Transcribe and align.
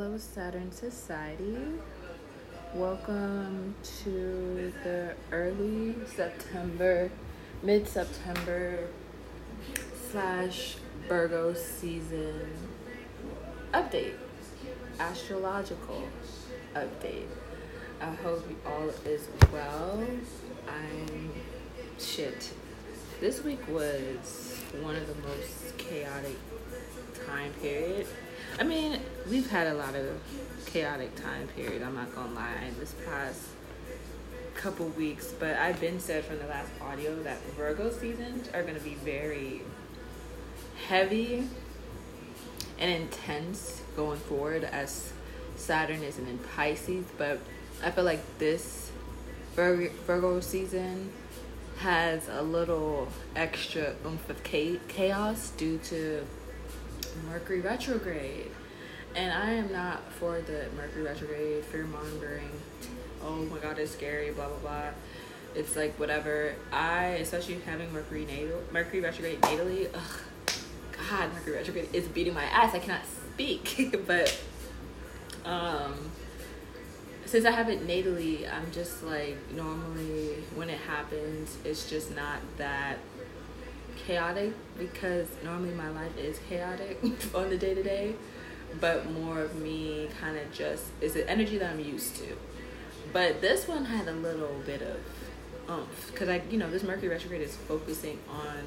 Hello, 0.00 0.16
Saturn 0.16 0.72
Society. 0.72 1.58
Welcome 2.72 3.74
to 4.02 4.72
the 4.82 5.14
early 5.30 5.94
September, 6.06 7.10
mid 7.62 7.86
September 7.86 8.88
slash 10.10 10.76
Virgo 11.06 11.52
season 11.52 12.48
update, 13.74 14.14
astrological 14.98 16.08
update. 16.74 17.28
I 18.00 18.14
hope 18.14 18.48
you 18.48 18.56
all 18.66 18.88
is 19.04 19.28
well. 19.52 20.02
I'm 20.66 21.30
shit. 21.98 22.54
This 23.20 23.44
week 23.44 23.68
was 23.68 24.62
one 24.80 24.96
of 24.96 25.06
the 25.06 25.28
most 25.28 25.76
chaotic 25.76 26.38
time 27.26 27.52
period. 27.60 28.06
I 28.60 28.62
mean, 28.62 29.00
we've 29.30 29.48
had 29.48 29.68
a 29.68 29.74
lot 29.74 29.94
of 29.94 30.20
chaotic 30.66 31.16
time 31.16 31.48
period. 31.56 31.82
I'm 31.82 31.94
not 31.94 32.14
gonna 32.14 32.34
lie. 32.34 32.70
This 32.78 32.94
past 33.06 33.40
couple 34.54 34.86
weeks, 34.88 35.32
but 35.40 35.56
I've 35.56 35.80
been 35.80 35.98
said 35.98 36.26
from 36.26 36.38
the 36.40 36.46
last 36.46 36.70
audio 36.78 37.22
that 37.22 37.42
Virgo 37.56 37.90
seasons 37.90 38.50
are 38.52 38.62
gonna 38.62 38.80
be 38.80 38.96
very 38.96 39.62
heavy 40.88 41.48
and 42.78 42.90
intense 42.90 43.80
going 43.96 44.18
forward 44.18 44.64
as 44.64 45.10
Saturn 45.56 46.02
isn't 46.02 46.28
in 46.28 46.36
Pisces. 46.54 47.06
But 47.16 47.40
I 47.82 47.90
feel 47.90 48.04
like 48.04 48.20
this 48.38 48.90
Virgo 49.56 50.40
season 50.40 51.10
has 51.78 52.28
a 52.28 52.42
little 52.42 53.08
extra 53.34 53.94
oomph 54.04 54.28
of 54.28 54.42
chaos 54.44 55.48
due 55.56 55.78
to 55.84 56.26
Mercury 57.28 57.60
retrograde. 57.60 58.50
And 59.14 59.32
I 59.32 59.52
am 59.52 59.72
not 59.72 60.12
for 60.12 60.40
the 60.40 60.66
Mercury 60.76 61.02
retrograde, 61.02 61.64
fear 61.64 61.84
mongering. 61.84 62.50
Oh 63.24 63.44
my 63.46 63.58
god, 63.58 63.78
it's 63.78 63.92
scary, 63.92 64.30
blah 64.30 64.48
blah 64.48 64.58
blah. 64.58 64.90
It's 65.54 65.74
like 65.74 65.98
whatever. 65.98 66.54
I, 66.72 67.06
especially 67.20 67.58
having 67.66 67.92
Mercury 67.92 68.24
natal, 68.24 68.60
Mercury 68.72 69.00
retrograde 69.00 69.40
natally, 69.40 69.88
ugh, 69.92 70.20
God, 71.10 71.32
Mercury 71.34 71.56
retrograde 71.56 71.88
is 71.92 72.06
beating 72.08 72.34
my 72.34 72.44
ass. 72.44 72.74
I 72.74 72.78
cannot 72.78 73.02
speak, 73.04 73.96
but 74.06 74.40
um, 75.44 75.94
since 77.26 77.44
I 77.44 77.50
have 77.50 77.68
it 77.68 77.86
natally, 77.86 78.52
I'm 78.52 78.70
just 78.72 79.02
like 79.02 79.36
normally 79.54 80.34
when 80.54 80.68
it 80.68 80.78
happens, 80.80 81.56
it's 81.64 81.88
just 81.88 82.14
not 82.14 82.38
that 82.58 82.98
chaotic 84.10 84.52
because 84.76 85.28
normally 85.44 85.72
my 85.72 85.88
life 85.90 86.16
is 86.18 86.40
chaotic 86.48 87.00
on 87.34 87.48
the 87.48 87.56
day 87.56 87.74
to 87.74 87.82
day, 87.82 88.16
but 88.80 89.08
more 89.12 89.40
of 89.40 89.54
me 89.54 90.08
kind 90.20 90.36
of 90.36 90.52
just 90.52 90.86
is 91.00 91.14
the 91.14 91.28
energy 91.30 91.58
that 91.58 91.70
I'm 91.70 91.78
used 91.78 92.16
to. 92.16 92.36
But 93.12 93.40
this 93.40 93.68
one 93.68 93.84
had 93.84 94.08
a 94.08 94.12
little 94.12 94.60
bit 94.66 94.82
of 94.82 94.98
umph 95.68 96.10
because 96.10 96.28
I, 96.28 96.42
you 96.50 96.58
know, 96.58 96.68
this 96.68 96.82
Mercury 96.82 97.08
retrograde 97.08 97.40
is 97.40 97.54
focusing 97.54 98.18
on 98.28 98.58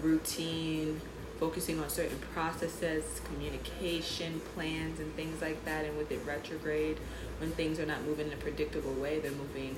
routine, 0.00 1.02
focusing 1.38 1.78
on 1.78 1.90
certain 1.90 2.18
processes, 2.32 3.20
communication 3.26 4.40
plans, 4.54 5.00
and 5.00 5.14
things 5.16 5.42
like 5.42 5.62
that. 5.66 5.84
And 5.84 5.98
with 5.98 6.10
it 6.10 6.20
retrograde, 6.26 6.96
when 7.40 7.50
things 7.50 7.78
are 7.78 7.86
not 7.86 8.04
moving 8.04 8.28
in 8.28 8.32
a 8.32 8.36
predictable 8.36 8.94
way, 8.94 9.18
they're 9.18 9.32
moving, 9.32 9.76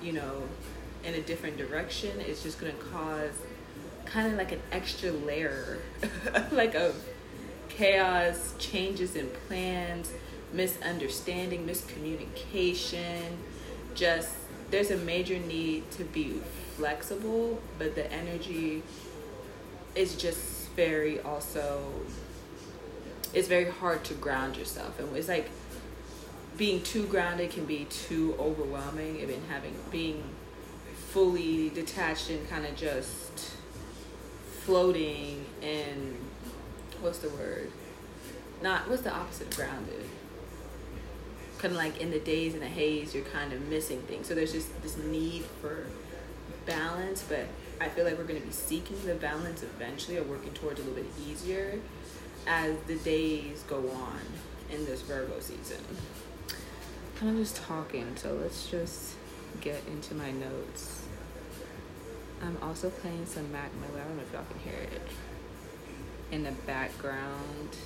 you 0.00 0.12
know, 0.12 0.42
in 1.02 1.14
a 1.14 1.20
different 1.20 1.56
direction. 1.56 2.20
It's 2.20 2.44
just 2.44 2.60
going 2.60 2.72
to 2.72 2.78
cause 2.84 3.34
kind 4.10 4.26
of 4.26 4.34
like 4.34 4.52
an 4.52 4.60
extra 4.72 5.10
layer 5.10 5.78
like 6.52 6.74
of 6.74 6.94
chaos 7.68 8.54
changes 8.58 9.14
in 9.14 9.28
plans 9.46 10.12
misunderstanding 10.52 11.66
miscommunication. 11.66 13.22
Just 13.94 14.34
there's 14.70 14.90
a 14.90 14.96
major 14.96 15.38
need 15.38 15.90
to 15.92 16.04
be 16.04 16.40
flexible 16.76 17.60
but 17.78 17.94
the 17.94 18.10
energy 18.12 18.82
is 19.94 20.16
just 20.16 20.68
very 20.70 21.20
also 21.20 21.92
it's 23.32 23.48
very 23.48 23.70
hard 23.70 24.02
to 24.04 24.14
ground 24.14 24.56
yourself. 24.56 24.98
And 24.98 25.14
it's 25.16 25.28
like 25.28 25.50
being 26.56 26.82
too 26.82 27.06
grounded 27.06 27.50
can 27.50 27.64
be 27.64 27.84
too 27.84 28.34
overwhelming 28.38 29.20
and 29.20 29.32
having 29.48 29.74
being 29.90 30.22
fully 31.12 31.70
detached 31.70 32.30
and 32.30 32.48
kind 32.48 32.66
of 32.66 32.76
just 32.76 33.29
floating 34.64 35.44
and 35.62 36.16
what's 37.00 37.18
the 37.18 37.28
word? 37.30 37.70
Not 38.62 38.88
what's 38.88 39.02
the 39.02 39.12
opposite 39.12 39.48
of 39.48 39.56
grounded? 39.56 40.04
Kind 41.58 41.72
of 41.72 41.78
like 41.78 42.00
in 42.00 42.10
the 42.10 42.20
daze 42.20 42.54
and 42.54 42.62
the 42.62 42.68
haze, 42.68 43.14
you're 43.14 43.24
kind 43.24 43.52
of 43.52 43.68
missing 43.68 44.00
things. 44.02 44.26
So 44.26 44.34
there's 44.34 44.52
just 44.52 44.82
this 44.82 44.96
need 44.96 45.44
for 45.60 45.86
balance, 46.66 47.24
but 47.28 47.46
I 47.80 47.88
feel 47.88 48.04
like 48.04 48.18
we're 48.18 48.24
going 48.24 48.40
to 48.40 48.46
be 48.46 48.52
seeking 48.52 48.96
the 49.06 49.14
balance 49.14 49.62
eventually 49.62 50.18
or 50.18 50.22
working 50.24 50.52
towards 50.52 50.80
a 50.80 50.82
little 50.82 51.02
bit 51.02 51.10
easier 51.26 51.78
as 52.46 52.76
the 52.86 52.96
days 52.96 53.64
go 53.68 53.88
on 53.90 54.20
in 54.70 54.84
this 54.84 55.02
Virgo 55.02 55.40
season. 55.40 55.82
I'm 57.22 57.36
just 57.36 57.56
talking, 57.56 58.16
so 58.16 58.34
let's 58.34 58.68
just 58.70 59.14
get 59.60 59.82
into 59.86 60.14
my 60.14 60.30
notes. 60.30 60.99
I'm 62.42 62.56
also 62.62 62.90
playing 62.90 63.26
some 63.26 63.50
Mac 63.52 63.70
Miller. 63.74 64.00
I 64.00 64.04
don't 64.04 64.16
know 64.16 64.22
if 64.22 64.32
y'all 64.32 64.44
can 64.50 64.58
hear 64.60 64.80
it 64.80 65.02
in 66.32 66.44
the 66.44 66.52
background. 66.66 67.76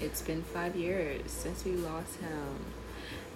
It's 0.00 0.22
been 0.22 0.42
five 0.42 0.74
years 0.74 1.30
since 1.30 1.64
we 1.64 1.72
lost 1.72 2.16
him, 2.16 2.64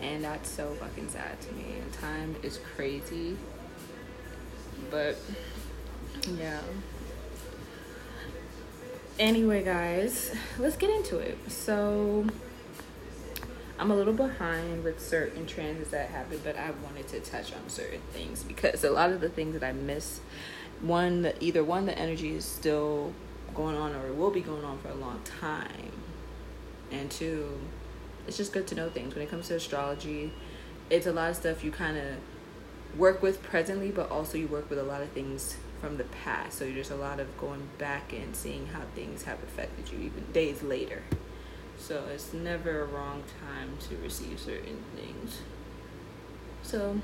and 0.00 0.25
that's 0.25 0.50
so 0.50 0.72
fucking 0.75 1.09
sad 1.09 1.41
to 1.43 1.53
me. 1.53 1.77
And 1.81 1.93
time 1.93 2.37
is 2.43 2.59
crazy, 2.75 3.37
but 4.91 5.17
yeah. 6.39 6.61
Anyway, 9.19 9.62
guys, 9.62 10.34
let's 10.59 10.77
get 10.77 10.91
into 10.91 11.19
it. 11.19 11.39
So 11.49 12.27
I'm 13.79 13.91
a 13.91 13.97
little 13.97 14.12
behind 14.12 14.85
with 14.85 15.01
certain 15.01 15.47
transits 15.47 15.91
that 15.91 16.11
happened, 16.11 16.43
but 16.45 16.57
I 16.57 16.71
wanted 16.85 17.09
to 17.09 17.21
touch 17.21 17.53
on 17.53 17.69
certain 17.69 18.01
things 18.12 18.45
because 18.45 18.85
a 18.85 18.91
lot 18.91 19.11
of 19.11 19.21
the 19.21 19.29
things 19.29 19.55
that 19.55 19.65
I 19.65 19.73
miss, 19.73 20.21
one, 20.81 21.23
the, 21.23 21.45
either 21.45 21.65
one, 21.65 21.87
the 21.87 21.99
energy 21.99 22.34
is 22.34 22.45
still 22.45 23.13
going 23.55 23.77
on 23.77 23.95
or 23.95 24.07
it 24.07 24.17
will 24.17 24.31
be 24.31 24.41
going 24.41 24.65
on 24.65 24.79
for 24.79 24.89
a 24.89 24.95
long 24.95 25.21
time, 25.25 25.93
and 26.91 27.11
two, 27.11 27.59
it's 28.27 28.37
just 28.37 28.53
good 28.53 28.67
to 28.69 28.75
know 28.75 28.89
things. 28.89 29.15
When 29.15 29.23
it 29.23 29.31
comes 29.31 29.49
to 29.49 29.57
astrology, 29.57 30.33
it's 30.89 31.07
a 31.07 31.13
lot 31.13 31.31
of 31.31 31.37
stuff 31.37 31.65
you 31.65 31.73
kind 31.73 31.97
of 31.97 32.99
work 32.99 33.23
with 33.23 33.43
presently, 33.43 33.91
but 33.91 34.11
also 34.11 34.39
you 34.39 34.47
work 34.47 34.71
with 34.71 34.79
a 34.79 34.84
lot 34.84 35.03
of 35.03 35.09
things 35.11 35.57
from 35.81 35.97
the 35.97 36.05
past. 36.05 36.59
So 36.59 36.71
there's 36.71 36.91
a 36.91 36.97
lot 36.97 37.19
of 37.19 37.37
going 37.39 37.69
back 37.79 38.13
and 38.13 38.37
seeing 38.37 38.69
how 38.69 38.83
things 38.95 39.25
have 39.25 39.43
affected 39.43 39.91
you 39.91 39.99
even 39.99 40.25
days 40.33 40.63
later. 40.63 41.03
So 41.87 42.03
it's 42.11 42.33
never 42.33 42.81
a 42.81 42.87
wrong 42.87 43.22
time 43.47 43.77
to 43.91 43.97
receive 44.03 44.41
certain 44.41 44.83
things. 44.97 45.43
So, 46.62 46.99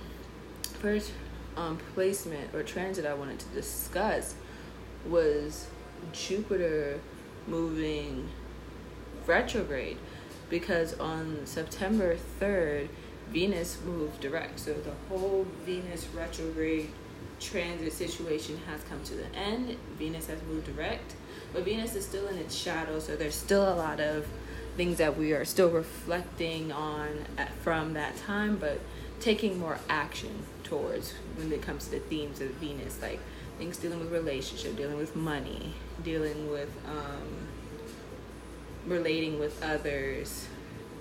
first 0.80 1.12
um, 1.54 1.76
placement 1.92 2.54
or 2.54 2.62
transit 2.62 3.04
I 3.04 3.12
wanted 3.12 3.40
to 3.40 3.48
discuss 3.48 4.34
was 5.06 5.66
Jupiter 6.12 6.98
moving 7.46 8.30
retrograde 9.26 9.98
because 10.48 10.98
on 10.98 11.44
September 11.44 12.16
3rd, 12.40 12.88
Venus 13.28 13.76
moved 13.84 14.20
direct. 14.20 14.60
So 14.60 14.72
the 14.72 14.94
whole 15.10 15.46
Venus 15.66 16.06
retrograde 16.14 16.88
transit 17.38 17.92
situation 17.92 18.58
has 18.66 18.82
come 18.84 19.04
to 19.04 19.14
the 19.14 19.26
end. 19.36 19.76
Venus 19.98 20.28
has 20.28 20.42
moved 20.44 20.74
direct, 20.74 21.16
but 21.52 21.66
Venus 21.66 21.94
is 21.94 22.06
still 22.06 22.28
in 22.28 22.38
its 22.38 22.54
shadow, 22.54 22.98
so 22.98 23.14
there's 23.14 23.34
still 23.34 23.70
a 23.70 23.76
lot 23.76 24.00
of 24.00 24.26
things 24.80 24.96
that 24.96 25.18
we 25.18 25.34
are 25.34 25.44
still 25.44 25.68
reflecting 25.68 26.72
on 26.72 27.06
at, 27.36 27.52
from 27.56 27.92
that 27.92 28.16
time, 28.16 28.56
but 28.56 28.80
taking 29.20 29.58
more 29.58 29.78
action 29.90 30.30
towards 30.64 31.12
when 31.36 31.52
it 31.52 31.60
comes 31.60 31.84
to 31.84 31.90
the 31.90 31.98
themes 31.98 32.40
of 32.40 32.48
Venus, 32.52 33.02
like 33.02 33.20
things 33.58 33.76
dealing 33.76 34.00
with 34.00 34.10
relationship, 34.10 34.74
dealing 34.78 34.96
with 34.96 35.14
money, 35.14 35.74
dealing 36.02 36.50
with 36.50 36.70
um, 36.86 37.46
relating 38.86 39.38
with 39.38 39.62
others, 39.62 40.48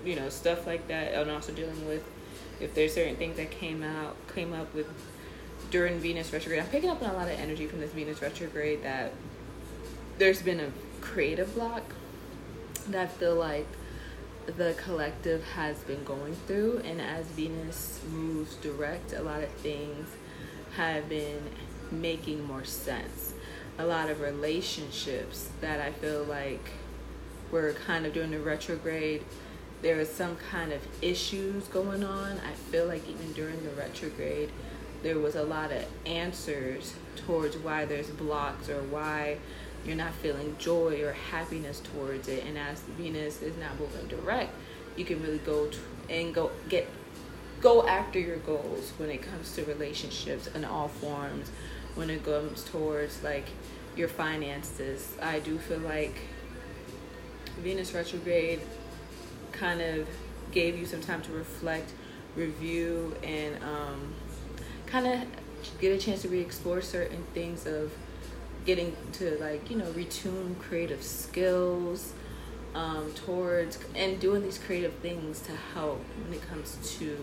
you 0.04 0.14
know, 0.14 0.28
stuff 0.28 0.66
like 0.66 0.86
that, 0.88 1.14
and 1.14 1.30
also 1.30 1.50
dealing 1.50 1.88
with 1.88 2.04
if 2.60 2.74
there's 2.74 2.92
certain 2.92 3.16
things 3.16 3.38
that 3.38 3.50
came 3.50 3.82
out 3.82 4.14
came 4.34 4.52
up 4.52 4.74
with 4.74 4.88
during 5.70 5.98
Venus 6.00 6.30
retrograde. 6.34 6.60
I'm 6.60 6.68
picking 6.68 6.90
up 6.90 7.02
on 7.02 7.08
a 7.08 7.14
lot 7.14 7.28
of 7.28 7.40
energy 7.40 7.66
from 7.66 7.80
this 7.80 7.92
Venus 7.92 8.20
retrograde 8.20 8.82
that 8.82 9.14
there's 10.18 10.42
been 10.42 10.60
a 10.60 10.70
creative 11.00 11.54
block 11.54 11.94
that 12.84 13.02
I 13.02 13.06
feel 13.06 13.34
like 13.34 13.66
the 14.46 14.74
collective 14.82 15.44
has 15.54 15.78
been 15.80 16.04
going 16.04 16.34
through. 16.46 16.82
And 16.84 17.00
as 17.00 17.26
Venus 17.26 18.00
moves 18.10 18.56
direct, 18.56 19.12
a 19.12 19.22
lot 19.22 19.42
of 19.42 19.50
things 19.50 20.08
have 20.76 21.08
been 21.08 21.42
making 21.90 22.44
more 22.44 22.64
sense. 22.64 23.34
A 23.78 23.86
lot 23.86 24.10
of 24.10 24.20
relationships 24.20 25.50
that 25.60 25.80
I 25.80 25.92
feel 25.92 26.24
like 26.24 26.70
were 27.50 27.72
kind 27.86 28.06
of 28.06 28.12
doing 28.12 28.30
the 28.30 28.40
retrograde 28.40 29.24
there 29.82 29.98
is 29.98 30.10
some 30.10 30.36
kind 30.36 30.72
of 30.72 30.80
issues 31.02 31.64
going 31.68 32.04
on. 32.04 32.38
I 32.38 32.52
feel 32.70 32.86
like 32.86 33.08
even 33.08 33.32
during 33.32 33.62
the 33.64 33.70
retrograde, 33.70 34.50
there 35.02 35.18
was 35.18 35.34
a 35.34 35.42
lot 35.42 35.72
of 35.72 35.84
answers 36.04 36.94
towards 37.16 37.56
why 37.56 37.86
there's 37.86 38.10
blocks 38.10 38.68
or 38.68 38.82
why 38.82 39.38
you're 39.84 39.96
not 39.96 40.14
feeling 40.14 40.56
joy 40.58 41.02
or 41.02 41.12
happiness 41.12 41.80
towards 41.80 42.28
it. 42.28 42.44
And 42.44 42.58
as 42.58 42.80
Venus 42.80 43.42
is 43.42 43.56
not 43.56 43.78
moving 43.78 44.06
direct, 44.08 44.52
you 44.96 45.04
can 45.04 45.22
really 45.22 45.38
go 45.38 45.66
to, 45.68 45.78
and 46.08 46.34
go 46.34 46.50
get 46.68 46.88
go 47.60 47.86
after 47.86 48.18
your 48.18 48.38
goals 48.38 48.92
when 48.96 49.10
it 49.10 49.20
comes 49.22 49.54
to 49.54 49.64
relationships 49.64 50.46
in 50.48 50.64
all 50.64 50.88
forms. 50.88 51.50
When 51.94 52.08
it 52.08 52.24
comes 52.24 52.64
towards 52.64 53.22
like 53.22 53.46
your 53.96 54.08
finances, 54.08 55.12
I 55.20 55.40
do 55.40 55.58
feel 55.58 55.78
like 55.80 56.16
Venus 57.58 57.92
retrograde 57.92 58.60
kind 59.52 59.80
of 59.80 60.08
gave 60.52 60.78
you 60.78 60.86
some 60.86 61.00
time 61.00 61.20
to 61.22 61.32
reflect, 61.32 61.92
review, 62.36 63.14
and 63.22 63.62
um, 63.62 64.14
kind 64.86 65.06
of 65.06 65.80
get 65.80 65.92
a 65.92 65.98
chance 65.98 66.22
to 66.22 66.28
re-explore 66.28 66.80
certain 66.80 67.24
things 67.34 67.66
of 67.66 67.92
getting 68.70 68.96
to 69.10 69.36
like 69.38 69.68
you 69.68 69.76
know 69.76 69.90
retune 69.94 70.56
creative 70.60 71.02
skills 71.02 72.12
um, 72.76 73.12
towards 73.14 73.80
and 73.96 74.20
doing 74.20 74.42
these 74.42 74.58
creative 74.58 74.94
things 75.06 75.40
to 75.40 75.50
help 75.74 76.00
when 76.22 76.32
it 76.32 76.48
comes 76.48 76.78
to 76.98 77.18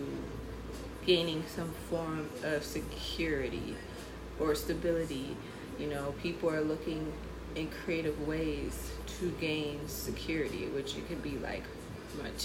gaining 1.06 1.42
some 1.46 1.70
form 1.88 2.28
of 2.42 2.62
security 2.62 3.74
or 4.38 4.54
stability. 4.54 5.34
You 5.78 5.86
know 5.86 6.14
people 6.22 6.50
are 6.50 6.60
looking 6.60 7.10
in 7.54 7.70
creative 7.82 8.28
ways 8.28 8.90
to 9.06 9.30
gain 9.40 9.80
security 9.88 10.66
which 10.66 10.98
it 10.98 11.08
could 11.08 11.22
be 11.22 11.38
like 11.38 11.62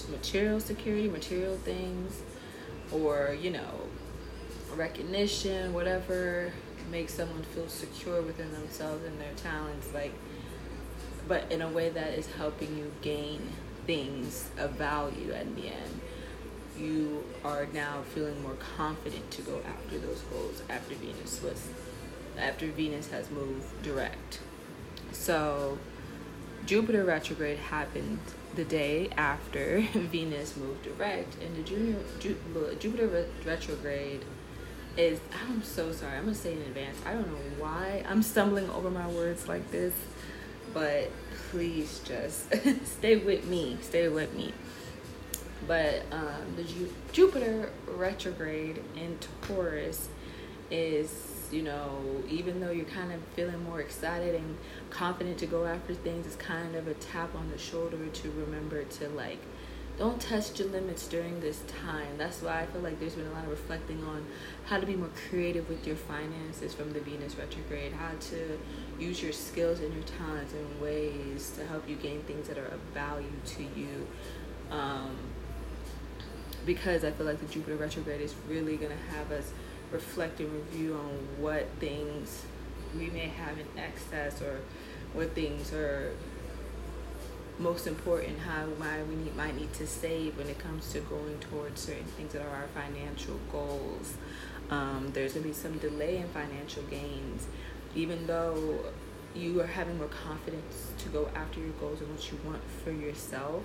material 0.10 0.62
security 0.62 1.10
material 1.10 1.58
things 1.58 2.22
or 2.90 3.36
you 3.42 3.52
know 3.52 3.82
recognition, 4.78 5.74
whatever 5.74 6.54
makes 6.94 7.16
someone 7.16 7.42
feel 7.42 7.68
secure 7.68 8.22
within 8.22 8.54
themselves 8.54 9.04
and 9.04 9.20
their 9.20 9.34
talents, 9.36 9.92
like, 9.94 10.14
but 11.28 11.52
in 11.52 11.62
a 11.62 11.68
way 11.68 11.90
that 11.90 12.14
is 12.14 12.28
helping 12.34 12.78
you 12.78 12.92
gain 13.02 13.42
things 13.86 14.50
of 14.58 14.72
value 14.72 15.34
at 15.34 15.54
the 15.56 15.68
end. 15.68 16.00
You 16.80 17.24
are 17.44 17.68
now 17.74 18.04
feeling 18.14 18.42
more 18.42 18.58
confident 18.78 19.30
to 19.32 19.42
go 19.42 19.62
after 19.68 19.98
those 19.98 20.22
goals 20.22 20.62
after 20.70 20.96
Venus 20.96 21.42
was, 21.42 21.68
after 22.38 22.68
Venus 22.68 23.10
has 23.10 23.30
moved 23.32 23.84
direct. 23.84 24.40
So, 25.12 25.78
Jupiter 26.66 27.04
retrograde 27.04 27.60
happened 27.60 28.20
the 28.56 28.64
day 28.64 29.10
after 29.18 29.82
Venus 29.94 30.56
moved 30.56 30.84
direct, 30.84 31.36
and 31.42 31.56
the 31.56 31.64
junior, 31.64 31.98
Ju, 32.20 32.38
Jupiter 32.80 33.28
retrograde 33.46 34.24
is 34.98 35.20
I'm 35.48 35.64
so 35.64 35.92
sorry. 35.92 36.18
I'm 36.18 36.26
gonna 36.26 36.36
say 36.36 36.54
in 36.54 36.60
advance. 36.60 36.98
I 37.06 37.14
don't 37.14 37.28
know 37.28 37.38
why 37.64 38.04
I'm 38.08 38.22
stumbling 38.22 38.70
over 38.70 38.90
my 38.90 39.08
words 39.08 39.48
like 39.48 39.72
this, 39.72 39.94
but 40.74 41.10
please 41.50 42.02
just 42.06 42.54
stay 42.86 43.18
with 43.18 43.46
me. 43.46 43.78
Stay 43.82 44.08
with 44.10 44.34
me. 44.36 44.54
But 45.68 46.04
um, 46.12 46.56
the 46.56 46.64
Ju- 46.64 46.94
Jupiter 47.12 47.72
retrograde 47.88 48.84
in 48.96 49.18
Taurus 49.42 50.10
is, 50.70 51.48
you 51.52 51.62
know, 51.62 52.24
even 52.30 52.60
though 52.60 52.72
you're 52.72 52.86
kind 52.86 53.14
of 53.14 53.22
feeling 53.36 53.64
more 53.64 53.80
excited 53.80 54.36
and 54.36 54.58
confident 54.90 55.38
to 55.40 55.46
go 55.46 55.66
after 55.66 55.94
things, 55.94 56.26
it's 56.26 56.36
kind 56.36 56.76
of 56.76 56.88
a 56.88 56.94
tap 56.96 57.34
on 57.36 57.50
the 57.50 57.58
shoulder 57.58 58.08
to 58.08 58.32
remember 58.32 58.84
to 58.84 59.08
like 59.10 59.40
don't 59.98 60.20
test 60.20 60.58
your 60.58 60.70
limits 60.70 61.08
during 61.08 61.40
this 61.40 61.62
time. 61.86 62.18
That's 62.18 62.42
why 62.42 62.62
I 62.62 62.66
feel 62.66 62.82
like 62.82 63.00
there's 63.00 63.14
been 63.14 63.28
a 63.28 63.32
lot 63.32 63.44
of 63.44 63.52
reflecting 63.52 64.04
on 64.04 64.26
how 64.66 64.80
to 64.80 64.86
be 64.86 64.96
more 64.96 65.12
creative 65.30 65.70
with 65.70 65.86
your 65.86 65.96
finances 65.96 66.74
from 66.74 66.94
the 66.94 67.00
Venus 67.00 67.36
retrograde, 67.36 67.94
how 67.94 68.12
to 68.32 68.60
use 69.00 69.22
your 69.22 69.32
skills 69.32 69.80
and 69.80 69.94
your 69.94 70.04
talents 70.04 70.54
in 70.54 70.82
ways 70.82 71.52
to 71.58 71.66
help 71.68 71.88
you 71.88 71.96
gain 71.96 72.22
things 72.24 72.48
that 72.48 72.58
are 72.58 72.66
of 72.66 72.80
value 72.94 73.28
to 73.46 73.64
you. 73.64 74.08
Um, 74.72 75.16
because 76.66 77.04
I 77.04 77.12
feel 77.12 77.26
like 77.26 77.40
the 77.40 77.54
Jupiter 77.54 77.76
retrograde 77.76 78.22
is 78.22 78.34
really 78.48 78.78
going 78.78 78.92
to 78.92 79.16
have 79.16 79.32
us 79.32 79.52
reflect 79.92 80.40
and 80.40 80.52
review 80.52 80.96
on 80.96 81.42
what 81.42 81.68
things 81.80 82.46
we 82.98 83.10
may 83.10 83.28
have 83.28 83.58
in 83.60 83.68
excess 83.78 84.42
or 84.42 84.62
what 85.14 85.36
things 85.36 85.72
are 85.72 86.14
most 87.60 87.88
important 87.88 88.40
how 88.40 88.66
why 88.78 89.04
we 89.04 89.16
need, 89.16 89.36
might 89.36 89.56
need 89.56 89.72
to 89.74 89.86
save 89.86 90.38
when 90.38 90.48
it 90.48 90.58
comes 90.60 90.92
to 90.94 91.00
going 91.02 91.38
towards 91.40 91.82
certain 91.82 92.06
things 92.06 92.34
that 92.34 92.42
are 92.42 92.50
our 92.50 92.68
financial 92.74 93.40
goals. 93.52 94.16
Um, 94.70 95.12
there's 95.14 95.34
gonna 95.34 95.46
be 95.46 95.54
some 95.54 95.78
delay 95.78 96.18
in 96.18 96.28
financial 96.30 96.84
gains, 96.84 97.48
even 97.96 98.26
though 98.28 98.80
you 99.36 99.62
are 99.62 99.68
having 99.68 99.98
more 99.98 100.08
confidence 100.08 100.92
to 101.00 101.10
go 101.10 101.30
after 101.36 101.60
your 101.60 101.74
goals 101.80 102.02
and 102.02 102.10
what 102.10 102.32
you 102.32 102.40
want 102.46 102.62
for 102.84 102.92
yourself. 102.92 103.64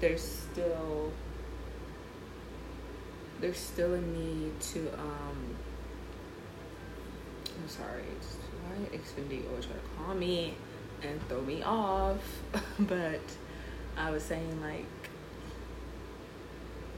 There's 0.00 0.22
still 0.22 1.12
there's 3.40 3.58
still 3.58 3.94
a 3.94 4.00
need 4.00 4.58
to 4.60 4.92
um 4.94 5.56
I'm 7.60 7.68
sorry, 7.68 8.04
why 8.64 8.96
Xfinity 8.96 9.48
always 9.50 9.66
try 9.66 9.74
to 9.74 9.82
call 9.96 10.14
me 10.14 10.54
and 11.02 11.26
throw 11.28 11.40
me 11.42 11.62
off. 11.62 12.40
but 12.78 13.20
I 13.96 14.10
was 14.10 14.22
saying, 14.22 14.60
like, 14.60 14.86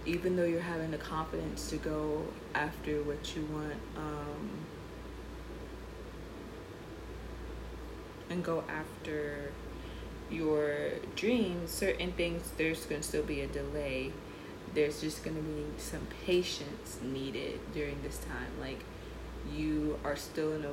even 0.06 0.36
though 0.36 0.44
you're 0.44 0.60
having 0.60 0.90
the 0.90 0.98
confidence 0.98 1.68
to 1.70 1.76
go 1.76 2.26
after 2.54 3.02
what 3.02 3.36
you 3.36 3.44
want, 3.52 3.80
um, 3.96 4.50
and 8.30 8.44
go 8.44 8.64
after 8.68 9.50
your 10.30 10.90
dreams, 11.16 11.70
certain 11.70 12.12
things, 12.12 12.52
there's 12.56 12.86
going 12.86 13.00
to 13.00 13.06
still 13.06 13.24
be 13.24 13.40
a 13.40 13.46
delay. 13.46 14.12
There's 14.72 15.00
just 15.00 15.24
going 15.24 15.36
to 15.36 15.42
be 15.42 15.64
some 15.78 16.06
patience 16.24 16.98
needed 17.02 17.58
during 17.74 18.00
this 18.02 18.18
time. 18.18 18.52
Like, 18.60 18.84
you 19.52 19.98
are 20.04 20.16
still 20.16 20.52
in 20.52 20.64
a 20.64 20.72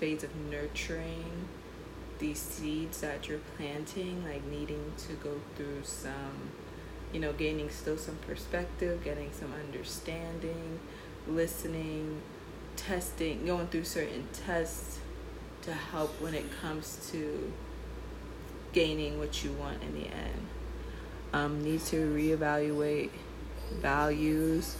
phase 0.00 0.24
of 0.24 0.34
nurturing 0.36 1.48
these 2.20 2.38
seeds 2.38 3.00
that 3.00 3.28
you're 3.28 3.40
planting, 3.56 4.24
like 4.24 4.44
needing 4.46 4.92
to 5.08 5.14
go 5.14 5.40
through 5.56 5.82
some, 5.82 6.50
you 7.12 7.18
know, 7.18 7.32
gaining 7.32 7.70
still 7.70 7.96
some 7.96 8.16
perspective, 8.26 9.02
getting 9.02 9.32
some 9.32 9.52
understanding, 9.54 10.78
listening, 11.26 12.20
testing, 12.76 13.44
going 13.44 13.66
through 13.68 13.84
certain 13.84 14.28
tests 14.46 14.98
to 15.62 15.72
help 15.72 16.20
when 16.20 16.34
it 16.34 16.44
comes 16.60 17.10
to 17.10 17.52
gaining 18.72 19.18
what 19.18 19.42
you 19.42 19.52
want 19.52 19.82
in 19.82 19.94
the 19.94 20.06
end. 20.06 20.46
Um, 21.32 21.62
need 21.62 21.80
to 21.86 21.96
reevaluate 21.96 23.10
values. 23.80 24.76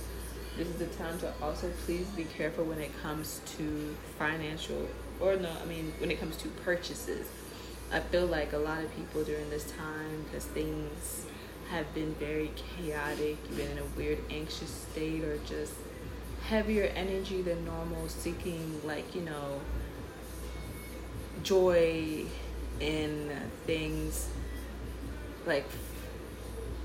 This 0.56 0.68
is 0.68 0.76
the 0.76 0.86
time 0.86 1.18
to 1.20 1.32
also 1.40 1.70
please 1.84 2.06
be 2.08 2.24
careful 2.24 2.64
when 2.64 2.78
it 2.78 2.90
comes 3.02 3.40
to 3.56 3.96
financial 4.18 4.88
or 5.20 5.36
no, 5.36 5.50
I 5.62 5.66
mean, 5.66 5.92
when 5.98 6.10
it 6.10 6.18
comes 6.18 6.36
to 6.38 6.48
purchases, 6.48 7.28
I 7.92 8.00
feel 8.00 8.26
like 8.26 8.52
a 8.52 8.58
lot 8.58 8.82
of 8.82 8.94
people 8.96 9.24
during 9.24 9.50
this 9.50 9.70
time, 9.72 10.24
because 10.24 10.44
things 10.46 11.26
have 11.70 11.92
been 11.94 12.14
very 12.14 12.50
chaotic, 12.56 13.36
you've 13.48 13.56
been 13.56 13.70
in 13.70 13.78
a 13.78 13.84
weird, 13.96 14.18
anxious 14.30 14.70
state, 14.70 15.22
or 15.22 15.38
just 15.38 15.74
heavier 16.46 16.90
energy 16.94 17.42
than 17.42 17.64
normal, 17.64 18.08
seeking, 18.08 18.80
like, 18.84 19.14
you 19.14 19.22
know, 19.22 19.60
joy 21.42 22.24
in 22.80 23.30
things 23.66 24.28
like 25.46 25.66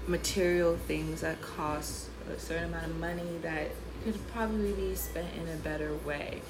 material 0.07 0.77
things 0.87 1.21
that 1.21 1.41
cost 1.41 2.09
a 2.33 2.39
certain 2.39 2.65
amount 2.65 2.85
of 2.85 2.99
money 2.99 3.37
that 3.41 3.69
could 4.03 4.27
probably 4.27 4.71
be 4.73 4.95
spent 4.95 5.27
in 5.35 5.47
a 5.53 5.57
better 5.57 5.93
way 6.05 6.41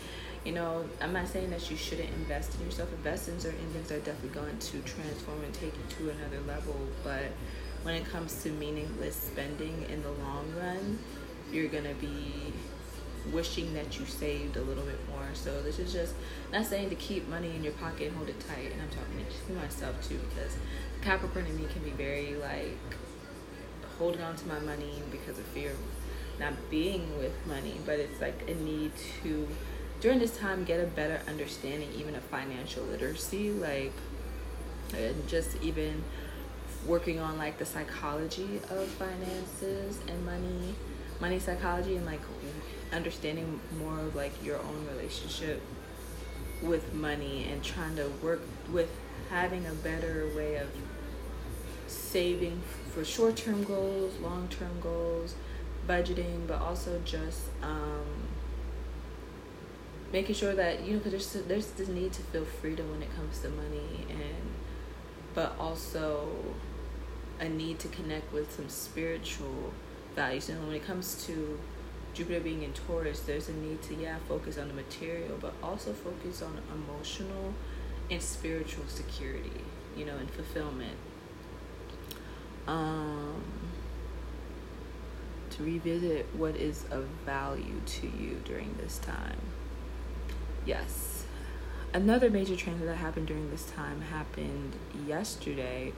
you 0.46 0.52
know, 0.52 0.86
I'm 1.02 1.12
not 1.12 1.28
saying 1.28 1.50
that 1.50 1.70
you 1.72 1.76
shouldn't 1.76 2.10
invest 2.10 2.54
in 2.56 2.66
yourself. 2.66 2.94
Invest 2.94 3.30
in 3.30 3.40
certain 3.40 3.68
things 3.74 3.92
are 3.92 3.98
definitely 3.98 4.30
going 4.30 4.58
to 4.58 4.80
transform 4.82 5.44
and 5.44 5.54
take 5.54 5.74
you 5.74 5.98
to 5.98 6.12
another 6.12 6.40
level. 6.48 6.76
But 7.04 7.32
when 7.82 7.96
it 7.96 8.06
comes 8.06 8.44
to 8.44 8.52
meaningless 8.52 9.16
spending 9.16 9.86
in 9.90 10.04
the 10.04 10.12
long 10.12 10.54
run, 10.58 11.00
you're 11.52 11.68
gonna 11.68 11.96
be 11.96 12.54
wishing 13.34 13.74
that 13.74 14.00
you 14.00 14.06
saved 14.06 14.56
a 14.56 14.62
little 14.62 14.84
bit 14.84 15.00
more. 15.10 15.28
So 15.34 15.64
this 15.64 15.80
is 15.80 15.92
just 15.92 16.14
not 16.54 16.66
saying 16.68 16.90
to 16.90 16.96
keep 16.96 17.28
money 17.28 17.56
in 17.56 17.64
your 17.64 17.74
pocket 17.74 18.10
and 18.10 18.18
hold 18.18 18.30
it 18.30 18.40
tight. 18.48 18.72
And 18.72 18.82
I'm 18.82 18.90
talking 18.90 19.26
to 19.48 19.54
myself 19.54 20.08
too 20.08 20.20
because 20.30 20.56
Capricorn 21.02 21.48
in 21.48 21.58
me 21.58 21.68
can 21.74 21.82
be 21.84 21.90
very 21.92 22.36
like 22.36 22.78
holding 23.98 24.22
on 24.22 24.36
to 24.36 24.48
my 24.48 24.60
money 24.60 25.02
because 25.10 25.40
of 25.40 25.46
fear 25.46 25.72
of 25.72 25.78
not 26.40 26.54
being 26.70 27.18
with 27.18 27.34
money. 27.48 27.76
But 27.84 28.00
it's 28.00 28.22
like 28.22 28.48
a 28.48 28.54
need 28.54 28.92
to 29.24 29.48
during 30.00 30.20
this 30.20 30.38
time 30.38 30.64
get 30.64 30.80
a 30.80 30.88
better 30.88 31.22
understanding 31.28 31.90
even 31.98 32.16
of 32.16 32.24
financial 32.24 32.84
literacy 32.84 33.52
like 33.52 33.94
and 34.94 35.28
just 35.28 35.62
even 35.64 36.04
working 36.86 37.20
on 37.20 37.38
like 37.38 37.58
the 37.58 37.66
psychology 37.66 38.60
of 38.70 38.88
finances 38.88 40.00
and 40.08 40.26
money, 40.26 40.76
money 41.20 41.40
psychology, 41.40 41.96
and 41.96 42.06
like 42.06 42.22
understanding 42.94 43.60
more 43.80 44.00
of 44.00 44.16
like 44.16 44.32
your 44.44 44.60
own 44.60 44.88
relationship 44.96 45.62
with 46.62 46.94
money 46.94 47.48
and 47.52 47.64
trying 47.64 47.96
to 47.96 48.08
work 48.22 48.42
with 48.72 48.90
having 49.30 49.66
a 49.66 49.74
better 49.74 50.30
way 50.36 50.56
of 50.56 50.68
saving 51.88 52.62
for 52.94 53.04
short 53.04 53.36
term 53.36 53.64
goals, 53.64 54.14
long 54.20 54.48
term 54.48 54.80
goals, 54.82 55.36
budgeting, 55.88 56.48
but 56.48 56.62
also 56.62 57.02
just 57.04 57.42
um, 57.62 58.06
making 60.16 60.34
sure 60.34 60.56
that 60.56 60.82
you 60.86 60.94
know 60.94 61.00
because 61.00 61.34
there's 61.34 61.46
there's 61.46 61.68
this 61.72 61.90
need 61.90 62.14
to 62.14 62.22
feel 62.32 62.46
freedom 62.46 62.90
when 62.90 63.02
it 63.02 63.14
comes 63.18 63.40
to 63.40 63.50
money 63.50 64.08
and 64.10 64.46
but 65.34 65.54
also 65.60 66.30
a 67.42 67.50
need 67.50 67.78
to 67.78 67.90
connect 67.90 68.32
with 68.32 68.50
some 68.56 68.70
spiritual 68.70 69.74
values 70.16 70.48
and 70.48 70.66
when 70.66 70.74
it 70.74 70.86
comes 70.88 71.26
to 71.26 71.60
Jupiter 72.14 72.40
being 72.40 72.64
in 72.64 72.72
Taurus, 72.72 73.20
there's 73.20 73.50
a 73.50 73.54
need 73.54 73.82
to 73.84 73.94
yeah 73.94 74.16
focus 74.30 74.58
on 74.58 74.70
the 74.70 74.74
material, 74.74 75.38
but 75.42 75.54
also 75.62 75.92
focus 75.92 76.42
on 76.42 76.58
emotional 76.74 77.54
and 78.10 78.22
spiritual 78.22 78.86
security, 78.88 79.60
you 79.98 80.06
know, 80.06 80.16
and 80.16 80.32
fulfillment. 80.32 80.98
Um, 82.68 83.44
to 85.50 85.64
revisit 85.64 86.26
what 86.38 86.56
is 86.56 86.86
of 86.90 87.04
value 87.26 87.82
to 87.86 88.08
you 88.08 88.42
during 88.46 88.74
this 88.80 88.98
time. 89.00 89.42
Yes. 90.66 91.26
Another 91.94 92.30
major 92.30 92.56
transit 92.56 92.88
that 92.88 92.98
happened 92.98 93.28
during 93.28 93.52
this 93.52 93.70
time 93.72 94.02
happened 94.02 94.74
yesterday 95.08 95.94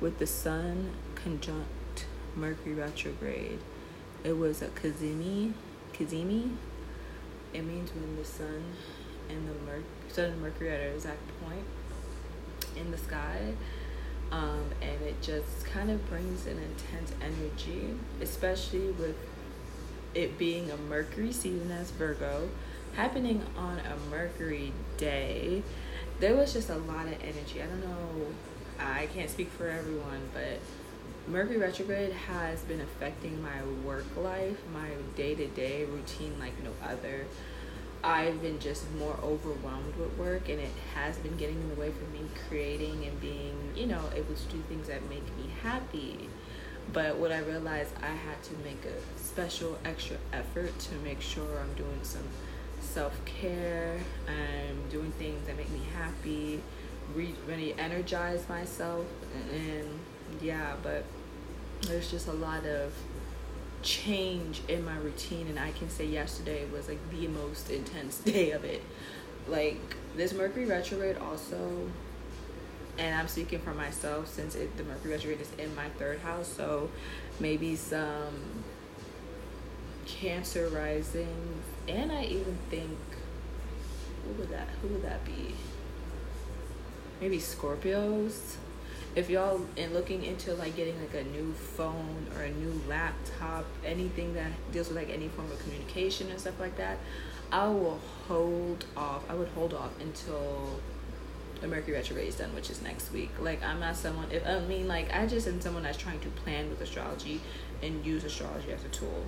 with 0.00 0.18
the 0.18 0.26
Sun 0.26 0.92
conjunct 1.14 2.06
Mercury 2.36 2.74
retrograde. 2.74 3.58
It 4.22 4.36
was 4.36 4.62
a 4.62 4.68
Cazimi. 4.68 5.52
Cazimi. 5.92 6.56
It 7.52 7.64
means 7.64 7.90
when 7.94 8.16
the 8.16 8.24
Sun 8.24 8.62
and 9.28 9.48
the 9.48 9.54
Mer- 9.66 9.82
Sun 10.08 10.26
and 10.26 10.42
Mercury 10.42 10.70
at 10.70 10.80
an 10.80 10.94
exact 10.94 11.20
point 11.42 11.64
in 12.76 12.90
the 12.90 12.98
sky. 12.98 13.54
Um, 14.30 14.66
and 14.80 15.02
it 15.02 15.20
just 15.20 15.64
kind 15.66 15.90
of 15.90 16.08
brings 16.08 16.46
an 16.46 16.58
intense 16.58 17.12
energy, 17.20 17.94
especially 18.20 18.90
with 18.90 19.16
it 20.14 20.38
being 20.38 20.70
a 20.70 20.76
Mercury 20.76 21.32
season 21.32 21.72
as 21.72 21.90
Virgo, 21.90 22.48
happening 22.94 23.42
on 23.56 23.78
a 23.80 24.10
Mercury 24.10 24.72
day. 24.96 25.62
There 26.18 26.36
was 26.36 26.52
just 26.52 26.70
a 26.70 26.76
lot 26.76 27.06
of 27.06 27.14
energy. 27.22 27.62
I 27.62 27.66
don't 27.66 27.80
know, 27.80 28.26
I 28.78 29.06
can't 29.06 29.30
speak 29.30 29.50
for 29.50 29.68
everyone, 29.68 30.28
but 30.32 30.60
Mercury 31.28 31.58
retrograde 31.58 32.12
has 32.12 32.60
been 32.62 32.80
affecting 32.80 33.42
my 33.42 33.62
work 33.84 34.04
life, 34.16 34.58
my 34.72 34.88
day 35.16 35.34
to 35.34 35.46
day 35.46 35.84
routine 35.84 36.38
like 36.38 36.52
no 36.62 36.72
other. 36.82 37.26
I've 38.02 38.40
been 38.40 38.58
just 38.58 38.90
more 38.94 39.18
overwhelmed 39.22 39.94
with 39.96 40.16
work, 40.16 40.48
and 40.48 40.58
it 40.58 40.70
has 40.94 41.18
been 41.18 41.36
getting 41.36 41.60
in 41.60 41.68
the 41.68 41.74
way 41.74 41.90
for 41.90 42.04
me 42.10 42.20
creating 42.48 43.04
and 43.04 43.20
being, 43.20 43.72
you 43.76 43.86
know, 43.86 44.02
able 44.14 44.34
to 44.34 44.44
do 44.48 44.62
things 44.68 44.88
that 44.88 45.08
make 45.10 45.24
me 45.36 45.50
happy. 45.62 46.30
But 46.92 47.16
what 47.16 47.30
I 47.30 47.40
realized, 47.40 47.94
I 48.02 48.08
had 48.08 48.42
to 48.44 48.54
make 48.64 48.84
a 48.86 49.20
special 49.20 49.78
extra 49.84 50.16
effort 50.32 50.76
to 50.78 50.94
make 51.04 51.20
sure 51.20 51.60
I'm 51.60 51.74
doing 51.74 52.00
some 52.02 52.24
self 52.80 53.24
care, 53.24 53.98
I'm 54.26 54.88
doing 54.88 55.12
things 55.12 55.46
that 55.46 55.56
make 55.56 55.70
me 55.70 55.80
happy, 55.94 56.60
re- 57.14 57.34
really 57.46 57.74
energize 57.74 58.48
myself, 58.48 59.06
and, 59.34 59.60
and 59.60 60.00
yeah, 60.40 60.74
but 60.82 61.04
there's 61.82 62.10
just 62.10 62.28
a 62.28 62.32
lot 62.32 62.64
of 62.66 62.92
change 63.82 64.60
in 64.68 64.84
my 64.84 64.96
routine 64.96 65.46
and 65.48 65.58
I 65.58 65.70
can 65.72 65.88
say 65.88 66.04
yesterday 66.04 66.66
was 66.70 66.86
like 66.86 66.98
the 67.10 67.28
most 67.28 67.70
intense 67.70 68.18
day 68.18 68.50
of 68.50 68.64
it. 68.64 68.82
Like 69.48 69.80
this 70.16 70.34
Mercury 70.34 70.66
retrograde 70.66 71.16
also 71.16 71.88
and 72.98 73.14
I'm 73.14 73.28
speaking 73.28 73.60
for 73.60 73.72
myself 73.72 74.28
since 74.28 74.54
it, 74.54 74.76
the 74.76 74.84
Mercury 74.84 75.12
retrograde 75.12 75.40
is 75.40 75.50
in 75.58 75.74
my 75.74 75.88
third 75.90 76.18
house, 76.20 76.48
so 76.48 76.90
maybe 77.38 77.74
some 77.76 78.64
Cancer 80.06 80.68
rising, 80.68 81.62
and 81.90 82.12
I 82.12 82.24
even 82.24 82.58
think 82.68 82.98
who 84.24 84.32
would 84.38 84.50
that 84.50 84.68
who 84.82 84.88
would 84.88 85.02
that 85.02 85.24
be? 85.24 85.54
Maybe 87.20 87.38
Scorpios 87.38 88.56
if 89.16 89.28
y'all 89.28 89.60
and 89.76 89.92
looking 89.92 90.22
into 90.22 90.54
like 90.54 90.76
getting 90.76 90.98
like 91.00 91.14
a 91.14 91.24
new 91.24 91.52
phone 91.52 92.26
or 92.36 92.42
a 92.42 92.50
new 92.50 92.80
laptop, 92.88 93.64
anything 93.84 94.34
that 94.34 94.50
deals 94.72 94.88
with 94.88 94.96
like 94.96 95.10
any 95.10 95.28
form 95.28 95.50
of 95.50 95.58
communication 95.60 96.30
and 96.30 96.38
stuff 96.38 96.60
like 96.60 96.76
that, 96.76 96.98
I 97.50 97.66
will 97.66 97.98
hold 98.28 98.84
off. 98.96 99.28
I 99.28 99.34
would 99.34 99.48
hold 99.48 99.74
off 99.74 99.90
until 100.00 100.80
the 101.60 101.66
Mercury 101.66 101.94
retrograde 101.94 102.28
is 102.28 102.36
done, 102.36 102.54
which 102.54 102.70
is 102.70 102.80
next 102.82 103.12
week. 103.12 103.30
Like 103.40 103.62
I'm 103.64 103.80
not 103.80 103.96
someone. 103.96 104.30
If 104.30 104.46
I 104.46 104.60
mean, 104.60 104.86
like 104.86 105.12
I 105.12 105.26
just 105.26 105.48
am 105.48 105.60
someone 105.60 105.82
that's 105.82 105.98
trying 105.98 106.20
to 106.20 106.28
plan 106.28 106.70
with 106.70 106.80
astrology 106.80 107.40
and 107.82 108.04
use 108.06 108.22
astrology 108.22 108.72
as 108.72 108.84
a 108.84 108.88
tool. 108.88 109.24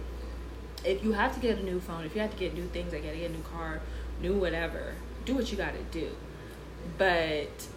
If 0.85 1.05
you 1.05 1.13
have 1.13 1.35
to 1.35 1.41
get 1.41 1.59
a 1.59 1.63
new 1.63 1.81
phone, 1.81 2.05
if 2.05 2.15
you 2.15 2.21
have 2.21 2.33
to 2.33 2.37
get 2.37 2.55
new 2.55 2.67
things, 2.69 2.93
like 2.93 3.05
gotta 3.05 3.17
get 3.17 3.31
a 3.31 3.35
new 3.35 3.43
car, 3.43 3.81
new 4.21 4.35
whatever, 4.35 4.95
do 5.25 5.35
what 5.35 5.51
you 5.51 5.57
gotta 5.57 5.83
do. 5.91 6.11
But 6.99 7.69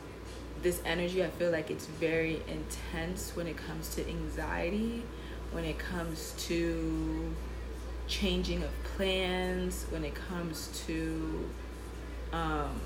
this 0.62 0.81
energy, 0.85 1.24
I 1.24 1.29
feel 1.29 1.51
like 1.51 1.69
it's 1.69 1.85
very 1.85 2.41
intense 2.47 3.35
when 3.35 3.47
it 3.47 3.57
comes 3.57 3.93
to 3.95 4.07
anxiety, 4.07 5.03
when 5.51 5.63
it 5.63 5.77
comes 5.77 6.33
to 6.47 7.35
changing 8.07 8.63
of 8.63 8.71
plans, 8.95 9.85
when 9.89 10.03
it 10.03 10.15
comes 10.15 10.69
to 10.88 11.50
um, 12.33 12.79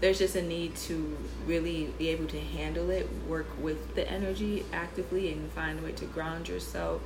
there's 0.00 0.18
just 0.18 0.36
a 0.36 0.42
need 0.42 0.76
to 0.76 1.16
really 1.46 1.92
be 1.98 2.08
able 2.08 2.26
to 2.26 2.40
handle 2.40 2.90
it, 2.90 3.08
work 3.28 3.46
with 3.60 3.94
the 3.94 4.06
energy 4.10 4.64
actively, 4.72 5.32
and 5.32 5.50
find 5.52 5.78
a 5.78 5.82
way 5.82 5.92
to 5.92 6.04
ground 6.06 6.48
yourself, 6.48 7.00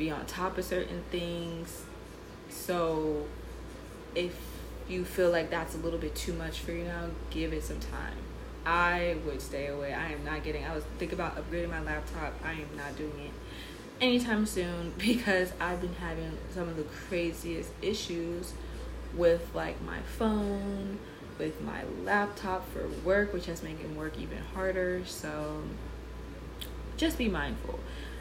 be 0.00 0.10
on 0.10 0.24
top 0.24 0.56
of 0.58 0.64
certain 0.64 1.04
things. 1.10 1.82
So, 2.48 3.26
if 4.14 4.34
you 4.88 5.04
feel 5.04 5.30
like 5.30 5.50
that's 5.50 5.74
a 5.74 5.78
little 5.78 5.98
bit 5.98 6.16
too 6.16 6.32
much 6.32 6.58
for 6.58 6.72
you 6.72 6.84
now, 6.84 7.10
give 7.28 7.52
it 7.52 7.62
some 7.62 7.78
time. 7.78 8.16
I 8.66 9.18
would 9.26 9.40
stay 9.40 9.68
away. 9.68 9.92
I 9.92 10.12
am 10.12 10.24
not 10.24 10.42
getting. 10.42 10.64
I 10.64 10.74
was 10.74 10.84
thinking 10.98 11.18
about 11.18 11.36
upgrading 11.36 11.70
my 11.70 11.82
laptop. 11.82 12.32
I 12.42 12.52
am 12.52 12.76
not 12.76 12.96
doing 12.96 13.18
it 13.26 13.32
anytime 14.00 14.46
soon 14.46 14.94
because 14.98 15.52
I've 15.60 15.82
been 15.82 15.94
having 15.94 16.36
some 16.52 16.68
of 16.68 16.76
the 16.76 16.84
craziest 16.84 17.70
issues 17.82 18.54
with 19.14 19.54
like 19.54 19.80
my 19.82 20.00
phone, 20.18 20.98
with 21.38 21.60
my 21.60 21.82
laptop 22.04 22.66
for 22.72 22.88
work, 23.04 23.34
which 23.34 23.46
has 23.46 23.62
making 23.62 23.96
work 23.96 24.18
even 24.18 24.38
harder. 24.54 25.02
So 25.04 25.62
just 26.96 27.18
be 27.18 27.28
mindful 27.28 27.80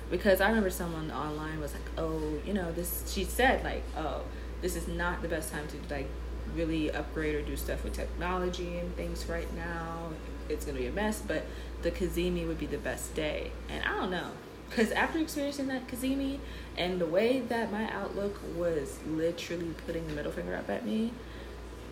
because 0.09 0.41
I 0.41 0.47
remember 0.49 0.69
someone 0.69 1.11
online 1.11 1.59
was 1.59 1.73
like, 1.73 1.89
"Oh, 1.97 2.39
you 2.45 2.53
know, 2.53 2.71
this." 2.71 3.03
She 3.11 3.23
said 3.23 3.63
like, 3.63 3.83
"Oh, 3.97 4.21
this 4.61 4.75
is 4.75 4.87
not 4.87 5.21
the 5.21 5.27
best 5.27 5.51
time 5.51 5.67
to 5.67 5.93
like 5.93 6.07
really 6.55 6.91
upgrade 6.91 7.35
or 7.35 7.41
do 7.41 7.55
stuff 7.55 7.83
with 7.83 7.93
technology 7.93 8.77
and 8.77 8.95
things 8.95 9.27
right 9.27 9.53
now. 9.55 10.09
It's 10.49 10.65
gonna 10.65 10.79
be 10.79 10.87
a 10.87 10.91
mess, 10.91 11.21
but 11.25 11.45
the 11.81 11.91
Cazimi 11.91 12.47
would 12.47 12.59
be 12.59 12.65
the 12.65 12.77
best 12.77 13.13
day. 13.13 13.51
And 13.69 13.83
I 13.83 13.95
don't 13.97 14.11
know, 14.11 14.31
because 14.69 14.91
after 14.91 15.19
experiencing 15.19 15.67
that 15.67 15.87
Cazimi 15.87 16.39
and 16.77 16.99
the 16.99 17.05
way 17.05 17.39
that 17.41 17.71
my 17.71 17.91
outlook 17.91 18.39
was 18.55 18.99
literally 19.07 19.73
putting 19.85 20.07
the 20.07 20.13
middle 20.13 20.31
finger 20.31 20.55
up 20.55 20.69
at 20.69 20.85
me, 20.85 21.13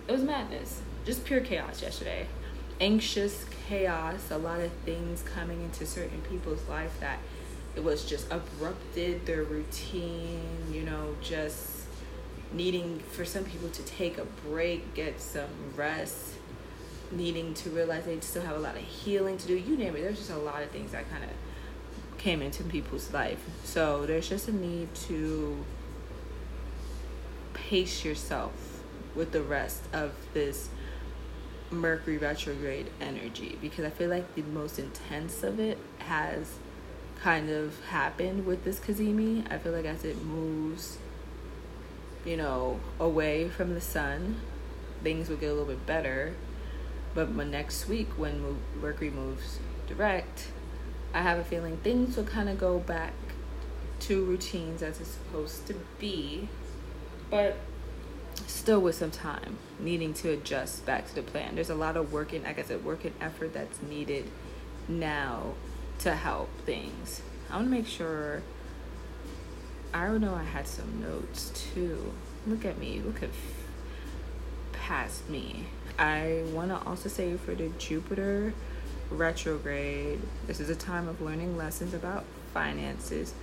it 0.07 0.11
was 0.11 0.23
madness. 0.23 0.81
Just 1.05 1.23
pure 1.23 1.41
chaos 1.41 1.81
yesterday. 1.81 2.27
Anxious 2.79 3.45
chaos, 3.67 4.29
a 4.31 4.37
lot 4.37 4.59
of 4.59 4.71
things 4.85 5.23
coming 5.23 5.61
into 5.61 5.85
certain 5.85 6.21
people's 6.21 6.67
life 6.67 6.99
that 6.99 7.19
it 7.77 7.83
was 7.83 8.03
just 8.03 8.27
abrupted 8.31 9.23
their 9.27 9.43
routine, 9.43 10.41
you 10.71 10.81
know, 10.81 11.15
just 11.21 11.83
needing 12.51 12.97
for 13.11 13.23
some 13.23 13.43
people 13.43 13.69
to 13.69 13.83
take 13.83 14.17
a 14.17 14.25
break, 14.49 14.95
get 14.95 15.21
some 15.21 15.47
rest, 15.75 16.33
needing 17.11 17.53
to 17.53 17.69
realize 17.69 18.03
they 18.05 18.19
still 18.19 18.41
have 18.41 18.55
a 18.55 18.59
lot 18.59 18.75
of 18.75 18.81
healing 18.81 19.37
to 19.37 19.45
do. 19.45 19.55
You 19.55 19.77
name 19.77 19.95
it. 19.95 20.01
There's 20.01 20.17
just 20.17 20.31
a 20.31 20.39
lot 20.39 20.63
of 20.63 20.71
things 20.71 20.91
that 20.91 21.07
kind 21.11 21.23
of 21.23 21.29
came 22.17 22.41
into 22.41 22.63
people's 22.63 23.13
life. 23.13 23.45
So 23.63 24.07
there's 24.07 24.27
just 24.27 24.47
a 24.47 24.55
need 24.55 24.95
to 24.95 25.63
pace 27.53 28.03
yourself 28.03 28.81
with 29.13 29.31
the 29.33 29.43
rest 29.43 29.83
of 29.93 30.13
this 30.33 30.69
Mercury 31.69 32.17
retrograde 32.17 32.89
energy 32.99 33.55
because 33.61 33.85
I 33.85 33.91
feel 33.91 34.09
like 34.09 34.33
the 34.33 34.41
most 34.41 34.79
intense 34.79 35.43
of 35.43 35.59
it 35.59 35.77
has 35.99 36.55
kind 37.21 37.49
of 37.49 37.83
happened 37.85 38.45
with 38.45 38.63
this 38.63 38.79
Cazimi. 38.79 39.51
I 39.51 39.57
feel 39.57 39.71
like 39.71 39.85
as 39.85 40.03
it 40.03 40.21
moves 40.23 40.97
you 42.27 42.35
know, 42.35 42.79
away 42.99 43.47
from 43.47 43.73
the 43.73 43.79
sun, 43.81 44.35
things 45.01 45.29
will 45.29 45.37
get 45.37 45.47
a 45.47 45.53
little 45.53 45.65
bit 45.65 45.85
better. 45.85 46.33
But 47.15 47.31
my 47.31 47.45
next 47.45 47.87
week, 47.87 48.09
when 48.17 48.59
Mercury 48.79 49.09
moves 49.09 49.59
direct, 49.87 50.47
I 51.13 51.21
have 51.21 51.39
a 51.39 51.43
feeling 51.43 51.77
things 51.77 52.17
will 52.17 52.25
kind 52.25 52.49
of 52.49 52.57
go 52.57 52.79
back 52.79 53.13
to 54.01 54.23
routines 54.25 54.83
as 54.83 54.99
it's 54.99 55.11
supposed 55.11 55.65
to 55.67 55.75
be, 55.99 56.49
but 57.31 57.55
still 58.45 58.81
with 58.81 58.95
some 58.95 59.09
time 59.09 59.57
needing 59.79 60.13
to 60.13 60.29
adjust 60.29 60.85
back 60.85 61.07
to 61.07 61.15
the 61.15 61.23
plan. 61.23 61.55
There's 61.55 61.69
a 61.69 61.75
lot 61.75 61.95
of 61.95 62.11
work 62.11 62.33
and 62.33 62.43
like 62.43 62.59
I 62.59 62.63
said, 62.63 62.83
work 62.83 63.05
and 63.05 63.15
effort 63.21 63.53
that's 63.53 63.81
needed 63.81 64.25
now 64.87 65.53
to 65.99 66.13
help 66.15 66.49
things. 66.65 67.21
I 67.49 67.55
want 67.55 67.67
to 67.67 67.71
make 67.71 67.87
sure. 67.87 68.41
I 69.93 70.05
don't 70.05 70.21
know 70.21 70.35
I 70.35 70.43
had 70.43 70.67
some 70.67 71.01
notes 71.01 71.51
too. 71.73 72.13
Look 72.45 72.65
at 72.65 72.77
me. 72.77 73.01
Look 73.03 73.23
at 73.23 73.29
past 74.73 75.29
me. 75.29 75.65
I 75.97 76.43
want 76.53 76.69
to 76.69 76.87
also 76.87 77.09
say 77.09 77.35
for 77.37 77.55
the 77.55 77.69
Jupiter 77.77 78.53
retrograde, 79.09 80.19
this 80.45 80.59
is 80.59 80.69
a 80.69 80.75
time 80.75 81.07
of 81.07 81.21
learning 81.21 81.57
lessons 81.57 81.93
about 81.93 82.25
finances. 82.53 83.33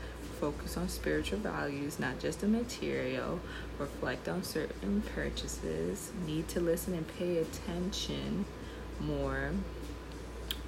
Focus 0.40 0.76
on 0.76 0.88
spiritual 0.88 1.38
values, 1.38 1.98
not 1.98 2.18
just 2.18 2.40
the 2.40 2.46
material. 2.46 3.40
Reflect 3.78 4.28
on 4.28 4.42
certain 4.42 5.02
purchases. 5.14 6.12
Need 6.26 6.48
to 6.48 6.60
listen 6.60 6.94
and 6.94 7.06
pay 7.16 7.38
attention 7.38 8.44
more. 9.00 9.50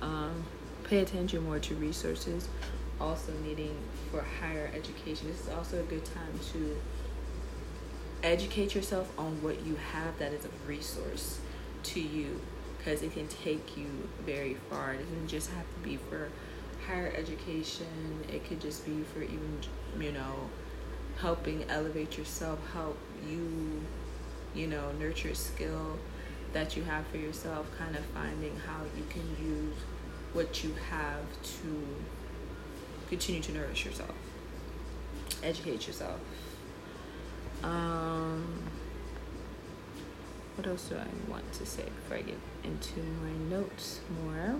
Um, 0.00 0.45
pay 0.87 1.00
attention 1.00 1.43
more 1.45 1.59
to 1.59 1.75
resources. 1.75 2.49
Also, 3.00 3.33
needing 3.45 3.76
for 4.11 4.25
higher 4.40 4.71
education. 4.75 5.28
This 5.28 5.43
is 5.43 5.49
also 5.50 5.81
a 5.81 5.83
good 5.83 6.05
time 6.05 6.38
to 6.52 6.76
educate 8.23 8.75
yourself 8.75 9.12
on 9.19 9.43
what 9.43 9.66
you 9.66 9.76
have 9.93 10.19
that 10.19 10.33
is 10.33 10.45
a 10.45 10.49
resource 10.66 11.38
to 11.83 12.00
you 12.00 12.40
because 12.78 13.02
it 13.02 13.12
can 13.12 13.28
take 13.28 13.76
you 13.76 13.87
very 14.25 14.55
far. 14.71 14.95
It 14.95 15.02
doesn't 15.02 15.28
just 15.28 15.50
have 15.50 15.64
to 15.75 15.81
be 15.88 15.99
for 16.09 16.28
higher 16.87 17.12
education, 17.16 18.25
it 18.33 18.49
could 18.49 18.61
just 18.61 18.87
be 18.87 19.02
for 19.12 19.23
even, 19.23 19.59
you 20.00 20.12
know, 20.12 20.35
helping 21.19 21.69
elevate 21.69 22.16
yourself, 22.16 22.59
help 22.73 22.97
you, 23.28 23.83
you 24.55 24.69
know, 24.69 24.93
nurture 24.93 25.35
skill 25.35 25.99
that 26.52 26.76
you 26.76 26.85
have 26.85 27.07
for 27.09 27.16
yourself, 27.16 27.66
kind 27.76 27.97
of 27.97 28.05
finding 28.07 28.57
how 28.66 28.83
you 28.97 29.05
can 29.11 29.28
use 29.45 29.75
what 30.37 30.62
you 30.62 30.75
have 30.90 31.25
to 31.43 31.87
continue 33.09 33.40
to 33.40 33.52
nourish 33.52 33.87
yourself, 33.87 34.12
educate 35.43 35.87
yourself. 35.87 36.21
Um, 37.62 38.62
what 40.57 40.66
else 40.66 40.90
do 40.90 40.97
I 40.97 41.31
want 41.31 41.50
to 41.55 41.64
say 41.64 41.85
before 41.85 42.19
I 42.19 42.23
get 42.23 42.38
into 42.64 43.00
my 43.00 43.57
notes 43.57 44.00
more? 44.23 44.57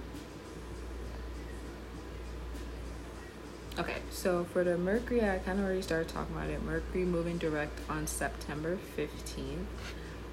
Okay, 3.79 3.99
so 4.11 4.45
for 4.45 4.65
the 4.65 4.79
Mercury, 4.79 5.21
I 5.21 5.37
kind 5.41 5.59
of 5.59 5.67
already 5.67 5.83
started 5.83 6.09
talking 6.09 6.35
about 6.35 6.49
it. 6.49 6.63
Mercury 6.63 7.05
moving 7.05 7.37
direct 7.37 7.79
on 7.91 8.07
September 8.07 8.79
15th. 8.97 9.67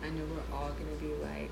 I 0.04 0.10
know 0.10 0.24
we're 0.26 0.58
all 0.58 0.70
going 0.70 0.90
to 0.98 1.04
be 1.04 1.14
like, 1.24 1.52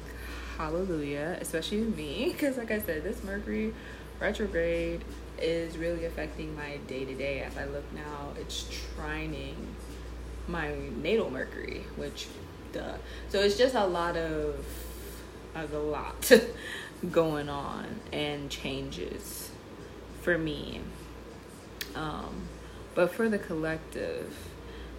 hallelujah, 0.58 1.38
especially 1.40 1.82
me, 1.82 2.30
because 2.32 2.58
like 2.58 2.72
I 2.72 2.80
said, 2.80 3.04
this 3.04 3.24
Mercury 3.24 3.74
retrograde 4.20 5.04
is 5.40 5.78
really 5.78 6.06
affecting 6.06 6.56
my 6.56 6.78
day 6.88 7.06
to 7.06 7.16
day. 7.16 7.42
As 7.42 7.58
I 7.58 7.66
look 7.66 7.92
now, 7.94 8.34
it's 8.40 8.66
trining 8.96 9.56
my 10.48 10.76
natal 11.02 11.30
Mercury, 11.30 11.84
which 11.96 12.28
duh. 12.72 12.96
So 13.30 13.40
it's 13.40 13.58
just 13.58 13.76
a 13.76 13.86
lot 13.86 14.18
of 14.18 14.66
a 15.56 15.66
lot 15.66 16.32
going 17.12 17.50
on 17.50 17.86
and 18.14 18.50
changes 18.50 19.50
for 20.22 20.38
me. 20.38 20.82
Um, 21.96 22.48
but 22.96 23.14
for 23.14 23.28
the 23.28 23.40
collective, 23.40 24.34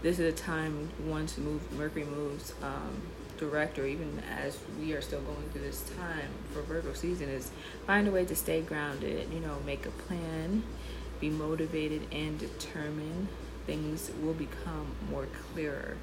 this 0.03 0.19
is 0.19 0.35
a 0.35 0.37
time 0.37 0.91
once 1.07 1.39
move 1.39 1.73
Mercury 1.73 2.05
moves 2.05 2.53
um, 2.63 3.03
direct, 3.51 3.79
or 3.79 3.87
even 3.87 4.23
as 4.39 4.59
we 4.79 4.93
are 4.93 5.01
still 5.01 5.21
going 5.21 5.49
through 5.51 5.63
this 5.63 5.83
time 5.97 6.31
for 6.53 6.63
Virgo 6.63 6.93
season, 6.93 7.29
is 7.29 7.51
find 7.87 8.09
a 8.09 8.11
way 8.11 8.25
to 8.25 8.37
stay 8.37 8.61
grounded. 8.61 9.33
You 9.33 9.41
know, 9.41 9.57
make 9.67 9.87
a 9.87 9.91
plan, 9.91 10.63
be 11.21 11.31
motivated 11.31 12.03
and 12.13 12.39
determined. 12.39 13.29
Things 13.67 14.11
will 14.23 14.35
become 14.35 14.97
more 15.11 15.27
clearer 15.53 15.97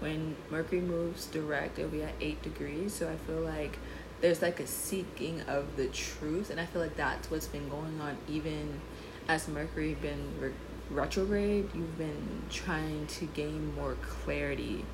when 0.00 0.36
Mercury 0.50 0.82
moves 0.82 1.26
direct, 1.26 1.78
it'll 1.78 1.90
be 1.90 2.02
at 2.02 2.14
eight 2.20 2.42
degrees. 2.42 2.92
So 2.92 3.10
I 3.10 3.16
feel 3.26 3.40
like 3.40 3.78
there's 4.20 4.42
like 4.42 4.60
a 4.60 4.66
seeking 4.66 5.40
of 5.42 5.76
the 5.76 5.86
truth, 5.88 6.50
and 6.50 6.60
I 6.60 6.66
feel 6.66 6.82
like 6.82 6.96
that's 6.96 7.30
what's 7.30 7.46
been 7.46 7.68
going 7.68 8.00
on 8.00 8.16
even 8.28 8.80
as 9.28 9.48
Mercury 9.48 9.94
been 9.94 10.38
re- 10.38 10.52
retrograde. 10.90 11.70
You've 11.74 11.96
been 11.96 12.42
trying 12.50 13.06
to 13.06 13.26
gain 13.26 13.74
more 13.74 13.96
clarity, 14.02 14.84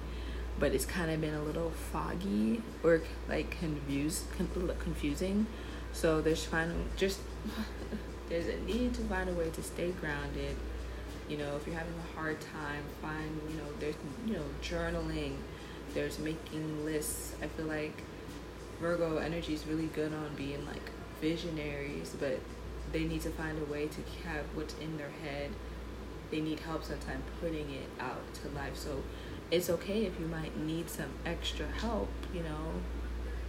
but 0.61 0.73
it's 0.75 0.85
kind 0.85 1.11
of 1.11 1.21
been 1.23 1.35
a 1.35 1.43
little 1.43 1.71
foggy 1.71 2.63
or 2.85 3.01
like 3.29 3.51
confused, 3.59 4.27
confusing. 4.79 5.47
So 5.93 6.21
there's 6.21 6.45
finding 6.45 6.85
just 6.97 7.21
there's 8.29 8.47
a 8.47 8.61
need 8.61 8.95
to 8.95 9.03
find 9.03 9.29
a 9.29 9.33
way 9.33 9.51
to 9.51 9.63
stay 9.63 9.91
grounded. 9.93 10.55
You 11.29 11.39
know 11.39 11.57
if 11.57 11.67
you're 11.67 11.77
having 11.77 11.95
a 11.95 12.17
hard 12.17 12.41
time 12.41 12.85
find 13.01 13.41
you 13.49 13.57
know 13.57 13.69
there's 13.81 13.95
you 14.27 14.35
know 14.35 14.45
journaling 14.63 15.37
there's 15.95 16.19
making 16.19 16.85
lists. 16.85 17.35
I 17.43 17.47
feel 17.49 17.67
like 17.67 18.03
virgo 18.81 19.17
energy 19.17 19.55
is 19.55 19.67
really 19.67 19.87
good 19.87 20.13
on 20.13 20.35
being 20.37 20.65
like 20.67 20.91
visionaries 21.21 22.17
but 22.19 22.39
they 22.93 23.05
need 23.05 23.21
to 23.21 23.31
find 23.31 23.59
a 23.61 23.65
way 23.71 23.87
to 23.87 24.29
have 24.29 24.45
what's 24.55 24.75
in 24.75 24.97
their 24.99 25.11
head. 25.25 25.51
They 26.31 26.41
need 26.41 26.61
help 26.61 26.85
sometimes 26.85 27.25
putting 27.41 27.71
it 27.71 27.89
out 27.99 28.23
to 28.35 28.49
life. 28.51 28.77
So 28.77 29.03
it's 29.51 29.69
okay 29.69 30.05
if 30.05 30.19
you 30.21 30.27
might 30.27 30.57
need 30.57 30.89
some 30.89 31.11
extra 31.25 31.67
help 31.67 32.09
you 32.33 32.43
know. 32.43 32.73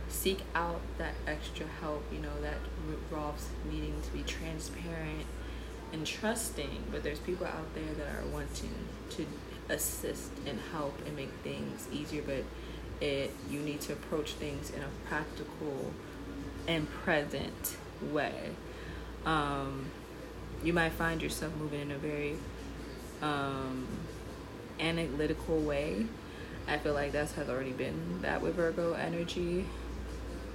Seek 0.10 0.40
out 0.54 0.82
that 0.98 1.14
extra 1.26 1.66
help 1.80 2.04
you 2.12 2.20
know 2.20 2.42
that 2.42 2.58
involves 2.90 3.48
needing 3.72 4.02
to 4.02 4.12
be 4.12 4.24
transparent 4.24 5.26
and 5.94 6.06
trusting, 6.06 6.84
but 6.92 7.04
there's 7.04 7.20
people 7.20 7.46
out 7.46 7.74
there 7.74 7.94
that 7.94 8.08
are 8.08 8.28
wanting 8.32 8.74
to 9.12 9.26
assist 9.70 10.32
and 10.46 10.60
help 10.72 10.98
and 11.06 11.16
make 11.16 11.32
things 11.44 11.88
easier, 11.92 12.22
but 12.22 12.44
it 13.06 13.32
you 13.50 13.60
need 13.60 13.82
to 13.82 13.94
approach 13.94 14.34
things 14.34 14.70
in 14.70 14.82
a 14.82 14.90
practical 15.08 15.92
and 16.68 16.90
present 16.90 17.78
way. 18.12 18.52
Um, 19.26 19.86
you 20.64 20.74
might 20.74 20.92
find 20.92 21.22
yourself 21.22 21.56
moving 21.56 21.82
in 21.82 21.92
a 21.92 21.98
very 21.98 22.36
um, 23.22 23.88
analytical 24.82 25.60
way. 25.60 26.06
I 26.68 26.78
feel 26.78 26.94
like 26.94 27.12
that 27.14 27.32
has 27.32 27.50
already 27.50 27.72
been 27.72 28.22
that 28.22 28.42
with 28.42 28.56
Virgo 28.56 28.94
energy, 28.94 29.66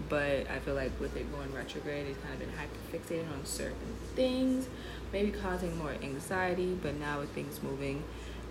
but 0.09 0.49
I 0.51 0.59
feel 0.61 0.75
like 0.75 0.99
with 1.01 1.17
it 1.17 1.31
going 1.33 1.53
retrograde, 1.53 2.07
it's 2.07 2.19
kind 2.21 2.35
of 2.35 2.41
been 2.41 2.53
hyper 2.57 2.77
fixated 2.93 3.33
on 3.33 3.45
certain 3.45 3.97
things 4.15 4.69
maybe 5.13 5.31
causing 5.31 5.77
more 5.79 5.95
anxiety, 6.03 6.79
but 6.83 6.95
now 6.97 7.21
with 7.21 7.31
things 7.31 7.63
moving 7.63 8.03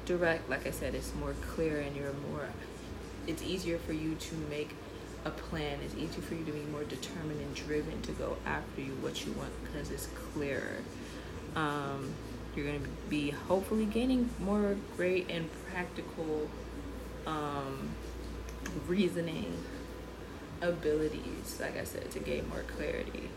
direct, 0.05 0.49
like 0.49 0.67
I 0.67 0.71
said, 0.71 0.95
it's 0.95 1.13
more 1.15 1.35
clear 1.53 1.79
and 1.79 1.95
you're 1.95 2.13
more, 2.31 2.47
it's 3.27 3.43
easier 3.43 3.77
for 3.77 3.93
you 3.93 4.15
to 4.15 4.35
make 4.49 4.71
a 5.25 5.31
plan. 5.31 5.79
It's 5.83 5.95
easier 5.95 6.21
for 6.21 6.35
you 6.35 6.45
to 6.45 6.51
be 6.51 6.61
more 6.71 6.83
determined 6.83 7.41
and 7.41 7.55
driven 7.55 8.01
to 8.03 8.11
go 8.13 8.37
after 8.45 8.81
you 8.81 8.93
what 9.01 9.25
you 9.25 9.31
want 9.33 9.51
because 9.63 9.89
it's 9.89 10.07
clearer. 10.33 10.77
Um, 11.55 12.13
you're 12.55 12.67
going 12.67 12.83
to 12.83 12.89
be 13.09 13.31
hopefully 13.31 13.85
gaining 13.85 14.29
more 14.39 14.75
great 14.95 15.29
and 15.29 15.49
practical 15.71 16.49
um, 17.27 17.89
reasoning 18.87 19.53
abilities, 20.61 21.59
like 21.59 21.77
I 21.77 21.83
said, 21.83 22.11
to 22.11 22.19
gain 22.19 22.47
more 22.49 22.63
clarity. 22.63 23.29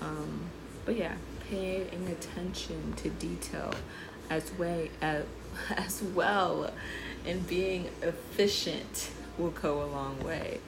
Um, 0.00 0.50
but 0.84 0.96
yeah, 0.96 1.14
paying 1.48 2.08
attention 2.10 2.94
to 2.94 3.10
detail 3.10 3.74
as 4.30 4.52
way 4.54 4.90
as, 5.00 5.24
as 5.70 6.02
well 6.02 6.72
and 7.26 7.46
being 7.46 7.88
efficient 8.02 9.10
will 9.38 9.50
go 9.50 9.82
a 9.82 9.86
long 9.86 10.22
way. 10.24 10.60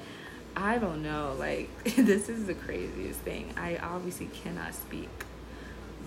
I 0.57 0.79
don't 0.79 1.03
know, 1.03 1.35
like 1.39 1.69
this 1.97 2.29
is 2.29 2.47
the 2.47 2.55
craziest 2.55 3.21
thing. 3.21 3.53
I 3.57 3.77
obviously 3.77 4.27
cannot 4.27 4.75
speak. 4.75 5.09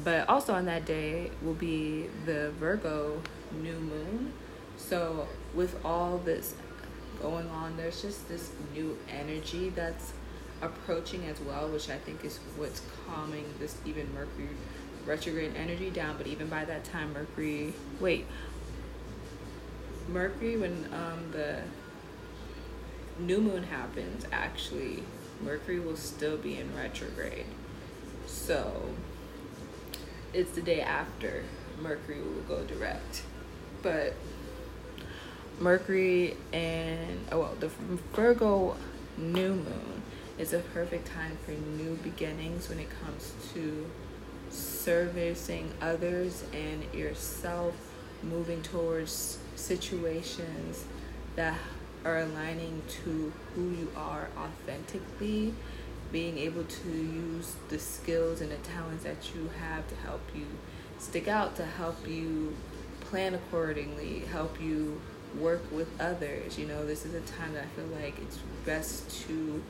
But 0.04 0.30
also 0.30 0.54
on 0.54 0.66
that 0.66 0.86
day 0.86 1.32
will 1.42 1.54
be 1.54 2.08
the 2.26 2.52
Virgo 2.52 3.22
new 3.62 3.80
moon. 3.80 4.34
So 4.78 5.28
with 5.54 5.84
all 5.84 6.20
this 6.20 6.54
going 7.22 7.50
on, 7.50 7.76
there's 7.78 8.02
just 8.02 8.28
this 8.30 8.52
new 8.74 8.98
energy 9.10 9.70
that's 9.70 10.14
approaching 10.62 11.26
as 11.26 11.40
well, 11.42 11.68
which 11.70 11.90
I 11.90 11.98
think 11.98 12.24
is 12.24 12.38
what's 12.58 12.82
calming 13.08 13.46
this 13.60 13.78
even 13.86 14.14
Mercury 14.14 14.50
retrograde 15.06 15.56
energy 15.56 15.90
down. 15.90 16.18
But 16.18 16.28
even 16.28 16.48
by 16.48 16.66
that 16.66 16.84
time, 16.84 17.14
Mercury, 17.14 17.74
wait, 18.00 18.26
Mercury, 20.08 20.58
when 20.58 20.88
um, 20.94 21.32
the 21.32 21.62
new 23.20 23.42
moon 23.42 23.64
happens, 23.64 24.26
actually, 24.32 25.04
Mercury 25.42 25.80
will 25.80 25.98
still 25.98 26.38
be 26.38 26.58
in 26.58 26.76
retrograde. 26.76 27.46
So 28.26 28.90
it's 30.34 30.52
the 30.52 30.62
day 30.62 30.82
after 30.82 31.44
Mercury 31.82 32.22
will 32.22 32.42
go 32.48 32.64
direct. 32.64 33.24
But 33.82 34.14
Mercury 35.60 36.36
and 36.54 37.20
oh 37.32 37.40
well, 37.40 37.56
the 37.60 37.70
Virgo 38.14 38.76
new 39.18 39.56
moon 39.56 40.02
is 40.38 40.54
a 40.54 40.60
perfect 40.60 41.08
time 41.08 41.38
for 41.46 41.52
new 41.52 41.96
beginnings 41.98 42.70
when 42.70 42.80
it 42.80 42.90
comes 43.04 43.34
to 43.54 43.90
servicing 44.50 45.72
others 45.82 46.44
and 46.54 46.84
yourself, 46.94 47.76
moving 48.24 48.62
towards 48.62 49.40
situations 49.56 50.86
that 51.36 51.58
are 52.06 52.20
aligning 52.20 52.82
to 52.88 53.34
who 53.54 53.70
you 53.72 53.92
are 53.96 54.30
authentically, 54.38 55.54
being 56.12 56.38
able 56.38 56.64
to 56.64 56.90
use 56.90 57.56
the 57.70 57.80
skills 57.80 58.42
and 58.42 58.52
the 58.52 58.58
talents 58.58 59.04
that 59.04 59.34
you 59.36 59.50
have 59.60 59.88
to 59.88 59.96
help 59.96 60.22
you 60.36 60.46
stick 61.00 61.28
out, 61.28 61.56
to 61.56 61.66
help 61.66 62.08
you 62.08 62.56
plan 63.02 63.34
accordingly, 63.34 64.20
help 64.32 64.62
you 64.62 65.00
work 65.38 65.62
with 65.72 65.90
others. 66.00 66.58
You 66.58 66.68
know, 66.68 66.86
this 66.86 67.06
is 67.06 67.14
a 67.14 67.22
time 67.22 67.54
that 67.54 67.64
I 67.64 67.68
feel 67.68 67.88
like 68.02 68.18
it's 68.20 68.40
best 68.66 69.10
to 69.28 69.62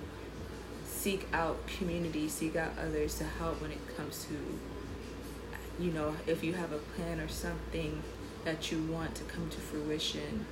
seek 0.85 1.27
out 1.33 1.65
community, 1.67 2.27
seek 2.27 2.55
out 2.55 2.71
others 2.79 3.15
to 3.15 3.23
help 3.23 3.61
when 3.61 3.71
it 3.71 3.97
comes 3.97 4.25
to, 4.25 5.83
you 5.83 5.91
know, 5.91 6.15
if 6.25 6.43
you 6.43 6.53
have 6.53 6.71
a 6.71 6.77
plan 6.77 7.19
or 7.19 7.27
something 7.27 8.01
that 8.45 8.71
you 8.71 8.81
want 8.83 9.15
to 9.15 9.23
come 9.23 9.49
to 9.49 9.57
fruition, 9.57 10.45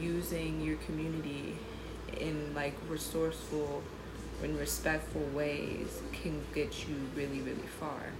using 0.00 0.60
your 0.60 0.76
community 0.76 1.56
in 2.18 2.54
like 2.54 2.74
resourceful 2.88 3.82
and 4.42 4.58
respectful 4.58 5.22
ways 5.34 6.00
can 6.12 6.40
get 6.54 6.88
you 6.88 6.96
really, 7.16 7.40
really 7.40 7.68
far. 7.80 8.12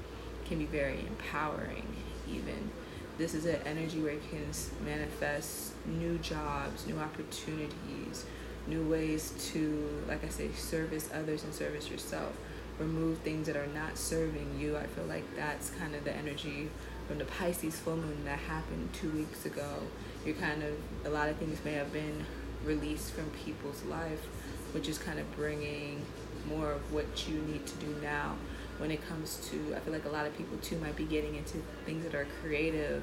Can 0.47 0.59
be 0.59 0.67
very 0.67 1.01
empowering, 1.01 1.87
even. 2.29 2.71
This 3.19 3.35
is 3.35 3.47
an 3.47 3.61
energy 3.67 4.01
where 4.01 4.13
it 4.13 4.31
can 4.31 4.47
manifest 4.85 5.73
new 5.87 6.19
jobs, 6.19 6.87
new 6.87 6.99
opportunities, 6.99 8.25
new 8.67 8.89
ways 8.89 9.33
to, 9.53 10.03
like 10.09 10.25
I 10.25 10.29
say, 10.29 10.51
service 10.53 11.11
others 11.13 11.45
and 11.45 11.53
service 11.53 11.91
yourself. 11.91 12.33
Remove 12.79 13.19
things 13.19 13.47
that 13.47 13.57
are 13.57 13.67
not 13.75 13.99
serving 13.99 14.61
you. 14.61 14.77
I 14.77 14.87
feel 14.87 15.05
like 15.05 15.25
that's 15.35 15.71
kind 15.71 15.95
of 15.95 16.05
the 16.05 16.15
energy 16.15 16.71
from 17.09 17.19
the 17.19 17.25
Pisces 17.25 17.79
full 17.81 17.97
moon 17.97 18.25
that 18.25 18.39
happened 18.39 18.91
two 18.93 19.11
weeks 19.11 19.47
ago. 19.47 19.83
You're 20.25 20.37
kind 20.37 20.63
of, 20.63 20.75
a 21.05 21.11
lot 21.11 21.29
of 21.29 21.37
things 21.37 21.59
may 21.65 21.73
have 21.73 21.93
been 21.93 22.25
released 22.65 23.13
from 23.13 23.31
people's 23.31 23.83
life, 23.85 24.27
which 24.73 24.89
is 24.89 24.99
kind 24.99 25.19
of 25.19 25.37
bringing 25.37 26.05
more 26.47 26.73
of 26.73 26.93
what 26.93 27.29
you 27.29 27.41
need 27.43 27.67
to 27.67 27.77
do 27.77 27.95
now 28.03 28.37
when 28.79 28.91
it 28.91 29.07
comes 29.09 29.49
to, 29.51 29.75
I 29.75 29.81
feel 29.81 29.93
like 29.93 30.05
a 30.05 30.11
lot 30.11 30.27
of 30.27 30.37
people 30.37 30.57
too 30.59 30.79
might 30.79 30.97
be 30.97 31.05
getting 31.05 31.35
into 31.35 31.59
things 31.85 32.05
that 32.05 32.15
are 32.15 32.27
creative 32.41 33.03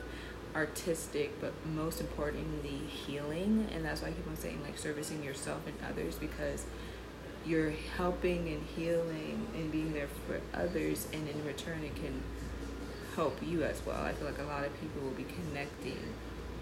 artistic, 0.56 1.40
but 1.42 1.54
most 1.66 2.00
importantly, 2.00 2.80
healing. 2.88 3.68
And 3.74 3.84
that's 3.84 4.02
why 4.02 4.08
I 4.08 4.12
keep 4.12 4.28
on 4.28 4.38
saying 4.38 4.62
like 4.64 4.78
servicing 4.78 5.22
yourself 5.22 5.62
and 5.68 5.76
others 5.90 6.16
because 6.16 6.66
you're 7.46 7.72
helping 7.98 8.48
and 8.48 8.64
healing 8.76 9.48
and 9.54 9.72
being 9.72 9.94
there 9.94 10.08
for 10.26 10.42
others, 10.58 11.08
and 11.14 11.28
in 11.28 11.46
return, 11.46 11.84
it 11.84 11.96
can 11.96 12.24
help 13.16 13.38
you 13.46 13.64
as 13.64 13.86
well. 13.86 14.02
I 14.02 14.14
feel 14.14 14.28
like 14.28 14.40
a 14.40 14.44
lot 14.44 14.66
of 14.66 14.74
people 14.82 15.02
will 15.04 15.12
be 15.12 15.26
connecting 15.26 16.00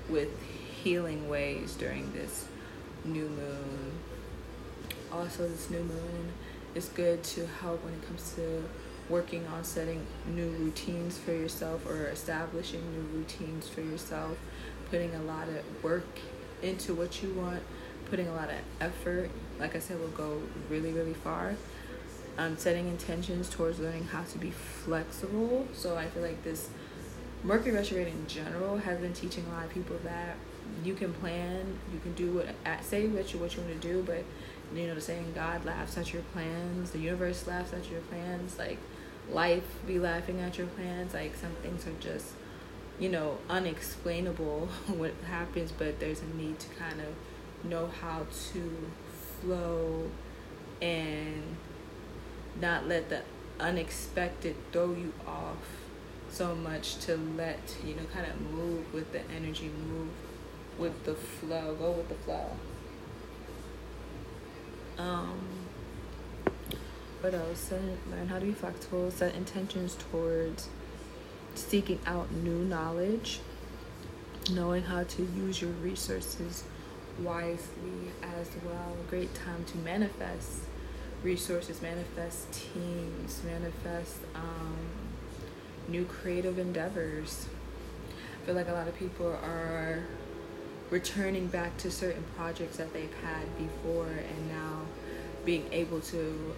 with 0.10 0.30
healing 0.84 1.30
ways 1.30 1.76
during 1.76 2.12
this 2.12 2.48
new 3.06 3.30
moon. 3.30 3.92
Also, 5.14 5.48
this 5.48 5.70
new 5.70 5.84
moon 5.84 6.34
is 6.74 6.90
good 6.90 7.24
to 7.24 7.46
help 7.62 7.84
when 7.84 7.94
it 7.94 8.08
comes 8.08 8.34
to 8.34 8.64
working 9.10 9.46
on 9.48 9.64
setting 9.64 10.06
new 10.34 10.50
routines 10.52 11.18
for 11.18 11.34
yourself 11.34 11.86
or 11.86 12.08
establishing 12.08 12.82
new 12.94 13.20
routines 13.20 13.68
for 13.68 13.82
yourself, 13.82 14.38
putting 14.90 15.14
a 15.14 15.22
lot 15.22 15.48
of 15.48 15.84
work 15.84 16.08
into 16.64 16.96
what 16.96 17.22
you 17.22 17.32
want, 17.34 17.62
putting 18.10 18.28
a 18.28 18.34
lot 18.34 18.50
of 18.50 18.56
effort, 18.82 19.30
like 19.60 19.76
I 19.76 19.80
said, 19.80 20.00
will 20.00 20.08
go 20.10 20.42
really, 20.70 20.92
really 20.92 21.14
far. 21.14 21.56
Um, 22.36 22.58
setting 22.58 22.88
intentions 22.88 23.50
towards 23.50 23.80
learning 23.80 24.06
how 24.06 24.24
to 24.24 24.38
be 24.40 24.50
flexible. 24.50 25.68
So 25.74 25.96
I 25.96 26.08
feel 26.08 26.24
like 26.24 26.44
this 26.44 26.70
Mercury 27.44 27.76
retrograde 27.76 28.08
in 28.08 28.26
general 28.26 28.78
has 28.78 29.00
been 29.00 29.14
teaching 29.14 29.46
a 29.52 29.56
lot 29.56 29.66
of 29.66 29.72
people 29.72 29.98
that 30.06 30.38
you 30.84 30.94
can 30.94 31.14
plan, 31.14 31.78
you 31.94 32.00
can 32.00 32.14
do 32.14 32.32
what 32.32 32.48
say 32.84 33.06
what 33.08 33.34
you 33.34 33.40
what 33.40 33.56
you 33.56 33.62
want 33.62 33.82
to 33.82 33.88
do, 33.88 34.02
but 34.02 34.24
you 34.76 34.88
know 34.88 34.96
the 34.96 35.02
saying 35.02 35.34
God 35.36 35.66
laughs 35.66 35.98
at 35.98 36.14
your 36.14 36.24
plans, 36.34 36.92
the 36.92 37.00
universe 37.00 37.48
laughs 37.48 37.74
at 37.74 37.90
your 37.90 38.02
plans. 38.02 38.58
Like 38.58 38.78
life 39.30 39.64
be 39.86 40.00
laughing 40.00 40.40
at 40.40 40.58
your 40.58 40.68
plans. 40.68 41.14
Like 41.14 41.36
some 41.36 41.52
things 41.62 41.88
are 41.88 41.94
just, 42.00 42.32
you 43.00 43.10
know, 43.10 43.38
unexplainable 43.50 44.68
what 44.88 45.14
happens, 45.28 45.72
but 45.72 46.00
there's 46.00 46.22
a 46.22 46.38
need 46.38 46.60
to 46.60 46.70
kind 46.76 47.00
of 47.02 47.70
know 47.70 47.90
how 48.02 48.26
to 48.52 48.92
flow 49.42 50.10
and 50.82 51.56
not 52.60 52.88
let 52.88 53.10
the 53.10 53.22
unexpected 53.60 54.56
throw 54.72 54.94
you 54.94 55.14
off 55.26 55.58
so 56.30 56.56
much 56.56 56.98
to 56.98 57.16
let 57.16 57.78
you 57.86 57.94
know 57.96 58.02
kind 58.12 58.26
of 58.26 58.42
move 58.52 58.92
with 58.94 59.12
the 59.12 59.22
energy 59.32 59.70
move 59.88 60.10
with 60.80 61.04
the 61.06 61.14
flow 61.14 61.76
go 61.76 61.92
with 61.92 62.10
the 62.10 62.16
flow 62.16 62.50
um 64.98 65.40
what 67.24 67.34
else? 67.34 67.72
Learn 68.12 68.28
how 68.28 68.38
to 68.38 68.46
be 68.46 68.52
flexible. 68.52 69.10
Set 69.10 69.34
intentions 69.34 69.96
towards 70.12 70.68
seeking 71.56 72.00
out 72.06 72.30
new 72.32 72.66
knowledge, 72.66 73.40
knowing 74.52 74.84
how 74.84 75.04
to 75.04 75.22
use 75.22 75.62
your 75.62 75.72
resources 75.72 76.66
wisely 77.20 78.12
as 78.22 78.50
well. 78.66 78.98
Great 79.10 79.34
time 79.34 79.64
to 79.66 79.78
manifest 79.78 80.64
resources, 81.24 81.82
manifest 81.82 82.52
teams, 82.52 83.42
manifest 83.46 84.18
um, 84.36 84.78
new 85.88 86.04
creative 86.04 86.60
endeavors. 86.60 87.48
I 88.42 88.46
feel 88.46 88.56
like 88.56 88.68
a 88.68 88.74
lot 88.74 88.90
of 88.90 88.96
people 88.98 89.28
are 89.28 90.04
returning 90.94 91.48
back 91.48 91.76
to 91.78 91.90
certain 91.90 92.24
projects 92.38 92.78
that 92.78 92.94
they've 92.94 93.16
had 93.24 93.58
before 93.58 94.06
and 94.06 94.50
now 94.50 94.82
being 95.44 95.66
able 95.72 96.00
to 96.00 96.54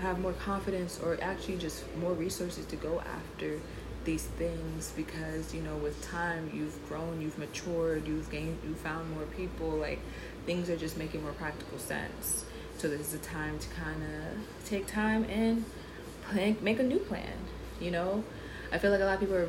have 0.00 0.18
more 0.18 0.32
confidence 0.32 0.98
or 0.98 1.18
actually 1.20 1.58
just 1.58 1.84
more 1.98 2.14
resources 2.14 2.64
to 2.64 2.76
go 2.76 2.98
after 3.00 3.60
these 4.06 4.24
things 4.24 4.94
because 4.96 5.54
you 5.54 5.60
know 5.60 5.76
with 5.76 6.00
time 6.02 6.50
you've 6.54 6.88
grown 6.88 7.20
you've 7.20 7.38
matured 7.38 8.08
you've 8.08 8.30
gained 8.30 8.58
you 8.66 8.74
found 8.74 9.10
more 9.10 9.26
people 9.36 9.68
like 9.68 9.98
things 10.46 10.70
are 10.70 10.76
just 10.78 10.96
making 10.96 11.22
more 11.22 11.32
practical 11.32 11.78
sense. 11.78 12.46
So 12.78 12.88
this 12.88 13.08
is 13.08 13.12
a 13.12 13.18
time 13.18 13.58
to 13.58 13.68
kind 13.68 14.02
of 14.02 14.66
take 14.66 14.86
time 14.86 15.24
and 15.24 15.66
plan 16.22 16.56
make 16.62 16.78
a 16.78 16.82
new 16.82 16.98
plan 16.98 17.36
you 17.80 17.90
know? 17.90 18.22
I 18.72 18.78
feel 18.78 18.92
like 18.92 19.00
a 19.00 19.04
lot 19.04 19.14
of 19.14 19.20
people 19.20 19.34
are 19.34 19.46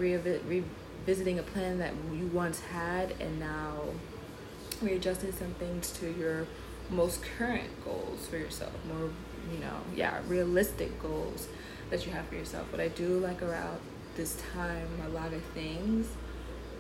revisiting 1.02 1.40
a 1.40 1.44
plan 1.44 1.80
that 1.80 1.94
you 2.14 2.28
once 2.28 2.60
had 2.60 3.12
and 3.20 3.40
now 3.40 3.74
readjusting 4.82 5.32
some 5.32 5.54
things 5.56 5.92
to 5.92 6.12
your 6.14 6.48
most 6.90 7.22
current 7.38 7.70
goals 7.84 8.28
for 8.28 8.38
yourself 8.38 8.72
more 8.88 9.10
you 9.52 9.60
know, 9.60 9.78
yeah, 9.96 10.20
realistic 10.28 11.02
goals 11.02 11.48
that 11.90 12.06
you 12.06 12.12
have 12.12 12.26
for 12.28 12.36
yourself. 12.36 12.68
but 12.72 12.80
I 12.80 12.90
do 12.90 13.20
like 13.20 13.42
around 13.42 13.80
this 14.16 14.42
time, 14.54 14.88
a 15.06 15.10
lot 15.10 15.34
of 15.34 15.44
things, 15.54 16.08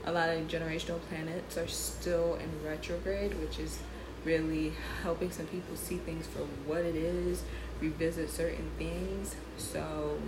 a 0.05 0.11
lot 0.11 0.29
of 0.29 0.47
generational 0.47 0.99
planets 1.09 1.57
are 1.57 1.67
still 1.67 2.35
in 2.35 2.65
retrograde, 2.65 3.33
which 3.39 3.59
is 3.59 3.79
really 4.25 4.73
helping 5.01 5.31
some 5.31 5.47
people 5.47 5.75
see 5.75 5.97
things 5.97 6.27
for 6.27 6.39
what 6.65 6.81
it 6.81 6.95
is, 6.95 7.43
revisit 7.79 8.29
certain 8.29 8.69
things. 8.77 9.35
So, 9.57 10.19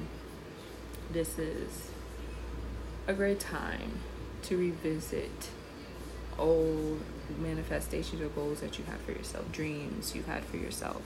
this 1.11 1.37
is 1.37 1.89
a 3.07 3.13
great 3.13 3.39
time 3.39 3.99
to 4.43 4.57
revisit 4.57 5.49
old 6.37 7.01
manifestations 7.39 8.21
or 8.21 8.27
goals 8.29 8.61
that 8.61 8.77
you 8.77 8.85
had 8.85 8.99
for 9.01 9.11
yourself, 9.11 9.51
dreams 9.51 10.15
you 10.15 10.23
had 10.23 10.43
for 10.45 10.57
yourself. 10.57 11.01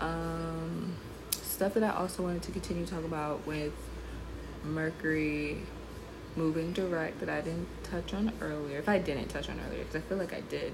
Um, 0.00 0.94
stuff 1.30 1.74
that 1.74 1.84
I 1.84 1.90
also 1.90 2.22
wanted 2.22 2.42
to 2.42 2.52
continue 2.52 2.84
to 2.84 2.90
talk 2.90 3.04
about 3.04 3.46
with 3.46 3.72
Mercury 4.64 5.62
moving 6.34 6.72
direct 6.72 7.20
that 7.20 7.28
I 7.28 7.40
didn't 7.40 7.68
touch 7.84 8.14
on 8.14 8.32
earlier. 8.40 8.78
If 8.78 8.88
I 8.88 8.98
didn't 8.98 9.28
touch 9.28 9.48
on 9.48 9.60
earlier, 9.66 9.84
because 9.84 9.96
I 9.96 10.00
feel 10.00 10.18
like 10.18 10.32
I 10.32 10.40
did. 10.40 10.72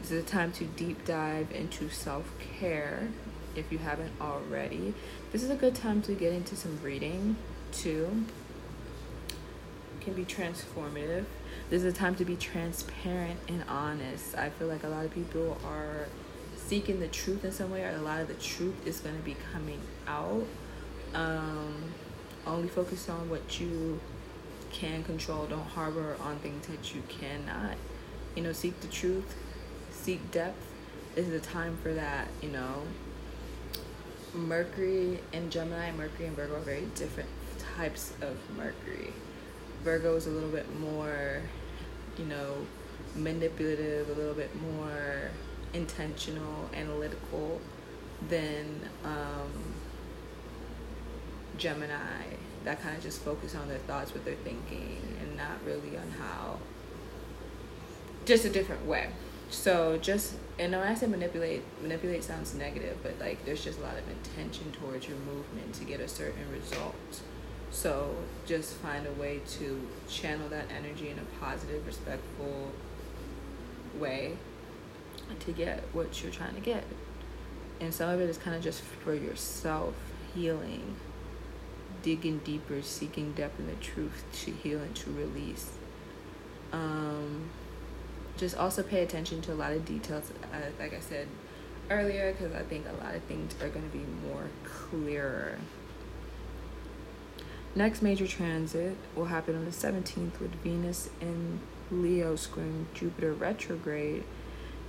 This 0.00 0.10
is 0.10 0.24
a 0.24 0.26
time 0.26 0.52
to 0.52 0.64
deep 0.64 1.04
dive 1.04 1.50
into 1.52 1.88
self 1.88 2.32
care 2.58 3.08
if 3.54 3.70
you 3.70 3.78
haven't 3.78 4.12
already. 4.20 4.94
This 5.30 5.42
is 5.42 5.50
a 5.50 5.54
good 5.54 5.74
time 5.74 6.02
to 6.02 6.14
get 6.14 6.32
into 6.32 6.56
some 6.56 6.78
reading 6.82 7.36
too. 7.70 8.24
Can 10.04 10.14
be 10.14 10.24
transformative. 10.24 11.26
This 11.70 11.84
is 11.84 11.94
a 11.94 11.96
time 11.96 12.16
to 12.16 12.24
be 12.24 12.34
transparent 12.34 13.38
and 13.46 13.62
honest. 13.68 14.36
I 14.36 14.50
feel 14.50 14.66
like 14.66 14.82
a 14.82 14.88
lot 14.88 15.04
of 15.04 15.14
people 15.14 15.56
are 15.64 16.08
seeking 16.56 16.98
the 16.98 17.06
truth 17.06 17.44
in 17.44 17.52
some 17.52 17.70
way, 17.70 17.84
or 17.84 17.90
a 17.90 18.00
lot 18.00 18.20
of 18.20 18.26
the 18.26 18.34
truth 18.34 18.84
is 18.84 18.98
going 18.98 19.16
to 19.16 19.22
be 19.22 19.36
coming 19.52 19.80
out. 20.08 20.44
Um, 21.14 21.84
only 22.48 22.66
focus 22.66 23.08
on 23.08 23.30
what 23.30 23.60
you 23.60 24.00
can 24.72 25.04
control. 25.04 25.46
Don't 25.46 25.60
harbor 25.60 26.16
on 26.20 26.38
things 26.38 26.66
that 26.66 26.92
you 26.92 27.02
cannot. 27.08 27.76
You 28.34 28.42
know, 28.42 28.52
seek 28.52 28.80
the 28.80 28.88
truth, 28.88 29.36
seek 29.92 30.32
depth. 30.32 30.66
This 31.14 31.28
is 31.28 31.34
a 31.34 31.46
time 31.46 31.78
for 31.80 31.94
that, 31.94 32.26
you 32.40 32.48
know. 32.48 32.82
Mercury 34.34 35.20
and 35.32 35.52
Gemini, 35.52 35.92
Mercury 35.92 36.26
and 36.26 36.34
Virgo 36.34 36.56
are 36.56 36.60
very 36.60 36.86
different 36.96 37.28
types 37.76 38.14
of 38.20 38.36
Mercury. 38.56 39.12
Virgo 39.84 40.16
is 40.16 40.26
a 40.26 40.30
little 40.30 40.50
bit 40.50 40.66
more, 40.78 41.42
you 42.18 42.24
know, 42.24 42.54
manipulative, 43.16 44.08
a 44.08 44.12
little 44.12 44.34
bit 44.34 44.50
more 44.60 45.30
intentional, 45.74 46.70
analytical 46.74 47.60
than 48.28 48.80
um, 49.04 49.50
Gemini 51.58 52.24
that 52.64 52.80
kind 52.80 52.96
of 52.96 53.02
just 53.02 53.22
focus 53.22 53.54
on 53.54 53.68
their 53.68 53.78
thoughts, 53.78 54.12
what 54.14 54.24
they're 54.24 54.34
thinking, 54.36 54.98
and 55.20 55.36
not 55.36 55.64
really 55.64 55.96
on 55.96 56.10
how. 56.18 56.58
Just 58.24 58.44
a 58.44 58.50
different 58.50 58.86
way. 58.86 59.08
So 59.50 59.98
just 59.98 60.34
and 60.58 60.72
when 60.72 60.82
I 60.82 60.94
say 60.94 61.06
manipulate, 61.06 61.62
manipulate 61.82 62.24
sounds 62.24 62.54
negative, 62.54 62.98
but 63.02 63.18
like 63.18 63.44
there's 63.44 63.64
just 63.64 63.80
a 63.80 63.82
lot 63.82 63.96
of 63.98 64.08
intention 64.08 64.72
towards 64.72 65.08
your 65.08 65.18
movement 65.18 65.74
to 65.74 65.84
get 65.84 66.00
a 66.00 66.08
certain 66.08 66.50
result. 66.52 66.94
So 67.72 68.14
just 68.46 68.74
find 68.74 69.06
a 69.06 69.12
way 69.12 69.40
to 69.58 69.88
channel 70.08 70.48
that 70.50 70.66
energy 70.70 71.08
in 71.08 71.18
a 71.18 71.44
positive, 71.44 71.84
respectful 71.86 72.70
way 73.98 74.36
to 75.40 75.52
get 75.52 75.82
what 75.92 76.22
you're 76.22 76.30
trying 76.30 76.54
to 76.54 76.60
get. 76.60 76.84
And 77.80 77.92
some 77.92 78.10
of 78.10 78.20
it 78.20 78.30
is 78.30 78.38
kind 78.38 78.54
of 78.54 78.62
just 78.62 78.82
for 78.82 79.14
yourself 79.14 79.94
healing 80.34 80.94
digging 82.02 82.38
deeper, 82.38 82.82
seeking 82.82 83.32
depth 83.32 83.58
in 83.58 83.66
the 83.66 83.74
truth 83.74 84.24
to 84.32 84.50
heal 84.50 84.80
and 84.80 84.94
to 84.96 85.10
release. 85.12 85.70
Um, 86.72 87.50
just 88.36 88.56
also 88.56 88.82
pay 88.82 89.02
attention 89.02 89.40
to 89.42 89.52
a 89.52 89.54
lot 89.54 89.72
of 89.72 89.84
details, 89.84 90.32
uh, 90.52 90.56
like 90.78 90.94
I 90.94 91.00
said 91.00 91.28
earlier, 91.90 92.32
because 92.32 92.54
I 92.54 92.62
think 92.62 92.86
a 92.88 93.04
lot 93.04 93.14
of 93.14 93.22
things 93.24 93.54
are 93.62 93.68
going 93.68 93.88
to 93.88 93.96
be 93.96 94.04
more 94.28 94.48
clearer. 94.64 95.58
Next 97.74 98.02
major 98.02 98.26
transit 98.26 98.96
will 99.16 99.26
happen 99.26 99.56
on 99.56 99.64
the 99.64 99.70
17th 99.70 100.38
with 100.40 100.54
Venus 100.56 101.08
in 101.22 101.58
Leo 101.90 102.36
squaring 102.36 102.86
Jupiter 102.92 103.32
retrograde 103.32 104.24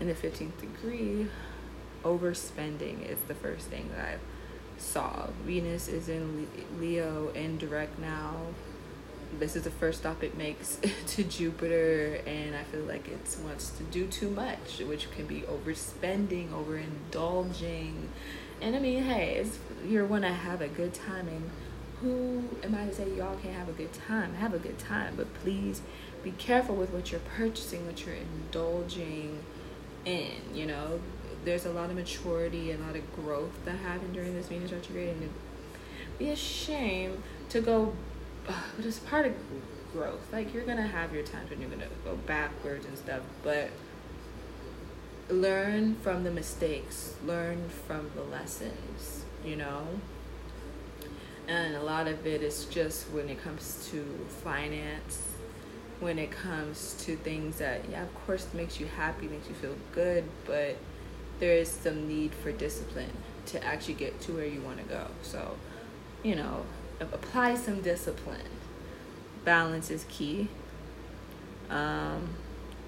in 0.02 0.08
the 0.08 0.14
15th 0.14 0.60
degree. 0.60 1.28
Overspending 2.04 3.08
is 3.10 3.20
the 3.30 3.36
first 3.36 3.68
thing 3.68 3.90
that 3.96 4.06
I've 4.06 4.20
saw. 4.78 5.28
Venus 5.46 5.88
is 5.88 6.10
in 6.10 6.50
Leo 6.78 7.30
in 7.30 7.58
direct 7.58 8.00
now. 8.00 8.36
This 9.40 9.56
is 9.56 9.64
the 9.64 9.72
first 9.72 10.00
stop 10.00 10.22
it 10.22 10.38
makes 10.38 10.78
to 11.08 11.24
Jupiter, 11.24 12.20
and 12.28 12.54
I 12.54 12.64
feel 12.64 12.84
like 12.84 13.08
it 13.08 13.38
wants 13.46 13.70
to 13.78 13.84
do 13.84 14.08
too 14.08 14.30
much, 14.30 14.80
which 14.80 15.10
can 15.12 15.26
be 15.26 15.42
overspending, 15.42 16.50
overindulging. 16.50 17.94
And 18.62 18.76
I 18.76 18.80
mean, 18.80 19.04
hey, 19.04 19.36
it's, 19.36 19.58
you 19.88 20.04
want 20.06 20.24
to 20.24 20.34
have 20.34 20.62
a 20.62 20.68
good 20.68 20.94
time, 20.94 21.30
and 21.30 21.50
who 22.04 22.44
am 22.62 22.76
I 22.76 22.86
to 22.86 22.94
say 22.94 23.10
y'all 23.16 23.38
can't 23.38 23.56
have 23.56 23.70
a 23.70 23.72
good 23.72 23.94
time? 23.94 24.36
Have 24.36 24.54
a 24.54 24.60
good 24.60 24.78
time, 24.78 25.14
but 25.16 25.34
please 25.36 25.82
be 26.22 26.32
careful 26.32 26.76
with 26.76 26.92
what 26.92 27.12
you're 27.12 27.22
purchasing, 27.22 27.86
what 27.86 28.06
you're 28.06 28.16
indulging 28.16 29.40
in. 30.04 30.34
You 30.54 30.66
know, 30.66 31.00
there's 31.46 31.66
a 31.66 31.72
lot 31.72 31.90
of 31.90 31.96
maturity 31.96 32.72
and 32.72 32.84
a 32.84 32.88
lot 32.88 32.96
of 32.98 33.16
growth 33.16 33.64
that 33.64 33.78
happened 33.78 34.14
during 34.14 34.34
this 34.34 34.48
Venus 34.48 34.74
retrograde, 34.74 35.10
and 35.10 35.24
it'd 35.24 36.20
be 36.20 36.30
a 36.30 36.36
shame 36.36 37.24
to 37.50 37.62
go. 37.62 37.94
But 38.76 38.86
it's 38.86 39.00
part 39.00 39.26
of 39.26 39.34
growth. 39.94 40.34
Like 40.34 40.54
you're 40.54 40.66
gonna 40.66 40.88
have 40.88 41.14
your 41.14 41.24
times 41.24 41.50
when 41.50 41.62
you're 41.62 41.70
gonna 41.70 41.88
go 42.04 42.16
backwards 42.16 42.86
and 42.86 42.98
stuff, 42.98 43.22
but 43.44 43.70
learn 45.30 45.96
from 45.96 46.26
the 46.26 46.32
mistakes, 46.32 47.16
learn 47.26 47.70
from 47.70 48.12
the 48.14 48.24
lessons. 48.24 49.24
You 49.46 49.56
know. 49.56 49.88
And 51.48 51.76
a 51.76 51.84
lot 51.84 52.08
of 52.08 52.26
it 52.26 52.42
is 52.42 52.66
just 52.66 53.10
when 53.12 53.28
it 53.30 53.44
comes 53.44 53.88
to 53.92 54.04
finance, 54.44 55.22
when 56.00 56.18
it 56.18 56.32
comes 56.32 56.96
to 57.06 57.16
things 57.18 57.58
that, 57.58 57.82
yeah, 57.92 58.04
of 58.04 58.26
course, 58.26 58.48
makes 58.54 58.80
you 58.80 58.86
happy, 58.86 59.28
makes 59.28 59.48
you 59.48 59.56
feel 59.56 59.76
good, 59.94 60.24
but 60.46 60.78
there 61.40 61.54
is 61.54 61.70
some 61.70 62.08
need 62.08 62.34
for 62.34 62.52
discipline 62.52 63.12
to 63.48 63.64
actually 63.64 63.96
get 63.96 64.20
to 64.22 64.32
where 64.34 64.46
you 64.46 64.62
want 64.62 64.78
to 64.78 64.84
go. 64.84 65.08
So, 65.22 65.58
you 66.24 66.36
know, 66.36 66.66
apply 67.00 67.56
some 67.56 67.82
discipline. 67.82 68.40
Balance 69.44 69.92
is 69.92 70.06
key. 70.08 70.48
Um, 71.70 72.30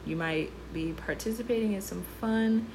you 0.05 0.15
might 0.15 0.51
be 0.73 0.93
participating 0.93 1.73
in 1.73 1.81
some 1.81 2.03
fun, 2.21 2.67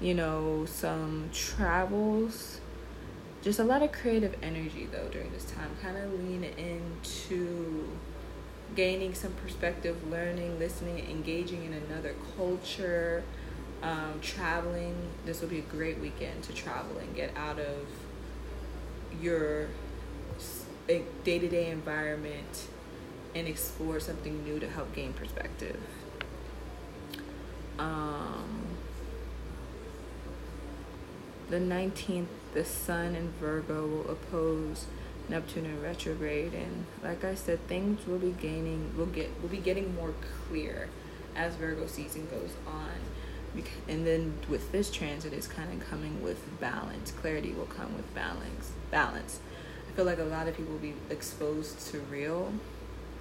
you 0.00 0.14
know, 0.14 0.66
some 0.66 1.30
travels. 1.32 2.60
Just 3.42 3.58
a 3.58 3.64
lot 3.64 3.82
of 3.82 3.92
creative 3.92 4.36
energy 4.42 4.88
though 4.90 5.08
during 5.08 5.32
this 5.32 5.44
time. 5.44 5.70
Kind 5.82 5.96
of 5.96 6.12
lean 6.12 6.44
into 6.44 7.88
gaining 8.74 9.14
some 9.14 9.32
perspective, 9.32 10.10
learning, 10.10 10.58
listening, 10.58 10.98
engaging 11.10 11.64
in 11.64 11.72
another 11.72 12.14
culture 12.36 13.22
um, 13.82 14.20
traveling, 14.22 14.94
this 15.26 15.40
will 15.40 15.48
be 15.48 15.58
a 15.58 15.62
great 15.62 15.98
weekend 15.98 16.42
to 16.44 16.52
travel 16.52 16.98
and 16.98 17.14
get 17.14 17.36
out 17.36 17.58
of 17.58 17.88
your 19.20 19.68
day 20.86 21.38
to 21.38 21.48
day 21.48 21.70
environment 21.70 22.66
and 23.34 23.48
explore 23.48 23.98
something 23.98 24.44
new 24.44 24.58
to 24.60 24.68
help 24.68 24.94
gain 24.94 25.12
perspective. 25.12 25.80
Um, 27.78 28.71
the 31.52 31.58
19th, 31.58 32.28
the 32.54 32.64
Sun 32.64 33.14
in 33.14 33.28
Virgo 33.38 33.86
will 33.86 34.10
oppose 34.10 34.86
Neptune 35.28 35.66
in 35.66 35.82
retrograde, 35.82 36.54
and 36.54 36.86
like 37.04 37.24
I 37.24 37.34
said, 37.34 37.68
things 37.68 38.06
will 38.06 38.18
be 38.18 38.30
gaining, 38.30 38.90
will 38.96 39.04
get, 39.04 39.30
will 39.42 39.50
be 39.50 39.58
getting 39.58 39.94
more 39.94 40.14
clear 40.48 40.88
as 41.36 41.54
Virgo 41.56 41.86
season 41.86 42.26
goes 42.30 42.54
on. 42.66 43.64
And 43.86 44.06
then 44.06 44.32
with 44.48 44.72
this 44.72 44.90
transit 44.90 45.34
it's 45.34 45.46
kind 45.46 45.70
of 45.70 45.86
coming 45.86 46.22
with 46.22 46.58
balance. 46.58 47.10
Clarity 47.10 47.52
will 47.52 47.66
come 47.66 47.94
with 47.96 48.14
balance 48.14 48.70
balance. 48.90 49.40
I 49.86 49.92
feel 49.94 50.06
like 50.06 50.20
a 50.20 50.24
lot 50.24 50.48
of 50.48 50.56
people 50.56 50.72
will 50.72 50.80
be 50.80 50.94
exposed 51.10 51.78
to 51.88 51.98
real 51.98 52.54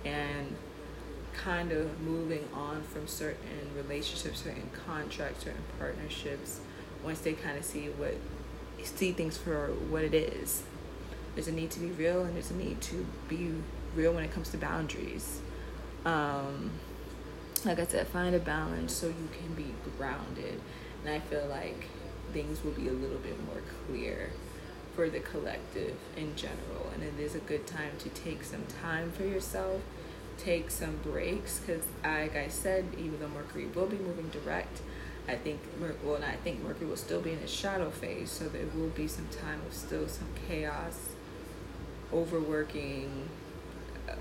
and 0.05 0.55
kind 1.33 1.73
of 1.73 1.99
moving 1.99 2.47
on 2.53 2.81
from 2.83 3.07
certain 3.07 3.71
relationships 3.75 4.43
certain 4.43 4.69
contracts 4.85 5.45
certain 5.45 5.63
partnerships 5.79 6.59
once 7.03 7.19
they 7.19 7.33
kind 7.33 7.57
of 7.57 7.65
see 7.65 7.87
what 7.97 8.15
see 8.83 9.11
things 9.11 9.37
for 9.37 9.67
what 9.89 10.03
it 10.03 10.13
is 10.13 10.63
there's 11.35 11.47
a 11.47 11.51
need 11.51 11.69
to 11.69 11.79
be 11.79 11.87
real 11.91 12.23
and 12.23 12.35
there's 12.35 12.51
a 12.51 12.55
need 12.55 12.81
to 12.81 13.05
be 13.29 13.53
real 13.95 14.11
when 14.11 14.23
it 14.23 14.31
comes 14.31 14.49
to 14.49 14.57
boundaries 14.57 15.41
um, 16.05 16.71
like 17.65 17.79
I 17.79 17.85
said, 17.85 18.07
find 18.07 18.33
a 18.35 18.39
balance 18.39 18.93
so 18.93 19.07
you 19.07 19.29
can 19.37 19.53
be 19.53 19.73
grounded. 19.97 20.59
And 21.05 21.13
I 21.13 21.19
feel 21.19 21.45
like 21.47 21.85
things 22.33 22.63
will 22.63 22.71
be 22.71 22.87
a 22.87 22.93
little 22.93 23.19
bit 23.19 23.43
more 23.45 23.61
clear 23.87 24.31
for 24.95 25.09
the 25.09 25.19
collective 25.19 25.95
in 26.17 26.35
general. 26.35 26.91
And 26.93 27.03
it 27.03 27.19
is 27.19 27.35
a 27.35 27.39
good 27.39 27.67
time 27.67 27.91
to 27.99 28.09
take 28.09 28.43
some 28.43 28.63
time 28.81 29.11
for 29.11 29.23
yourself, 29.23 29.81
take 30.37 30.71
some 30.71 30.97
breaks, 31.03 31.59
because 31.59 31.83
like 32.03 32.35
I 32.35 32.47
said, 32.47 32.85
even 32.97 33.19
though 33.19 33.29
Mercury 33.29 33.67
will 33.67 33.87
be 33.87 33.97
moving 33.97 34.29
direct, 34.29 34.81
I 35.27 35.35
think 35.35 35.59
well, 36.03 36.15
and 36.15 36.25
I 36.25 36.35
think 36.35 36.63
Mercury 36.63 36.87
will 36.87 36.97
still 36.97 37.21
be 37.21 37.31
in 37.31 37.39
its 37.39 37.51
shadow 37.51 37.89
phase, 37.89 38.31
so 38.31 38.49
there 38.49 38.65
will 38.75 38.89
be 38.89 39.07
some 39.07 39.27
time 39.27 39.61
of 39.67 39.73
still 39.73 40.07
some 40.07 40.27
chaos, 40.47 41.09
overworking, 42.11 43.29
uh, 44.09 44.13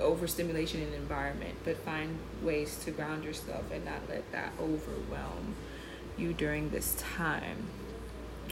overstimulation 0.00 0.82
in 0.82 0.90
the 0.90 0.96
environment, 0.96 1.54
but 1.64 1.76
find 1.78 2.18
ways 2.42 2.78
to 2.84 2.90
ground 2.90 3.24
yourself 3.24 3.64
and 3.72 3.84
not 3.84 4.00
let 4.08 4.30
that 4.32 4.52
overwhelm 4.60 5.54
you 6.18 6.32
during 6.32 6.70
this 6.70 6.96
time. 7.16 7.68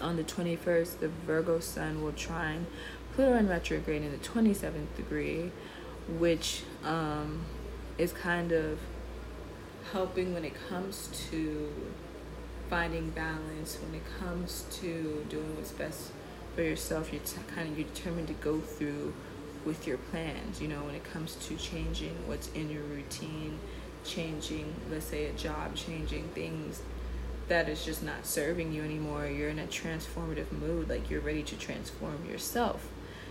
On 0.00 0.16
the 0.16 0.24
21st, 0.24 1.00
the 1.00 1.08
Virgo 1.08 1.60
sun 1.60 2.02
will 2.02 2.12
trine 2.12 2.66
Pluto 3.12 3.36
in 3.36 3.48
retrograde 3.48 4.02
in 4.02 4.10
the 4.12 4.18
27th 4.18 4.96
degree, 4.96 5.50
which 6.08 6.62
um, 6.84 7.44
is 7.98 8.12
kind 8.12 8.52
of 8.52 8.78
helping 9.92 10.34
when 10.34 10.44
it 10.44 10.54
comes 10.68 11.08
to 11.30 11.72
finding 12.68 13.10
balance, 13.10 13.78
when 13.82 13.94
it 13.94 14.02
comes 14.18 14.64
to 14.70 15.26
doing 15.28 15.56
what's 15.56 15.72
best 15.72 16.12
for 16.54 16.62
yourself. 16.62 17.12
You're 17.12 17.22
kind 17.54 17.68
of 17.68 17.78
you're 17.78 17.88
determined 17.88 18.28
to 18.28 18.34
go 18.34 18.60
through 18.60 19.12
with 19.64 19.86
your 19.86 19.98
plans, 19.98 20.60
you 20.60 20.68
know, 20.68 20.84
when 20.84 20.94
it 20.94 21.04
comes 21.04 21.34
to 21.46 21.56
changing 21.56 22.16
what's 22.26 22.48
in 22.52 22.70
your 22.70 22.82
routine, 22.84 23.58
changing, 24.04 24.72
let's 24.90 25.06
say, 25.06 25.26
a 25.26 25.32
job, 25.32 25.74
changing 25.74 26.28
things 26.28 26.80
that 27.48 27.68
is 27.68 27.84
just 27.84 28.02
not 28.02 28.24
serving 28.24 28.72
you 28.72 28.82
anymore. 28.82 29.26
You're 29.26 29.48
in 29.48 29.58
a 29.58 29.66
transformative 29.66 30.50
mood, 30.52 30.88
like 30.88 31.10
you're 31.10 31.20
ready 31.20 31.42
to 31.42 31.56
transform 31.56 32.24
yourself, 32.24 32.88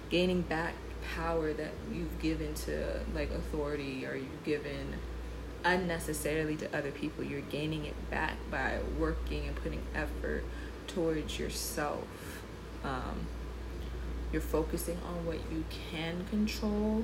gaining 0.09 0.41
back 0.41 0.73
power 1.15 1.53
that 1.53 1.71
you've 1.91 2.19
given 2.21 2.53
to 2.53 2.99
like 3.15 3.31
authority 3.31 4.05
or 4.05 4.15
you've 4.15 4.43
given 4.43 4.93
unnecessarily 5.63 6.55
to 6.55 6.77
other 6.77 6.91
people 6.91 7.23
you're 7.23 7.41
gaining 7.41 7.85
it 7.85 8.09
back 8.09 8.35
by 8.49 8.79
working 8.97 9.47
and 9.47 9.55
putting 9.57 9.81
effort 9.93 10.43
towards 10.87 11.37
yourself 11.37 12.41
um, 12.83 13.27
you're 14.31 14.41
focusing 14.41 14.97
on 15.07 15.25
what 15.25 15.37
you 15.51 15.63
can 15.91 16.25
control 16.29 17.03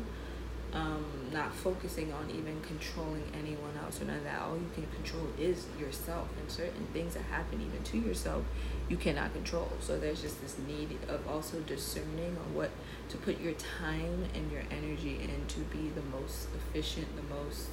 um, 0.75 1.05
not 1.31 1.53
focusing 1.53 2.11
on 2.11 2.29
even 2.29 2.59
controlling 2.61 3.23
anyone 3.33 3.77
else 3.81 4.01
or 4.01 4.05
none 4.05 4.17
of 4.17 4.23
that. 4.25 4.41
All 4.41 4.57
you 4.57 4.69
can 4.73 4.85
control 4.87 5.27
is 5.39 5.65
yourself, 5.79 6.27
and 6.37 6.51
certain 6.51 6.85
things 6.91 7.13
that 7.13 7.23
happen 7.23 7.61
even 7.61 7.81
to 7.81 7.97
yourself, 7.97 8.43
you 8.89 8.97
cannot 8.97 9.33
control. 9.33 9.71
So 9.79 9.97
there's 9.97 10.21
just 10.21 10.41
this 10.41 10.57
need 10.67 10.97
of 11.07 11.25
also 11.29 11.61
discerning 11.61 12.37
on 12.45 12.53
what 12.53 12.71
to 13.09 13.17
put 13.17 13.39
your 13.39 13.53
time 13.53 14.25
and 14.33 14.51
your 14.51 14.63
energy 14.69 15.17
in 15.23 15.47
to 15.47 15.59
be 15.61 15.89
the 15.89 16.01
most 16.01 16.49
efficient, 16.53 17.07
the 17.15 17.35
most, 17.35 17.69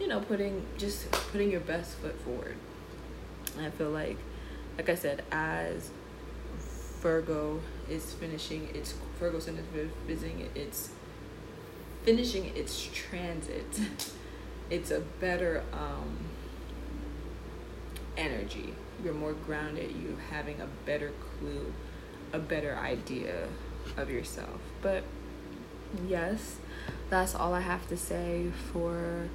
you 0.00 0.08
know, 0.08 0.20
putting 0.20 0.64
just 0.78 1.10
putting 1.10 1.50
your 1.50 1.60
best 1.60 1.96
foot 1.98 2.18
forward. 2.22 2.56
And 3.56 3.66
I 3.66 3.70
feel 3.70 3.90
like, 3.90 4.16
like 4.78 4.88
I 4.88 4.94
said, 4.94 5.22
as 5.30 5.90
Virgo 7.00 7.60
is 7.88 8.14
finishing 8.14 8.68
its 8.74 8.94
Virgo 9.18 9.38
Sun 9.38 9.56
is 9.56 9.90
visiting 10.06 10.48
its 10.54 10.90
finishing 12.02 12.46
its 12.56 12.88
transit, 12.92 13.80
it's 14.70 14.90
a 14.90 15.00
better 15.00 15.62
um, 15.72 16.16
energy. 18.16 18.74
You're 19.04 19.14
more 19.14 19.32
grounded. 19.32 19.92
You 19.92 20.16
having 20.30 20.60
a 20.60 20.66
better 20.86 21.12
clue, 21.38 21.72
a 22.32 22.38
better 22.38 22.76
idea 22.76 23.48
of 23.96 24.10
yourself. 24.10 24.60
But 24.80 25.04
yes, 26.06 26.56
that's 27.10 27.34
all 27.34 27.54
I 27.54 27.60
have 27.60 27.88
to 27.88 27.96
say 27.96 28.50
for 28.72 29.28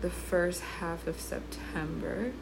the 0.00 0.10
first 0.10 0.60
half 0.60 1.06
of 1.06 1.20
September. 1.20 2.32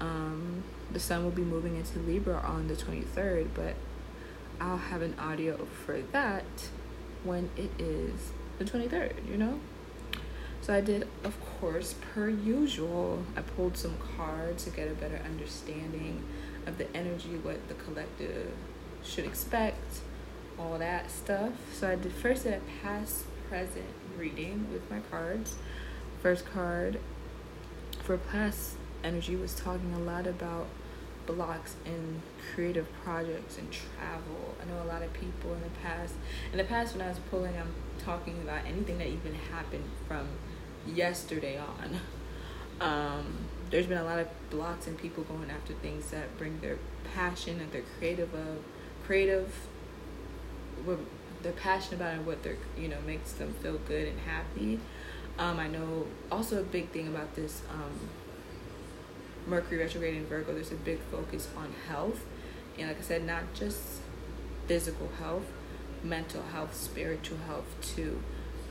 Um, 0.00 0.64
the 0.90 1.00
sun 1.00 1.24
will 1.24 1.30
be 1.30 1.42
moving 1.42 1.76
into 1.76 1.98
Libra 1.98 2.38
on 2.38 2.68
the 2.68 2.74
23rd, 2.74 3.48
but 3.54 3.74
I'll 4.60 4.76
have 4.76 5.02
an 5.02 5.14
audio 5.18 5.64
for 5.86 6.00
that 6.12 6.44
when 7.24 7.50
it 7.56 7.70
is 7.78 8.32
the 8.58 8.64
23rd, 8.64 9.28
you 9.28 9.36
know? 9.36 9.60
So 10.60 10.72
I 10.72 10.80
did, 10.80 11.08
of 11.24 11.36
course, 11.58 11.94
per 12.14 12.28
usual, 12.28 13.24
I 13.36 13.40
pulled 13.40 13.76
some 13.76 13.96
cards 14.16 14.64
to 14.64 14.70
get 14.70 14.88
a 14.88 14.94
better 14.94 15.20
understanding 15.24 16.22
of 16.66 16.78
the 16.78 16.96
energy, 16.96 17.36
what 17.42 17.66
the 17.68 17.74
collective 17.74 18.52
should 19.02 19.24
expect, 19.24 20.00
all 20.58 20.78
that 20.78 21.10
stuff. 21.10 21.52
So 21.72 21.88
I 21.88 21.96
did 21.96 22.12
first 22.12 22.44
did 22.44 22.54
a 22.54 22.60
past 22.80 23.24
present 23.48 23.86
reading 24.16 24.66
with 24.72 24.88
my 24.88 25.00
cards. 25.10 25.56
First 26.22 26.46
card 26.52 27.00
for 28.04 28.16
past 28.16 28.76
energy 29.02 29.34
was 29.34 29.56
talking 29.56 29.92
a 29.92 29.98
lot 29.98 30.28
about 30.28 30.68
blocks 31.26 31.74
in 31.84 32.22
creative 32.54 32.86
projects 33.02 33.58
and 33.58 33.68
travel. 33.72 34.54
I 34.62 34.70
know 34.70 34.84
a 34.84 34.86
lot 34.86 35.02
of 35.02 35.12
people 35.14 35.52
in 35.52 35.62
the 35.62 35.70
past. 35.82 36.14
In 36.52 36.58
the 36.58 36.64
past, 36.64 36.94
when 36.94 37.04
I 37.04 37.08
was 37.08 37.18
pulling, 37.28 37.56
I'm 37.56 37.74
talking 37.98 38.40
about 38.40 38.64
anything 38.64 38.98
that 38.98 39.08
even 39.08 39.34
happened 39.34 39.90
from 40.06 40.28
yesterday 40.86 41.58
on. 41.58 42.00
Um, 42.80 43.38
there's 43.70 43.86
been 43.86 43.98
a 43.98 44.04
lot 44.04 44.20
of 44.20 44.28
blocks 44.48 44.86
and 44.86 44.96
people 44.96 45.24
going 45.24 45.50
after 45.50 45.72
things 45.74 46.12
that 46.12 46.38
bring 46.38 46.60
their 46.60 46.78
passion 47.14 47.58
and 47.58 47.72
they're 47.72 47.82
creative 47.98 48.32
of 48.32 48.58
creative. 49.04 49.52
What 50.84 51.00
they're 51.42 51.52
passionate 51.52 51.96
about 51.96 52.14
and 52.14 52.26
what 52.26 52.44
they're 52.44 52.58
you 52.78 52.86
know 52.86 53.00
makes 53.04 53.32
them 53.32 53.54
feel 53.54 53.78
good 53.78 54.06
and 54.06 54.20
happy. 54.20 54.78
Um, 55.38 55.58
I 55.58 55.68
know 55.68 56.06
also 56.30 56.60
a 56.60 56.64
big 56.64 56.90
thing 56.90 57.08
about 57.08 57.34
this. 57.34 57.62
Um, 57.70 58.08
Mercury 59.46 59.78
retrograde 59.78 60.14
in 60.14 60.26
Virgo, 60.26 60.54
there's 60.54 60.70
a 60.70 60.76
big 60.76 61.00
focus 61.10 61.48
on 61.56 61.74
health. 61.88 62.24
And 62.78 62.88
like 62.88 62.98
I 62.98 63.02
said, 63.02 63.24
not 63.24 63.54
just 63.54 64.00
physical 64.66 65.08
health, 65.18 65.46
mental 66.04 66.42
health, 66.42 66.74
spiritual 66.74 67.38
health 67.46 67.66
too. 67.80 68.22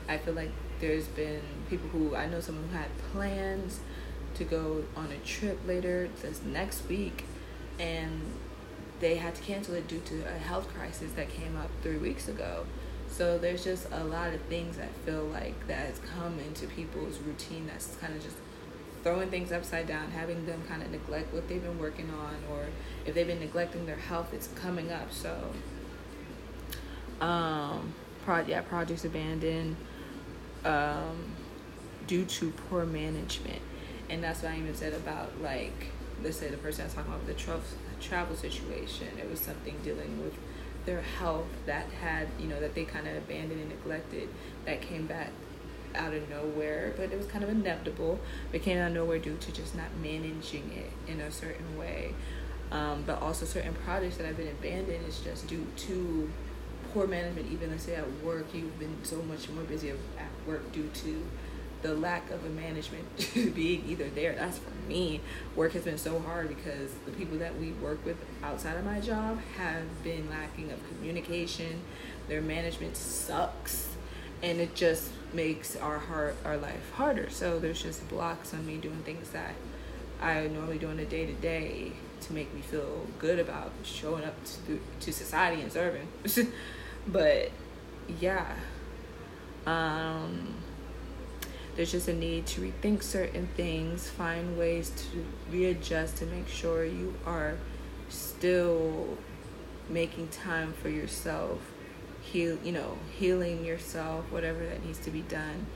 I 0.08 0.18
feel 0.18 0.34
like 0.34 0.50
there's 0.80 1.06
been 1.08 1.42
people 1.68 1.88
who 1.90 2.16
I 2.16 2.26
know 2.26 2.40
someone 2.40 2.68
who 2.68 2.76
had 2.76 2.88
plans 3.12 3.80
to 4.34 4.44
go 4.44 4.84
on 4.96 5.12
a 5.12 5.18
trip 5.26 5.60
later 5.66 6.08
this 6.22 6.42
next 6.42 6.88
week 6.88 7.24
and 7.78 8.22
they 9.00 9.16
had 9.16 9.34
to 9.34 9.42
cancel 9.42 9.74
it 9.74 9.86
due 9.88 10.00
to 10.00 10.22
a 10.24 10.38
health 10.38 10.68
crisis 10.74 11.12
that 11.12 11.28
came 11.28 11.56
up 11.56 11.70
three 11.82 11.98
weeks 11.98 12.28
ago. 12.28 12.66
So 13.12 13.36
there's 13.36 13.62
just 13.62 13.86
a 13.92 14.04
lot 14.04 14.32
of 14.32 14.40
things 14.42 14.78
I 14.78 14.86
feel 15.04 15.24
like 15.24 15.66
that 15.68 15.86
has 15.86 15.98
come 16.16 16.38
into 16.38 16.66
people's 16.66 17.18
routine 17.18 17.66
that's 17.66 17.94
kind 17.96 18.14
of 18.14 18.22
just 18.22 18.36
throwing 19.02 19.28
things 19.28 19.52
upside 19.52 19.86
down, 19.86 20.10
having 20.12 20.46
them 20.46 20.62
kind 20.66 20.82
of 20.82 20.90
neglect 20.90 21.32
what 21.34 21.46
they've 21.46 21.62
been 21.62 21.78
working 21.78 22.10
on, 22.10 22.36
or 22.50 22.64
if 23.04 23.14
they've 23.14 23.26
been 23.26 23.40
neglecting 23.40 23.84
their 23.84 23.96
health, 23.96 24.32
it's 24.32 24.48
coming 24.54 24.90
up. 24.90 25.12
So, 25.12 25.52
um, 27.20 27.92
pro- 28.24 28.46
yeah, 28.46 28.62
projects 28.62 29.04
abandoned 29.04 29.76
um, 30.64 31.34
due 32.06 32.24
to 32.24 32.50
poor 32.50 32.86
management, 32.86 33.60
and 34.08 34.24
that's 34.24 34.42
what 34.42 34.52
I 34.52 34.56
even 34.56 34.74
said 34.74 34.94
about 34.94 35.38
like 35.42 35.88
let's 36.22 36.38
say 36.38 36.48
the 36.48 36.56
person 36.56 36.82
I 36.82 36.86
was 36.86 36.94
talking 36.94 37.12
about 37.12 37.26
the 37.26 37.34
tra- 37.34 37.60
travel 38.00 38.36
situation. 38.36 39.08
It 39.18 39.28
was 39.28 39.40
something 39.40 39.76
dealing 39.82 40.22
with 40.22 40.34
their 40.84 41.00
health 41.00 41.46
that 41.66 41.86
had 42.00 42.28
you 42.38 42.48
know 42.48 42.60
that 42.60 42.74
they 42.74 42.84
kind 42.84 43.06
of 43.06 43.16
abandoned 43.16 43.60
and 43.60 43.70
neglected 43.70 44.28
that 44.64 44.80
came 44.80 45.06
back 45.06 45.30
out 45.94 46.14
of 46.14 46.28
nowhere, 46.30 46.94
but 46.96 47.12
it 47.12 47.18
was 47.18 47.26
kind 47.26 47.44
of 47.44 47.50
inevitable. 47.50 48.18
It 48.52 48.62
came 48.62 48.78
out 48.78 48.88
of 48.88 48.94
nowhere 48.94 49.18
due 49.18 49.36
to 49.36 49.52
just 49.52 49.74
not 49.74 49.94
managing 50.02 50.72
it 50.72 50.90
in 51.10 51.20
a 51.20 51.30
certain 51.30 51.76
way. 51.78 52.14
Um, 52.70 53.04
but 53.06 53.20
also 53.20 53.44
certain 53.44 53.74
projects 53.74 54.16
that 54.16 54.26
have 54.26 54.38
been 54.38 54.48
abandoned 54.48 55.06
is 55.06 55.20
just 55.20 55.46
due 55.46 55.66
to 55.76 56.30
poor 56.92 57.06
management. 57.06 57.52
Even 57.52 57.70
let's 57.70 57.84
say 57.84 57.96
at 57.96 58.22
work, 58.22 58.46
you've 58.54 58.78
been 58.78 58.96
so 59.02 59.22
much 59.22 59.48
more 59.50 59.64
busy 59.64 59.90
at 59.90 59.98
work 60.46 60.72
due 60.72 60.88
to 60.94 61.22
the 61.82 61.94
lack 61.94 62.30
of 62.30 62.44
a 62.44 62.48
management 62.48 63.06
being 63.54 63.84
either 63.88 64.08
there. 64.10 64.34
That's 64.34 64.58
for 64.58 64.70
me. 64.88 65.20
Work 65.56 65.72
has 65.72 65.84
been 65.84 65.98
so 65.98 66.18
hard 66.20 66.48
because 66.48 66.92
the 67.04 67.12
people 67.12 67.38
that 67.38 67.58
we 67.58 67.72
work 67.72 68.04
with 68.04 68.16
outside 68.42 68.76
of 68.76 68.84
my 68.84 69.00
job 69.00 69.38
have 69.56 70.02
been 70.02 70.28
lacking 70.30 70.70
of 70.70 70.78
communication. 70.88 71.82
Their 72.28 72.40
management 72.40 72.96
sucks 72.96 73.88
and 74.42 74.60
it 74.60 74.74
just 74.74 75.10
makes 75.32 75.76
our 75.76 75.98
heart 75.98 76.36
our 76.44 76.56
life 76.56 76.92
harder 76.94 77.30
so 77.30 77.58
there's 77.58 77.82
just 77.82 78.06
blocks 78.08 78.52
on 78.52 78.66
me 78.66 78.76
doing 78.76 78.98
things 79.04 79.30
that 79.30 79.54
i 80.20 80.46
normally 80.48 80.78
do 80.78 80.88
on 80.88 80.98
a 80.98 81.04
day 81.04 81.24
to 81.24 81.32
day 81.34 81.92
to 82.20 82.32
make 82.32 82.52
me 82.54 82.60
feel 82.60 83.06
good 83.18 83.38
about 83.38 83.72
showing 83.82 84.24
up 84.24 84.34
to, 84.44 84.80
to 85.00 85.12
society 85.12 85.62
and 85.62 85.72
serving 85.72 86.06
but 87.06 87.50
yeah 88.20 88.54
um 89.66 90.54
there's 91.76 91.92
just 91.92 92.08
a 92.08 92.12
need 92.12 92.46
to 92.46 92.60
rethink 92.60 93.02
certain 93.02 93.48
things 93.56 94.08
find 94.10 94.58
ways 94.58 94.90
to 94.90 95.24
readjust 95.50 96.16
to 96.18 96.26
make 96.26 96.48
sure 96.48 96.84
you 96.84 97.14
are 97.24 97.56
still 98.08 99.16
making 99.88 100.28
time 100.28 100.72
for 100.72 100.88
yourself 100.88 101.58
heal 102.22 102.56
you 102.64 102.72
know 102.72 102.96
healing 103.18 103.64
yourself 103.64 104.24
whatever 104.30 104.64
that 104.64 104.84
needs 104.84 104.98
to 104.98 105.10
be 105.10 105.22
done. 105.22 105.66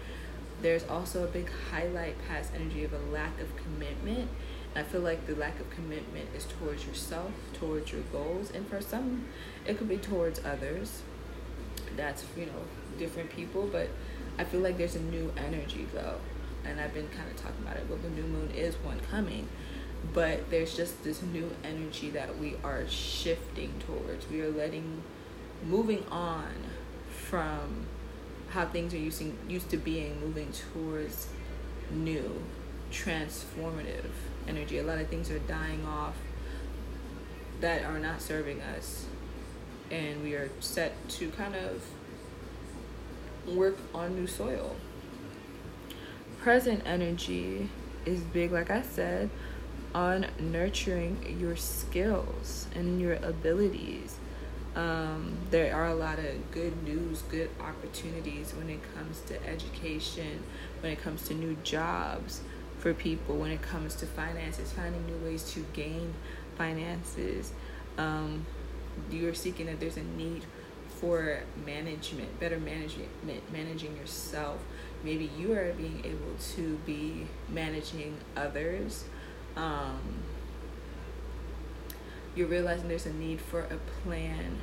There's 0.62 0.84
also 0.84 1.24
a 1.24 1.26
big 1.26 1.50
highlight 1.70 2.16
past 2.26 2.52
energy 2.54 2.82
of 2.84 2.92
a 2.94 2.98
lack 2.98 3.38
of 3.40 3.54
commitment. 3.56 4.30
I 4.74 4.82
feel 4.82 5.02
like 5.02 5.26
the 5.26 5.34
lack 5.34 5.60
of 5.60 5.68
commitment 5.70 6.28
is 6.34 6.44
towards 6.44 6.86
yourself 6.86 7.32
towards 7.54 7.92
your 7.92 8.02
goals 8.12 8.50
and 8.50 8.66
for 8.68 8.80
some 8.80 9.26
it 9.66 9.78
could 9.78 9.88
be 9.88 9.98
towards 9.98 10.40
others. 10.44 11.02
That's 11.96 12.24
you 12.36 12.46
know 12.46 12.62
different 12.98 13.30
people 13.30 13.68
but 13.70 13.88
i 14.38 14.44
feel 14.44 14.60
like 14.60 14.76
there's 14.78 14.96
a 14.96 15.00
new 15.00 15.32
energy 15.36 15.86
though 15.92 16.18
and 16.64 16.80
i've 16.80 16.94
been 16.94 17.08
kind 17.08 17.30
of 17.30 17.36
talking 17.36 17.62
about 17.62 17.76
it. 17.76 17.86
Well 17.88 17.98
the 17.98 18.10
new 18.10 18.24
moon 18.24 18.50
is 18.50 18.74
one 18.76 19.00
coming 19.10 19.48
but 20.12 20.50
there's 20.50 20.76
just 20.76 21.02
this 21.04 21.22
new 21.22 21.50
energy 21.64 22.10
that 22.10 22.38
we 22.38 22.56
are 22.62 22.86
shifting 22.88 23.74
towards. 23.86 24.28
We 24.28 24.40
are 24.42 24.50
letting 24.50 25.02
moving 25.64 26.04
on 26.10 26.52
from 27.10 27.86
how 28.50 28.66
things 28.66 28.94
are 28.94 28.98
using 28.98 29.36
used 29.48 29.70
to 29.70 29.76
being 29.76 30.20
moving 30.20 30.52
towards 30.52 31.28
new 31.90 32.42
transformative 32.92 34.10
energy. 34.46 34.78
A 34.78 34.82
lot 34.82 34.98
of 34.98 35.08
things 35.08 35.30
are 35.30 35.38
dying 35.40 35.84
off 35.84 36.14
that 37.60 37.84
are 37.84 37.98
not 37.98 38.20
serving 38.20 38.60
us 38.60 39.06
and 39.90 40.22
we 40.22 40.34
are 40.34 40.50
set 40.60 41.08
to 41.08 41.30
kind 41.30 41.54
of 41.54 41.82
work 43.48 43.76
on 43.94 44.14
new 44.14 44.26
soil 44.26 44.76
present 46.38 46.82
energy 46.86 47.68
is 48.04 48.20
big 48.20 48.52
like 48.52 48.70
i 48.70 48.82
said 48.82 49.30
on 49.94 50.26
nurturing 50.38 51.36
your 51.40 51.56
skills 51.56 52.66
and 52.74 53.00
your 53.00 53.14
abilities 53.14 54.18
Um, 54.76 55.38
there 55.50 55.74
are 55.74 55.86
a 55.86 55.94
lot 55.94 56.18
of 56.18 56.50
good 56.50 56.82
news, 56.84 57.22
good 57.22 57.48
opportunities 57.60 58.52
when 58.52 58.68
it 58.68 58.80
comes 58.94 59.22
to 59.22 59.34
education, 59.48 60.42
when 60.82 60.92
it 60.92 61.00
comes 61.02 61.26
to 61.28 61.34
new 61.34 61.56
jobs 61.64 62.42
for 62.78 62.92
people, 62.92 63.36
when 63.36 63.50
it 63.50 63.62
comes 63.62 63.94
to 63.96 64.06
finances, 64.06 64.72
finding 64.72 65.04
new 65.06 65.16
ways 65.24 65.50
to 65.54 65.60
gain 65.72 66.12
finances. 66.58 67.52
Um, 67.96 68.44
you're 69.10 69.32
seeking 69.34 69.64
that 69.66 69.80
there's 69.80 69.96
a 69.96 70.02
need 70.02 70.44
for 71.06 71.38
management, 71.64 72.40
better 72.40 72.58
management, 72.58 73.08
managing 73.52 73.96
yourself. 73.96 74.58
Maybe 75.04 75.30
you 75.38 75.52
are 75.52 75.72
being 75.74 76.02
able 76.04 76.34
to 76.56 76.80
be 76.84 77.28
managing 77.48 78.16
others. 78.36 79.04
Um, 79.54 80.00
you're 82.34 82.48
realizing 82.48 82.88
there's 82.88 83.06
a 83.06 83.12
need 83.12 83.40
for 83.40 83.60
a 83.60 83.76
plan. 84.02 84.58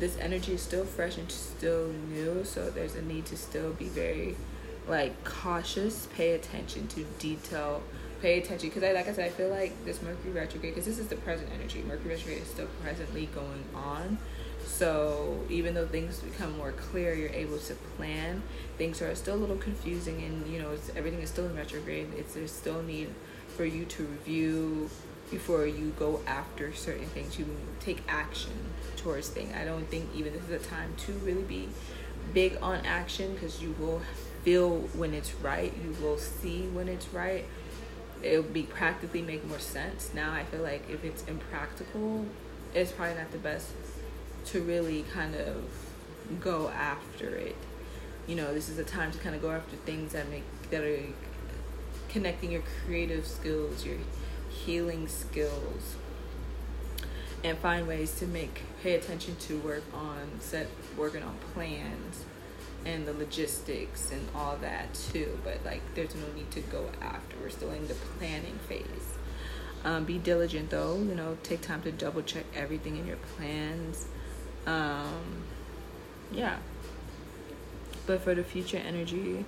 This 0.00 0.18
energy 0.18 0.54
is 0.54 0.62
still 0.62 0.84
fresh 0.84 1.16
and 1.16 1.30
still 1.30 1.92
new, 2.08 2.44
so 2.44 2.70
there's 2.70 2.96
a 2.96 3.02
need 3.02 3.26
to 3.26 3.36
still 3.36 3.72
be 3.72 3.86
very 3.86 4.36
like 4.88 5.22
cautious, 5.22 6.08
pay 6.16 6.32
attention 6.32 6.88
to 6.88 7.04
detail, 7.20 7.84
pay 8.20 8.40
attention 8.40 8.68
because 8.68 8.82
I 8.82 8.92
like 8.92 9.06
I 9.06 9.12
said 9.12 9.26
I 9.26 9.30
feel 9.30 9.50
like 9.50 9.84
this 9.84 10.02
Mercury 10.02 10.32
retrograde 10.32 10.74
because 10.74 10.86
this 10.86 10.98
is 10.98 11.06
the 11.06 11.16
present 11.16 11.50
energy. 11.54 11.84
Mercury 11.86 12.14
retrograde 12.14 12.42
is 12.42 12.48
still 12.48 12.68
presently 12.82 13.26
going 13.26 13.64
on. 13.76 14.18
So 14.64 15.38
even 15.48 15.74
though 15.74 15.86
things 15.86 16.18
become 16.20 16.56
more 16.56 16.72
clear, 16.72 17.14
you're 17.14 17.30
able 17.30 17.58
to 17.58 17.74
plan. 17.74 18.42
Things 18.76 19.02
are 19.02 19.14
still 19.14 19.34
a 19.34 19.36
little 19.36 19.56
confusing, 19.56 20.22
and 20.22 20.46
you 20.46 20.60
know 20.60 20.70
everything 20.96 21.20
is 21.20 21.30
still 21.30 21.46
in 21.46 21.56
retrograde. 21.56 22.08
It's 22.16 22.34
there's 22.34 22.52
still 22.52 22.82
need 22.82 23.08
for 23.56 23.64
you 23.64 23.84
to 23.86 24.04
review 24.04 24.90
before 25.30 25.66
you 25.66 25.92
go 25.98 26.20
after 26.26 26.72
certain 26.72 27.06
things. 27.06 27.38
You 27.38 27.46
take 27.80 28.02
action 28.08 28.52
towards 28.96 29.28
things. 29.28 29.52
I 29.54 29.64
don't 29.64 29.88
think 29.88 30.08
even 30.14 30.32
this 30.32 30.44
is 30.44 30.50
a 30.50 30.68
time 30.68 30.94
to 31.06 31.12
really 31.12 31.42
be 31.42 31.68
big 32.32 32.58
on 32.62 32.84
action 32.86 33.34
because 33.34 33.62
you 33.62 33.74
will 33.78 34.02
feel 34.42 34.78
when 34.94 35.14
it's 35.14 35.34
right. 35.34 35.72
You 35.82 35.96
will 36.02 36.18
see 36.18 36.62
when 36.68 36.88
it's 36.88 37.08
right. 37.08 37.44
It'll 38.22 38.42
be 38.42 38.62
practically 38.62 39.22
make 39.22 39.46
more 39.46 39.58
sense. 39.58 40.10
Now 40.14 40.32
I 40.32 40.44
feel 40.44 40.62
like 40.62 40.88
if 40.90 41.04
it's 41.04 41.24
impractical, 41.24 42.26
it's 42.74 42.92
probably 42.92 43.14
not 43.14 43.30
the 43.32 43.38
best 43.38 43.70
to 44.52 44.60
really 44.60 45.04
kind 45.12 45.34
of 45.34 45.64
go 46.40 46.68
after 46.68 47.34
it. 47.36 47.56
You 48.26 48.36
know, 48.36 48.52
this 48.52 48.68
is 48.68 48.78
a 48.78 48.84
time 48.84 49.10
to 49.12 49.18
kind 49.18 49.34
of 49.34 49.42
go 49.42 49.50
after 49.50 49.76
things 49.76 50.12
that 50.12 50.28
make 50.28 50.44
that 50.70 50.82
are 50.82 51.00
connecting 52.08 52.52
your 52.52 52.62
creative 52.84 53.26
skills, 53.26 53.84
your 53.84 53.96
healing 54.50 55.08
skills 55.08 55.96
and 57.44 57.56
find 57.58 57.86
ways 57.86 58.14
to 58.18 58.26
make 58.26 58.62
pay 58.82 58.94
attention 58.94 59.36
to 59.36 59.58
work 59.58 59.84
on 59.94 60.40
set 60.40 60.66
working 60.96 61.22
on 61.22 61.36
plans 61.54 62.24
and 62.84 63.06
the 63.06 63.12
logistics 63.12 64.10
and 64.12 64.26
all 64.34 64.56
that 64.56 64.92
too. 64.94 65.38
But 65.44 65.64
like 65.64 65.82
there's 65.94 66.14
no 66.14 66.26
need 66.34 66.50
to 66.52 66.60
go 66.60 66.90
after 67.00 67.36
we're 67.40 67.50
still 67.50 67.70
in 67.72 67.86
the 67.86 67.94
planning 67.94 68.58
phase. 68.68 68.84
Um, 69.84 70.04
be 70.04 70.18
diligent 70.18 70.70
though 70.70 70.96
you 70.96 71.14
know 71.14 71.38
take 71.42 71.60
time 71.60 71.82
to 71.82 71.92
double 71.92 72.22
check 72.22 72.44
everything 72.54 72.96
in 72.96 73.06
your 73.06 73.16
plans 73.36 74.06
um, 74.66 75.42
yeah. 76.32 76.58
But 78.06 78.22
for 78.22 78.34
the 78.34 78.44
future 78.44 78.78
energy 78.78 79.44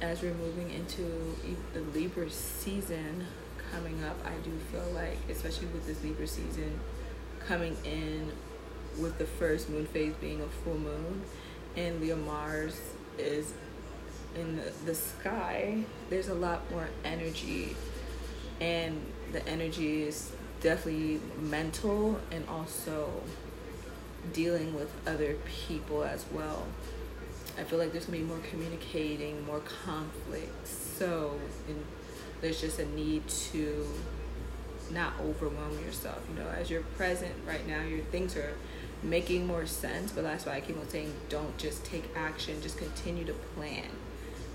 as 0.00 0.20
we're 0.22 0.34
moving 0.34 0.70
into 0.70 1.36
the 1.72 1.80
libra 1.98 2.28
season 2.30 3.26
coming 3.72 4.02
up, 4.04 4.16
I 4.24 4.34
do 4.44 4.52
feel 4.70 4.88
like, 4.94 5.18
especially 5.30 5.68
with 5.68 5.86
this 5.86 6.02
Libra 6.02 6.26
season 6.26 6.78
coming 7.40 7.76
in 7.84 8.30
with 8.98 9.18
the 9.18 9.26
first 9.26 9.68
moon 9.68 9.86
phase 9.86 10.14
being 10.20 10.40
a 10.40 10.46
full 10.64 10.78
moon, 10.78 11.22
and 11.76 12.00
Leo 12.00 12.16
Mars 12.16 12.80
is 13.18 13.52
in 14.34 14.60
the, 14.84 14.94
sky, 14.94 15.82
there's 16.10 16.28
a 16.28 16.34
lot 16.34 16.70
more 16.70 16.88
energy, 17.04 17.76
and 18.60 19.00
the 19.32 19.46
energy 19.48 20.02
is 20.02 20.32
definitely 20.60 21.20
mental 21.40 22.18
and 22.30 22.46
also 22.48 23.10
dealing 24.32 24.74
with 24.74 24.90
other 25.06 25.36
people 25.66 26.04
as 26.04 26.24
well. 26.32 26.66
I 27.58 27.64
feel 27.64 27.78
like 27.78 27.92
there's 27.92 28.06
gonna 28.06 28.18
be 28.18 28.24
more 28.24 28.40
communicating, 28.50 29.44
more 29.46 29.62
conflicts. 29.84 30.70
So, 30.98 31.38
there's 32.40 32.60
just 32.60 32.78
a 32.78 32.86
need 32.94 33.26
to 33.28 33.86
not 34.90 35.14
overwhelm 35.20 35.78
yourself. 35.84 36.20
You 36.28 36.42
know, 36.42 36.50
as 36.50 36.70
you're 36.70 36.82
present 36.82 37.34
right 37.46 37.66
now, 37.66 37.82
your 37.82 38.00
things 38.00 38.36
are 38.36 38.52
making 39.02 39.46
more 39.46 39.66
sense. 39.66 40.12
But 40.12 40.24
that's 40.24 40.46
why 40.46 40.54
I 40.54 40.60
keep 40.60 40.78
on 40.78 40.88
saying, 40.88 41.12
don't 41.28 41.56
just 41.58 41.84
take 41.84 42.04
action. 42.14 42.60
Just 42.62 42.78
continue 42.78 43.24
to 43.24 43.32
plan, 43.32 43.88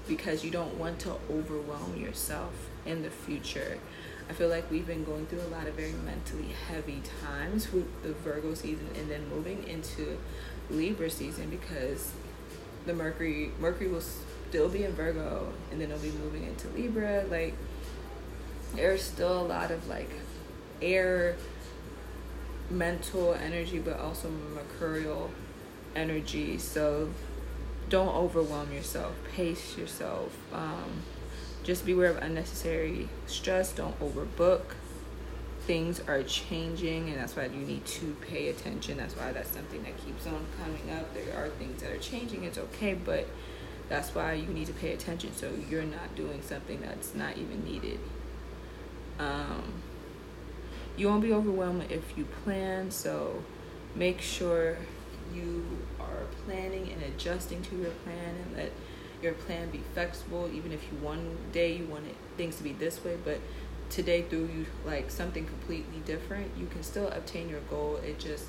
because 0.07 0.43
you 0.43 0.51
don't 0.51 0.75
want 0.77 0.99
to 0.99 1.15
overwhelm 1.29 1.97
yourself 1.97 2.53
in 2.85 3.01
the 3.01 3.09
future. 3.09 3.77
I 4.29 4.33
feel 4.33 4.49
like 4.49 4.69
we've 4.71 4.87
been 4.87 5.03
going 5.03 5.25
through 5.27 5.41
a 5.41 5.51
lot 5.51 5.67
of 5.67 5.73
very 5.75 5.91
mentally 5.91 6.53
heavy 6.67 7.01
times 7.21 7.71
with 7.71 8.03
the 8.03 8.13
Virgo 8.13 8.53
season, 8.53 8.87
and 8.95 9.09
then 9.09 9.27
moving 9.29 9.63
into 9.67 10.17
Libra 10.69 11.09
season 11.09 11.49
because 11.49 12.13
the 12.85 12.93
Mercury 12.93 13.51
Mercury 13.59 13.89
will 13.89 14.01
still 14.01 14.69
be 14.69 14.83
in 14.83 14.93
Virgo, 14.93 15.51
and 15.71 15.81
then 15.81 15.91
it'll 15.91 16.01
be 16.01 16.11
moving 16.11 16.43
into 16.43 16.67
Libra. 16.69 17.25
Like 17.29 17.55
there's 18.75 19.03
still 19.03 19.41
a 19.41 19.43
lot 19.43 19.71
of 19.71 19.87
like 19.87 20.09
air 20.81 21.35
mental 22.69 23.33
energy 23.33 23.79
but 23.79 23.99
also 23.99 24.29
mercurial 24.53 25.29
energy. 25.95 26.57
So 26.57 27.09
don't 27.89 28.15
overwhelm 28.15 28.71
yourself. 28.71 29.13
Pace 29.35 29.77
yourself. 29.77 30.35
Um, 30.53 31.03
just 31.63 31.85
beware 31.85 32.09
of 32.09 32.17
unnecessary 32.17 33.09
stress. 33.27 33.71
Don't 33.71 33.99
overbook. 33.99 34.61
Things 35.67 36.01
are 36.07 36.23
changing 36.23 37.09
and 37.09 37.17
that's 37.17 37.35
why 37.35 37.45
you 37.45 37.65
need 37.65 37.85
to 37.85 38.15
pay 38.21 38.49
attention. 38.49 38.97
That's 38.97 39.15
why 39.15 39.31
that's 39.31 39.51
something 39.51 39.83
that 39.83 39.97
keeps 40.05 40.25
on 40.25 40.45
coming 40.61 40.97
up. 40.97 41.13
There 41.13 41.37
are 41.37 41.49
things 41.49 41.81
that 41.83 41.91
are 41.91 41.99
changing. 41.99 42.43
It's 42.43 42.57
okay 42.57 42.93
but 42.93 43.27
that's 43.89 44.15
why 44.15 44.33
you 44.33 44.47
need 44.47 44.67
to 44.67 44.73
pay 44.73 44.93
attention 44.93 45.35
so 45.35 45.51
you're 45.69 45.83
not 45.83 46.15
doing 46.15 46.41
something 46.41 46.81
that's 46.81 47.13
not 47.13 47.37
even 47.37 47.63
needed. 47.63 47.99
Um, 49.19 49.81
you 50.97 51.07
won't 51.07 51.21
be 51.21 51.33
overwhelmed 51.33 51.91
if 51.91 52.17
you 52.17 52.25
plan, 52.43 52.89
so 52.91 53.43
make 53.95 54.21
sure 54.21 54.77
you 55.33 55.65
are 55.99 56.25
planning 56.45 56.89
and 56.91 57.03
adjusting 57.03 57.61
to 57.63 57.75
your 57.75 57.91
plan 57.91 58.35
and 58.45 58.57
let 58.57 58.71
your 59.21 59.33
plan 59.33 59.69
be 59.69 59.81
flexible 59.93 60.49
even 60.53 60.71
if 60.71 60.83
you 60.91 60.97
one 60.99 61.37
day 61.51 61.75
you 61.75 61.85
want 61.85 62.05
things 62.37 62.55
to 62.55 62.63
be 62.63 62.73
this 62.73 63.03
way 63.03 63.17
but 63.23 63.39
today 63.89 64.21
through 64.21 64.49
you 64.55 64.65
like 64.85 65.11
something 65.11 65.45
completely 65.45 65.99
different 66.05 66.49
you 66.57 66.65
can 66.67 66.81
still 66.81 67.09
obtain 67.09 67.49
your 67.49 67.59
goal. 67.61 67.97
It 67.97 68.19
just 68.19 68.45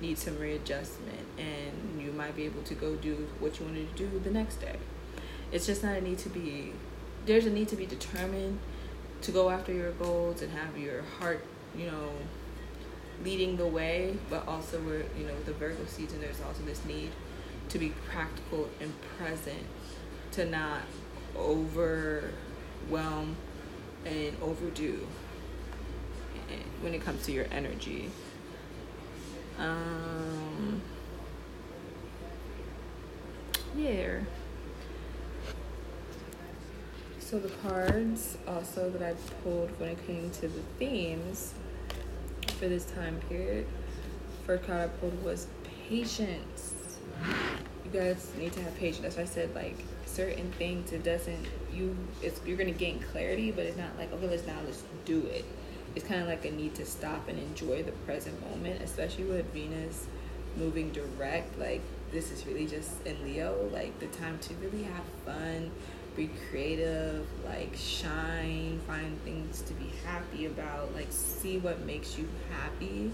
needs 0.00 0.22
some 0.22 0.38
readjustment 0.38 1.26
and 1.38 2.02
you 2.02 2.12
might 2.12 2.36
be 2.36 2.44
able 2.44 2.62
to 2.62 2.74
go 2.74 2.96
do 2.96 3.28
what 3.38 3.58
you 3.58 3.66
wanted 3.66 3.96
to 3.96 4.06
do 4.06 4.18
the 4.18 4.30
next 4.30 4.56
day. 4.56 4.76
It's 5.50 5.66
just 5.66 5.82
not 5.82 5.96
a 5.96 6.00
need 6.00 6.18
to 6.18 6.28
be 6.28 6.72
there's 7.24 7.46
a 7.46 7.50
need 7.50 7.68
to 7.68 7.76
be 7.76 7.86
determined 7.86 8.58
to 9.22 9.30
go 9.30 9.48
after 9.48 9.72
your 9.72 9.92
goals 9.92 10.42
and 10.42 10.52
have 10.52 10.76
your 10.76 11.02
heart, 11.02 11.44
you 11.76 11.86
know, 11.86 12.10
leading 13.24 13.56
the 13.56 13.66
way, 13.66 14.16
but 14.28 14.46
also 14.48 14.80
we're, 14.80 15.04
you 15.16 15.24
know, 15.24 15.40
the 15.44 15.52
Virgo 15.52 15.84
season, 15.86 16.20
there's 16.20 16.40
also 16.40 16.62
this 16.64 16.84
need 16.84 17.10
to 17.68 17.78
be 17.78 17.90
practical 18.10 18.68
and 18.80 18.92
present, 19.16 19.64
to 20.32 20.46
not 20.46 20.80
overwhelm 21.36 23.36
and 24.04 24.36
overdo 24.42 25.06
when 26.80 26.94
it 26.94 27.02
comes 27.02 27.24
to 27.26 27.32
your 27.32 27.46
energy. 27.52 28.10
Um, 29.58 30.80
yeah. 33.76 34.20
So 37.18 37.38
the 37.38 37.48
cards 37.48 38.36
also 38.46 38.90
that 38.90 39.02
I 39.02 39.14
pulled 39.42 39.70
when 39.80 39.90
it 39.90 40.06
came 40.06 40.30
to 40.30 40.48
the 40.48 40.60
themes 40.78 41.54
for 42.58 42.68
this 42.68 42.84
time 42.84 43.18
period, 43.28 43.66
first 44.44 44.64
card 44.64 44.82
I 44.82 44.88
pulled 44.88 45.22
was 45.24 45.46
patience. 45.88 46.98
You 47.84 47.90
guys 47.90 48.30
need 48.36 48.52
to 48.52 48.62
have 48.62 48.76
patience. 48.76 49.02
That's 49.02 49.16
why 49.16 49.22
I 49.22 49.26
said 49.26 49.54
like 49.54 49.78
certain 50.12 50.52
things 50.52 50.92
it 50.92 51.02
doesn't 51.02 51.46
you 51.72 51.96
it's 52.22 52.40
you're 52.46 52.56
gonna 52.56 52.70
gain 52.70 53.00
clarity, 53.12 53.50
but 53.50 53.64
it's 53.64 53.78
not 53.78 53.96
like 53.98 54.12
okay 54.12 54.28
let's 54.28 54.46
now 54.46 54.58
let's 54.64 54.82
do 55.04 55.26
it. 55.26 55.44
It's 55.94 56.06
kind 56.06 56.22
of 56.22 56.28
like 56.28 56.44
a 56.44 56.50
need 56.50 56.74
to 56.76 56.86
stop 56.86 57.28
and 57.28 57.38
enjoy 57.38 57.82
the 57.82 57.92
present 57.92 58.40
moment, 58.50 58.82
especially 58.82 59.24
with 59.24 59.44
Venus 59.52 60.06
moving 60.56 60.90
direct. 60.90 61.58
Like 61.58 61.80
this 62.10 62.30
is 62.30 62.46
really 62.46 62.66
just 62.66 62.90
in 63.06 63.22
Leo, 63.24 63.68
like 63.72 63.98
the 64.00 64.06
time 64.08 64.38
to 64.40 64.54
really 64.54 64.84
have 64.84 65.04
fun 65.24 65.70
be 66.16 66.30
creative, 66.50 67.26
like 67.46 67.74
shine, 67.74 68.78
find 68.86 69.18
things 69.24 69.62
to 69.62 69.72
be 69.74 69.90
happy 70.04 70.46
about, 70.46 70.92
like 70.94 71.06
see 71.10 71.58
what 71.58 71.80
makes 71.86 72.18
you 72.18 72.28
happy 72.50 73.10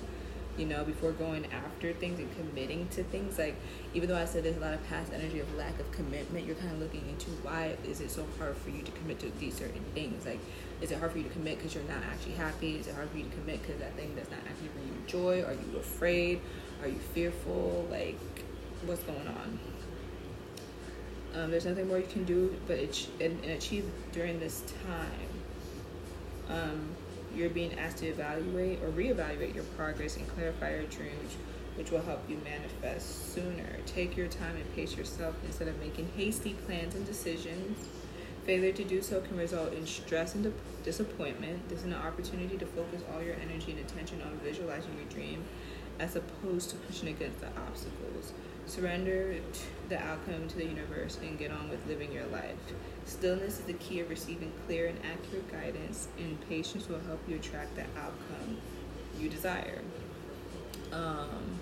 you 0.59 0.67
know, 0.67 0.85
before 0.85 1.13
going 1.13 1.47
after 1.53 1.93
things 1.93 2.19
and 2.19 2.29
committing 2.37 2.89
to 2.89 3.05
things. 3.05 3.39
Like, 3.39 3.57
even 3.95 4.09
though 4.09 4.17
I 4.17 4.25
said 4.25 4.45
there's 4.45 4.57
a 4.57 4.61
lot 4.61 4.75
of 4.75 4.87
past 4.89 5.13
energy 5.13 5.41
of 5.41 5.55
lack 5.55 5.79
of 5.79 5.91
commitment, 5.93 6.47
you're 6.47 6.57
kind 6.57 6.73
of 6.73 6.81
looking 6.81 7.09
into 7.09 7.31
why 7.43 7.77
is 7.87 8.01
it 8.01 8.11
so 8.11 8.27
hard 8.39 8.57
for 8.57 8.71
you 8.71 8.83
to 8.83 8.91
commit 8.93 9.21
to 9.21 9.31
these 9.39 9.55
certain 9.55 9.85
things? 9.95 10.27
Like, 10.27 10.41
is 10.81 10.91
it 10.91 10.99
hard 10.99 11.13
for 11.13 11.19
you 11.19 11.25
to 11.25 11.31
commit 11.31 11.59
because 11.59 11.75
you're 11.75 11.85
not 11.85 12.03
actually 12.11 12.35
happy? 12.35 12.77
Is 12.77 12.87
it 12.89 12.95
hard 12.95 13.09
for 13.11 13.19
you 13.19 13.25
to 13.25 13.31
commit 13.31 13.63
because 13.63 13.81
that 13.81 13.95
thing 13.95 14.15
does 14.15 14.31
not 14.31 14.41
actually 14.49 14.69
bring 14.69 14.87
you 14.87 14.95
joy? 15.07 15.43
Are 15.45 15.55
you 15.55 15.79
afraid? 15.79 16.41
Are 16.83 16.89
you 16.89 16.99
fearful? 16.99 17.87
Like, 17.91 18.19
what's 18.85 19.03
going 19.03 19.27
on? 19.27 19.59
Um, 21.35 21.51
there's 21.51 21.67
nothing 21.67 21.89
more 21.89 21.99
you 21.99 22.07
can 22.07 22.25
do 22.25 22.57
but 22.67 22.79
ach- 22.79 23.09
and, 23.21 23.39
and 23.45 23.53
achieve 23.53 23.85
during 24.13 24.41
this 24.41 24.63
time. 24.87 25.29
Um, 26.49 26.89
you're 27.35 27.51
being 27.51 27.79
asked 27.79 27.99
to 27.99 28.07
evaluate 28.07 28.83
or 28.83 28.89
reevaluate 28.89 29.55
your 29.55 29.64
progress 29.76 30.16
and 30.16 30.29
clarify 30.29 30.74
your 30.74 30.85
dreams, 30.85 31.37
which 31.76 31.91
will 31.91 32.03
help 32.03 32.20
you 32.29 32.41
manifest 32.45 33.35
sooner. 33.35 33.79
Take 33.87 34.16
your 34.16 34.29
time 34.29 34.57
and 34.57 34.74
pace 34.74 34.97
yourself 34.97 35.35
instead 35.45 35.68
of 35.68 35.79
making 35.81 36.11
hasty 36.16 36.55
plans 36.66 36.95
and 36.95 37.07
decisions. 37.07 37.89
Failure 38.45 38.72
to 38.72 38.85
do 38.85 39.03
so 39.03 39.20
can 39.20 39.37
result 39.37 39.74
in 39.74 39.87
stress 39.87 40.35
and 40.35 40.53
disappointment. 40.83 41.68
This 41.68 41.81
is 41.81 41.85
an 41.85 41.95
opportunity 41.95 42.57
to 42.57 42.66
focus 42.66 43.03
all 43.12 43.22
your 43.22 43.35
energy 43.35 43.72
and 43.72 43.81
attention 43.81 44.22
on 44.22 44.39
visualizing 44.39 44.95
your 44.97 45.09
dream 45.11 45.45
as 46.01 46.16
opposed 46.16 46.70
to 46.70 46.76
pushing 46.76 47.09
against 47.09 47.40
the 47.40 47.49
obstacles. 47.66 48.32
Surrender 48.66 49.34
the 49.88 49.99
outcome 49.99 50.46
to 50.49 50.57
the 50.57 50.66
universe 50.66 51.18
and 51.22 51.38
get 51.38 51.51
on 51.51 51.70
with 51.70 51.84
living 51.86 52.12
your 52.12 52.26
life. 52.26 52.57
Stillness 53.07 53.59
is 53.59 53.64
the 53.64 53.72
key 53.74 54.01
of 54.01 54.11
receiving 54.11 54.53
clear 54.66 54.86
and 54.86 54.99
accurate 55.11 55.51
guidance, 55.51 56.09
and 56.18 56.38
patience 56.49 56.88
will 56.88 57.01
help 57.01 57.20
you 57.26 57.36
attract 57.36 57.74
the 57.74 57.84
outcome 57.99 58.59
you 59.18 59.28
desire. 59.28 59.80
Um, 60.92 61.59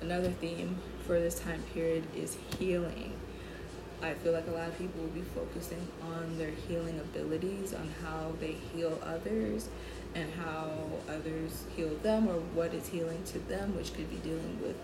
another 0.00 0.30
theme 0.30 0.76
for 1.06 1.18
this 1.20 1.38
time 1.38 1.62
period 1.72 2.04
is 2.16 2.36
healing. 2.58 3.11
I 4.02 4.14
feel 4.14 4.32
like 4.32 4.48
a 4.48 4.50
lot 4.50 4.68
of 4.68 4.76
people 4.78 5.00
will 5.00 5.10
be 5.10 5.22
focusing 5.22 5.86
on 6.02 6.36
their 6.36 6.50
healing 6.50 6.98
abilities, 6.98 7.72
on 7.72 7.88
how 8.02 8.32
they 8.40 8.56
heal 8.74 8.98
others, 9.04 9.68
and 10.14 10.28
how 10.34 10.68
others 11.08 11.64
heal 11.76 11.94
them, 12.02 12.28
or 12.28 12.40
what 12.54 12.74
is 12.74 12.88
healing 12.88 13.22
to 13.26 13.38
them, 13.38 13.76
which 13.76 13.94
could 13.94 14.10
be 14.10 14.16
dealing 14.16 14.58
with 14.60 14.76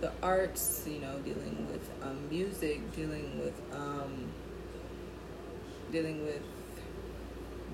the 0.00 0.10
arts, 0.22 0.84
you 0.88 1.00
know, 1.00 1.18
dealing 1.18 1.66
with 1.70 1.88
um, 2.02 2.18
music, 2.30 2.80
dealing 2.96 3.38
with 3.38 3.54
um, 3.74 4.32
dealing 5.92 6.24
with 6.24 6.42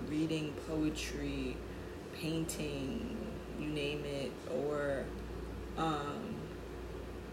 reading 0.09 0.53
poetry, 0.67 1.57
painting, 2.21 3.17
you 3.61 3.69
name 3.69 4.05
it, 4.05 4.33
or 4.53 5.05
um, 5.77 6.35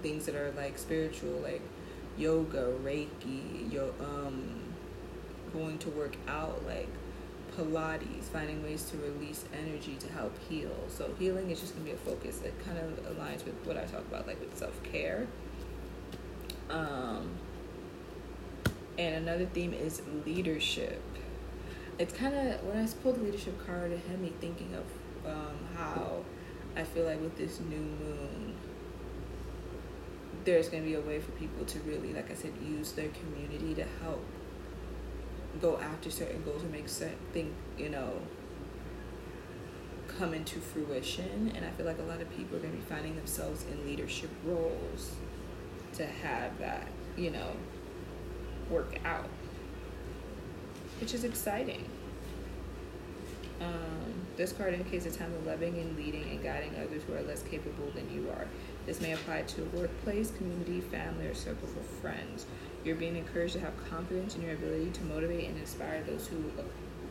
things 0.04 0.26
that 0.28 0.36
are 0.36 0.52
like 0.56 0.78
spiritual, 0.78 1.40
like 1.40 1.62
yoga, 2.18 2.74
Reiki, 2.84 3.72
yo, 3.72 3.94
um, 4.00 4.50
going 5.54 5.78
to 5.80 5.90
work 5.90 6.16
out, 6.28 6.66
like 6.66 6.90
Pilates, 7.56 8.24
finding 8.26 8.62
ways 8.64 8.84
to 8.92 8.98
release 8.98 9.46
energy 9.54 9.96
to 10.00 10.12
help 10.12 10.34
heal. 10.50 10.76
So 10.90 11.14
healing 11.18 11.50
is 11.50 11.62
just 11.62 11.74
gonna 11.74 11.86
be 11.86 11.92
a 11.92 11.98
focus. 11.98 12.42
It 12.42 12.54
kind 12.66 12.78
of 12.78 13.16
aligns 13.16 13.46
with 13.46 13.56
what 13.64 13.78
I 13.78 13.86
talk 13.86 14.02
about, 14.02 14.28
like 14.28 14.40
with 14.40 14.58
self 14.58 14.82
care. 14.84 15.28
Um, 16.70 17.30
and 18.98 19.16
another 19.16 19.46
theme 19.46 19.74
is 19.74 20.02
leadership. 20.26 21.02
It's 21.98 22.14
kind 22.14 22.36
of 22.36 22.64
when 22.64 22.78
I 22.78 22.88
pulled 23.02 23.18
the 23.18 23.24
leadership 23.24 23.66
card, 23.66 23.92
it 23.92 24.02
had 24.10 24.20
me 24.20 24.34
thinking 24.42 24.74
of 24.74 25.32
um, 25.32 25.58
how 25.76 26.24
I 26.76 26.84
feel 26.84 27.06
like 27.06 27.22
with 27.22 27.38
this 27.38 27.60
new 27.62 27.78
moon, 27.78 28.45
there's 30.46 30.70
gonna 30.70 30.84
be 30.84 30.94
a 30.94 31.02
way 31.02 31.20
for 31.20 31.32
people 31.32 31.66
to 31.66 31.80
really, 31.80 32.14
like 32.14 32.32
I 32.32 32.36
said, 32.36 32.54
use 32.64 32.92
their 32.94 33.10
community 33.10 33.74
to 33.76 33.86
help 34.02 34.24
go 35.62 35.80
after 35.80 36.10
certain 36.12 36.44
goals 36.44 36.64
or 36.64 36.68
make 36.68 36.88
certain 36.88 37.18
things, 37.34 37.54
you 37.78 37.90
know, 37.90 38.14
come 40.08 40.34
into 40.34 40.60
fruition. 40.60 41.52
And 41.56 41.66
I 41.66 41.70
feel 41.72 41.86
like 41.86 42.00
a 42.00 42.04
lot 42.04 42.22
of 42.22 42.30
people 42.36 42.58
are 42.58 42.60
going 42.60 42.72
to 42.72 42.78
be 42.78 42.84
finding 42.84 43.16
themselves 43.16 43.66
in 43.72 43.86
leadership 43.86 44.30
roles 44.46 45.14
to 45.94 46.06
have 46.06 46.58
that, 46.60 46.88
you 47.18 47.32
know, 47.32 47.52
work 48.70 49.00
out, 49.06 49.30
which 51.00 51.14
is 51.14 51.24
exciting. 51.24 51.86
Um, 53.62 54.14
this 54.36 54.52
card 54.52 54.74
indicates 54.74 55.06
a 55.06 55.12
time 55.12 55.34
of 55.34 55.46
loving 55.46 55.78
and 55.78 55.96
leading 55.96 56.24
and 56.30 56.44
guiding 56.44 56.76
others 56.76 57.04
who 57.08 57.14
are 57.14 57.22
less 57.22 57.42
capable 57.44 57.90
than 57.96 58.14
you 58.14 58.30
are. 58.30 58.48
This 58.86 59.02
may 59.02 59.14
apply 59.14 59.44
to 59.44 59.64
a 59.64 59.66
workplace, 59.66 60.32
community, 60.32 60.80
family, 60.80 61.26
or 61.26 61.34
circle 61.34 61.70
of 61.70 61.86
friends. 61.86 62.46
You're 62.84 62.96
being 62.96 63.16
encouraged 63.16 63.54
to 63.54 63.60
have 63.60 63.74
confidence 63.90 64.36
in 64.36 64.44
your 64.44 64.54
ability 64.54 64.92
to 64.92 65.04
motivate 65.06 65.50
and 65.50 65.58
inspire 65.58 66.04
those 66.04 66.28
who 66.28 66.44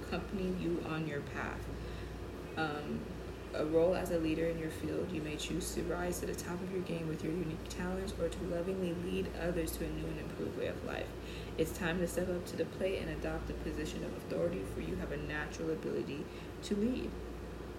accompany 0.03 0.55
you 0.61 0.85
on 0.89 1.09
your 1.09 1.21
path. 1.21 1.61
Um, 2.57 3.01
a 3.55 3.65
role 3.65 3.95
as 3.95 4.11
a 4.11 4.19
leader 4.19 4.47
in 4.47 4.59
your 4.59 4.71
field, 4.71 5.11
you 5.13 5.21
may 5.21 5.37
choose 5.37 5.75
to 5.75 5.83
rise 5.83 6.21
to 6.21 6.27
the 6.27 6.35
top 6.35 6.61
of 6.61 6.73
your 6.73 6.83
game 6.83 7.09
with 7.09 7.23
your 7.23 7.33
unique 7.33 7.69
talents 7.69 8.13
or 8.21 8.29
to 8.29 8.45
lovingly 8.45 8.95
lead 9.05 9.29
others 9.41 9.73
to 9.73 9.85
a 9.85 9.89
new 9.89 10.07
and 10.07 10.21
improved 10.21 10.59
way 10.59 10.67
of 10.67 10.85
life. 10.85 11.07
It's 11.57 11.77
time 11.77 11.99
to 12.01 12.09
step 12.09 12.29
up 12.29 12.45
to 12.47 12.57
the 12.57 12.65
plate 12.65 13.01
and 13.01 13.11
adopt 13.11 13.51
a 13.51 13.55
position 13.55 14.05
of 14.05 14.13
authority, 14.17 14.63
for 14.75 14.81
you 14.81 14.97
have 14.97 15.13
a 15.13 15.17
natural 15.17 15.71
ability 15.71 16.25
to 16.65 16.77
lead. 16.77 17.11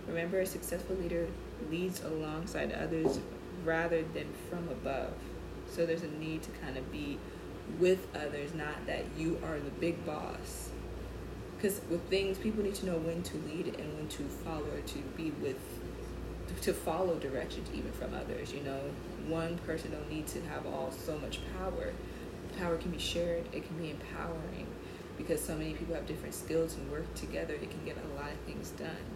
Remember, 0.08 0.39
a 0.39 0.46
successful 0.46 0.96
leader 0.96 1.28
leads 1.70 2.02
alongside 2.04 2.72
others 2.72 3.20
rather 3.66 4.03
than 4.03 4.28
from 4.49 4.70
above. 4.70 5.13
So 5.70 5.86
there's 5.86 6.03
a 6.03 6.07
need 6.07 6.43
to 6.43 6.51
kind 6.51 6.78
of 6.78 6.91
be 6.91 7.18
with 7.80 8.07
others, 8.16 8.53
not 8.53 8.86
that 8.86 9.03
you 9.18 9.39
are 9.43 9.59
the 9.59 9.72
big 9.72 10.05
boss. 10.05 10.70
Because 11.57 11.82
with 11.89 12.03
things, 12.09 12.38
people 12.38 12.63
need 12.63 12.76
to 12.76 12.86
know 12.86 12.97
when 12.97 13.24
to 13.24 13.38
lead 13.38 13.76
and 13.80 13.97
when 13.97 14.07
to 14.09 14.24
follow, 14.24 14.66
or 14.76 14.82
to 14.82 14.99
be 15.18 15.32
with, 15.41 15.57
to 16.61 16.74
follow 16.74 17.16
directions 17.16 17.70
even 17.74 17.91
from 17.93 18.13
others. 18.13 18.53
You 18.53 18.61
know, 18.61 18.80
one 19.28 19.57
person 19.59 19.91
don't 19.91 20.11
need 20.11 20.28
to 20.28 20.41
have 20.43 20.68
all 20.68 20.91
so 20.91 21.18
much 21.18 21.39
power. 21.57 21.91
Power 22.59 22.78
can 22.78 22.91
be 22.91 22.99
shared. 22.99 23.45
It 23.51 23.66
can 23.66 23.78
be 23.78 23.89
empowering, 23.89 24.68
because 25.18 25.43
so 25.43 25.55
many 25.55 25.74
people 25.74 25.95
have 25.95 26.05
different 26.05 26.36
skills 26.36 26.76
and 26.76 26.91
work 26.91 27.11
together. 27.16 27.55
It 27.55 27.72
can 27.72 27.84
get 27.84 27.97
a 27.97 28.22
lot 28.22 28.32
of 28.32 28.38
things 28.45 28.70
done. 28.72 29.14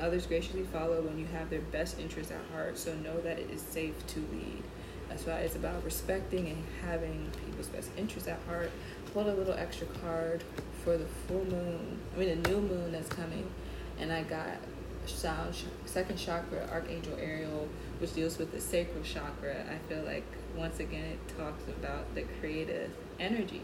Others 0.00 0.26
graciously 0.26 0.64
follow 0.64 1.00
when 1.00 1.18
you 1.18 1.26
have 1.26 1.48
their 1.48 1.60
best 1.60 1.98
interests 1.98 2.32
at 2.32 2.40
heart, 2.52 2.76
so 2.76 2.94
know 2.96 3.20
that 3.20 3.38
it 3.38 3.50
is 3.50 3.62
safe 3.62 3.94
to 4.08 4.20
lead. 4.32 4.62
That's 5.08 5.24
why 5.24 5.34
it's 5.38 5.56
about 5.56 5.84
respecting 5.84 6.48
and 6.48 6.64
having 6.84 7.30
people's 7.46 7.68
best 7.68 7.90
interests 7.96 8.28
at 8.28 8.38
heart. 8.46 8.70
Pulled 9.14 9.28
a 9.28 9.34
little 9.34 9.54
extra 9.54 9.86
card 10.02 10.42
for 10.84 10.98
the 10.98 11.06
full 11.06 11.44
moon, 11.44 11.98
I 12.14 12.18
mean, 12.18 12.42
the 12.42 12.48
new 12.50 12.60
moon 12.60 12.92
that's 12.92 13.08
coming, 13.08 13.50
and 13.98 14.12
I 14.12 14.22
got 14.22 14.58
sound 15.06 15.54
second 15.84 16.16
chakra, 16.16 16.68
Archangel 16.70 17.16
Ariel, 17.18 17.68
which 17.98 18.14
deals 18.14 18.38
with 18.38 18.52
the 18.52 18.60
sacral 18.60 19.02
chakra. 19.02 19.64
I 19.70 19.78
feel 19.88 20.02
like 20.02 20.24
once 20.56 20.80
again 20.80 21.04
it 21.04 21.38
talks 21.38 21.62
about 21.68 22.14
the 22.14 22.22
creative 22.40 22.90
energy. 23.18 23.62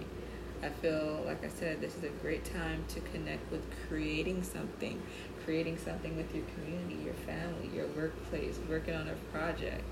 I 0.62 0.68
feel 0.68 1.22
like 1.26 1.44
I 1.44 1.48
said, 1.48 1.80
this 1.80 1.96
is 1.96 2.04
a 2.04 2.08
great 2.22 2.44
time 2.44 2.84
to 2.88 3.00
connect 3.00 3.50
with 3.50 3.62
creating 3.88 4.44
something, 4.44 5.02
creating 5.44 5.78
something 5.78 6.16
with 6.16 6.34
your 6.34 6.44
community, 6.54 7.02
your 7.04 7.14
family, 7.14 7.70
your 7.74 7.86
workplace, 7.88 8.58
working 8.68 8.94
on 8.94 9.08
a 9.08 9.14
project 9.36 9.84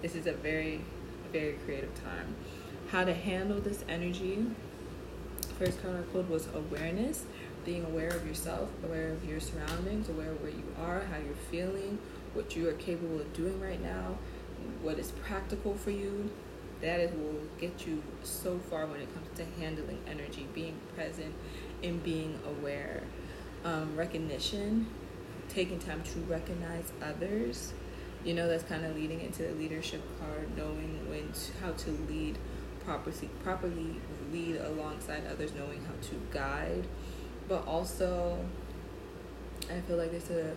this 0.00 0.14
is 0.14 0.26
a 0.26 0.32
very, 0.32 0.80
very 1.32 1.54
creative 1.64 1.92
time. 2.04 2.36
How 2.90 3.04
to 3.04 3.12
handle 3.12 3.60
this 3.60 3.84
energy. 3.88 4.46
First 5.58 5.82
card 5.82 5.96
I 5.96 6.02
pulled 6.12 6.30
was 6.30 6.48
awareness, 6.54 7.24
being 7.64 7.84
aware 7.84 8.10
of 8.10 8.26
yourself, 8.26 8.70
aware 8.84 9.10
of 9.10 9.24
your 9.28 9.40
surroundings, 9.40 10.08
aware 10.08 10.30
of 10.30 10.40
where 10.40 10.52
you 10.52 10.62
are, 10.80 11.00
how 11.00 11.16
you're 11.16 11.34
feeling, 11.50 11.98
what 12.32 12.54
you 12.54 12.68
are 12.68 12.74
capable 12.74 13.20
of 13.20 13.32
doing 13.32 13.60
right 13.60 13.82
now, 13.82 14.18
what 14.82 14.98
is 14.98 15.10
practical 15.10 15.74
for 15.74 15.90
you. 15.90 16.30
That 16.80 17.00
is 17.00 17.10
will 17.10 17.42
get 17.58 17.88
you 17.88 18.00
so 18.22 18.60
far 18.70 18.86
when 18.86 19.00
it 19.00 19.12
comes 19.12 19.26
to 19.36 19.44
handling 19.60 19.98
energy, 20.06 20.46
being 20.54 20.78
present 20.94 21.34
and 21.82 22.00
being 22.04 22.38
aware. 22.46 23.02
Um, 23.68 23.94
recognition, 23.96 24.86
taking 25.50 25.78
time 25.78 26.02
to 26.02 26.20
recognize 26.20 26.90
others, 27.02 27.74
you 28.24 28.32
know 28.32 28.48
that's 28.48 28.62
kind 28.62 28.82
of 28.86 28.96
leading 28.96 29.20
into 29.20 29.42
the 29.42 29.52
leadership 29.52 30.00
card 30.18 30.56
knowing 30.56 31.06
when 31.10 31.30
to, 31.32 31.52
how 31.60 31.72
to 31.72 31.90
lead 32.08 32.38
properly 32.86 33.28
properly 33.44 33.96
lead 34.32 34.56
alongside 34.56 35.24
others 35.30 35.52
knowing 35.52 35.84
how 35.84 35.92
to 36.00 36.14
guide. 36.32 36.84
But 37.46 37.66
also 37.66 38.42
i 39.70 39.80
feel 39.82 39.98
like 39.98 40.12
there's 40.12 40.30
a 40.30 40.56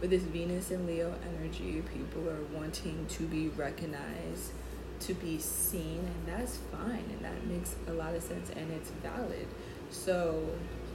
with 0.00 0.10
this 0.10 0.24
venus 0.24 0.72
and 0.72 0.84
leo 0.84 1.14
energy 1.28 1.80
people 1.94 2.28
are 2.28 2.42
wanting 2.52 3.06
to 3.06 3.22
be 3.24 3.50
recognized 3.50 4.50
to 4.98 5.14
be 5.14 5.38
seen 5.38 5.98
and 5.98 6.26
that's 6.26 6.58
fine 6.72 7.04
and 7.08 7.24
that 7.24 7.46
makes 7.46 7.76
a 7.86 7.92
lot 7.92 8.14
of 8.14 8.22
sense 8.22 8.50
and 8.50 8.72
it's 8.72 8.90
valid. 9.02 9.46
So 9.90 10.42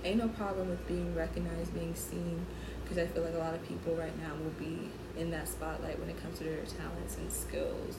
ain't 0.03 0.17
no 0.17 0.27
problem 0.29 0.69
with 0.69 0.87
being 0.87 1.15
recognized 1.15 1.73
being 1.73 1.95
seen 1.95 2.45
because 2.83 2.97
I 2.97 3.07
feel 3.07 3.23
like 3.23 3.33
a 3.33 3.37
lot 3.37 3.53
of 3.53 3.67
people 3.67 3.95
right 3.95 4.17
now 4.21 4.33
will 4.35 4.51
be 4.51 4.89
in 5.17 5.31
that 5.31 5.47
spotlight 5.47 5.99
when 5.99 6.09
it 6.09 6.21
comes 6.21 6.37
to 6.39 6.43
their 6.43 6.57
talents 6.57 7.17
and 7.17 7.31
skills. 7.31 7.97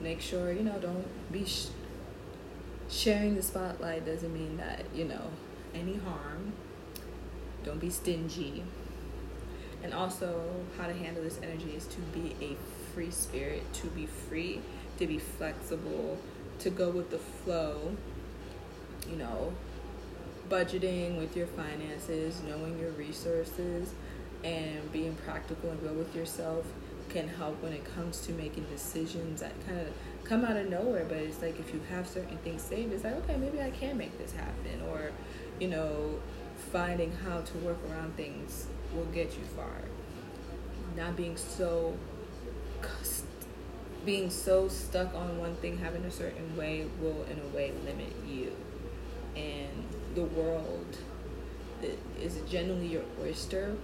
Make 0.00 0.20
sure, 0.20 0.52
you 0.52 0.62
know, 0.62 0.78
don't 0.78 1.06
be 1.32 1.44
sh- 1.44 1.68
sharing 2.88 3.34
the 3.34 3.42
spotlight 3.42 4.06
doesn't 4.06 4.32
mean 4.32 4.56
that, 4.58 4.84
you 4.94 5.04
know, 5.04 5.30
any 5.74 5.96
harm. 5.96 6.52
Don't 7.64 7.80
be 7.80 7.90
stingy. 7.90 8.62
And 9.82 9.94
also, 9.94 10.42
how 10.76 10.86
to 10.86 10.92
handle 10.92 11.22
this 11.22 11.38
energy 11.42 11.72
is 11.76 11.86
to 11.86 12.00
be 12.00 12.34
a 12.40 12.56
free 12.94 13.10
spirit, 13.10 13.62
to 13.74 13.86
be 13.88 14.06
free, 14.06 14.60
to 14.98 15.06
be 15.06 15.18
flexible, 15.18 16.18
to 16.60 16.70
go 16.70 16.90
with 16.90 17.10
the 17.10 17.18
flow, 17.18 17.96
you 19.08 19.16
know, 19.16 19.52
budgeting 20.48 21.18
with 21.18 21.36
your 21.36 21.46
finances, 21.48 22.40
knowing 22.46 22.78
your 22.78 22.90
resources, 22.92 23.92
and 24.44 24.92
being 24.92 25.14
practical 25.26 25.70
and 25.70 25.82
real 25.82 25.94
with 25.94 26.14
yourself 26.14 26.64
can 27.08 27.28
help 27.28 27.60
when 27.62 27.72
it 27.72 27.84
comes 27.94 28.20
to 28.20 28.32
making 28.32 28.64
decisions 28.64 29.40
that 29.40 29.52
kind 29.66 29.80
of 29.80 29.88
come 30.24 30.44
out 30.44 30.56
of 30.56 30.68
nowhere. 30.68 31.04
But 31.08 31.18
it's 31.18 31.40
like 31.42 31.58
if 31.58 31.72
you 31.72 31.80
have 31.90 32.06
certain 32.06 32.36
things 32.38 32.62
saved, 32.62 32.92
it's 32.92 33.04
like, 33.04 33.14
okay, 33.14 33.36
maybe 33.36 33.60
I 33.60 33.70
can 33.70 33.96
make 33.96 34.16
this 34.18 34.32
happen. 34.32 34.82
Or, 34.90 35.10
you 35.58 35.68
know, 35.68 36.20
finding 36.72 37.12
how 37.24 37.40
to 37.40 37.58
work 37.58 37.78
around 37.90 38.16
things 38.16 38.66
will 38.94 39.06
get 39.06 39.32
you 39.36 39.44
far. 39.56 39.82
Not 40.96 41.16
being 41.16 41.36
so 41.36 41.96
being 44.04 44.30
so 44.30 44.68
stuck 44.68 45.14
on 45.14 45.38
one 45.38 45.54
thing, 45.56 45.76
having 45.78 46.04
a 46.04 46.10
certain 46.10 46.56
way 46.56 46.86
will 47.00 47.24
in 47.24 47.38
a 47.40 47.56
way 47.56 47.72
limit 47.84 48.14
you. 48.26 48.52
And 49.36 49.84
the 50.18 50.24
world 50.24 50.96
is 52.20 52.40
generally 52.50 52.88
your 52.88 53.04
oyster, 53.22 53.76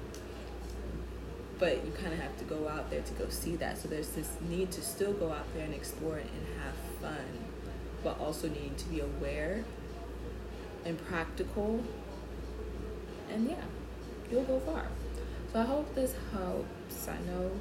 but 1.60 1.84
you 1.86 1.92
kind 1.92 2.12
of 2.12 2.18
have 2.18 2.36
to 2.38 2.44
go 2.44 2.66
out 2.66 2.90
there 2.90 3.02
to 3.02 3.12
go 3.14 3.28
see 3.28 3.54
that. 3.54 3.78
So 3.78 3.86
there's 3.86 4.08
this 4.08 4.36
need 4.48 4.72
to 4.72 4.82
still 4.82 5.12
go 5.12 5.30
out 5.30 5.46
there 5.54 5.64
and 5.64 5.72
explore 5.72 6.18
it 6.18 6.26
and 6.26 6.60
have 6.60 6.74
fun, 7.00 7.24
but 8.02 8.18
also 8.18 8.48
needing 8.48 8.74
to 8.74 8.84
be 8.86 8.98
aware 8.98 9.64
and 10.84 10.98
practical. 11.06 11.84
And 13.32 13.48
yeah, 13.48 13.64
you'll 14.28 14.42
go 14.42 14.58
far. 14.58 14.88
So 15.52 15.60
I 15.60 15.62
hope 15.62 15.94
this 15.94 16.16
helps. 16.32 17.08
I 17.08 17.16
know 17.30 17.52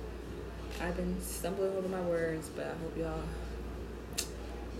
I've 0.81 0.97
been 0.97 1.21
stumbling 1.21 1.77
over 1.77 1.87
my 1.87 2.01
words, 2.01 2.49
but 2.49 2.65
I 2.65 2.69
hope 2.69 2.97
y'all 2.97 4.25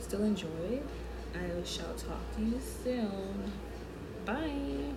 still 0.01 0.23
enjoy. 0.23 0.81
I 1.35 1.63
shall 1.63 1.93
talk 1.93 2.35
to 2.37 2.41
you 2.41 2.59
soon. 2.83 3.51
Bye. 4.26 4.84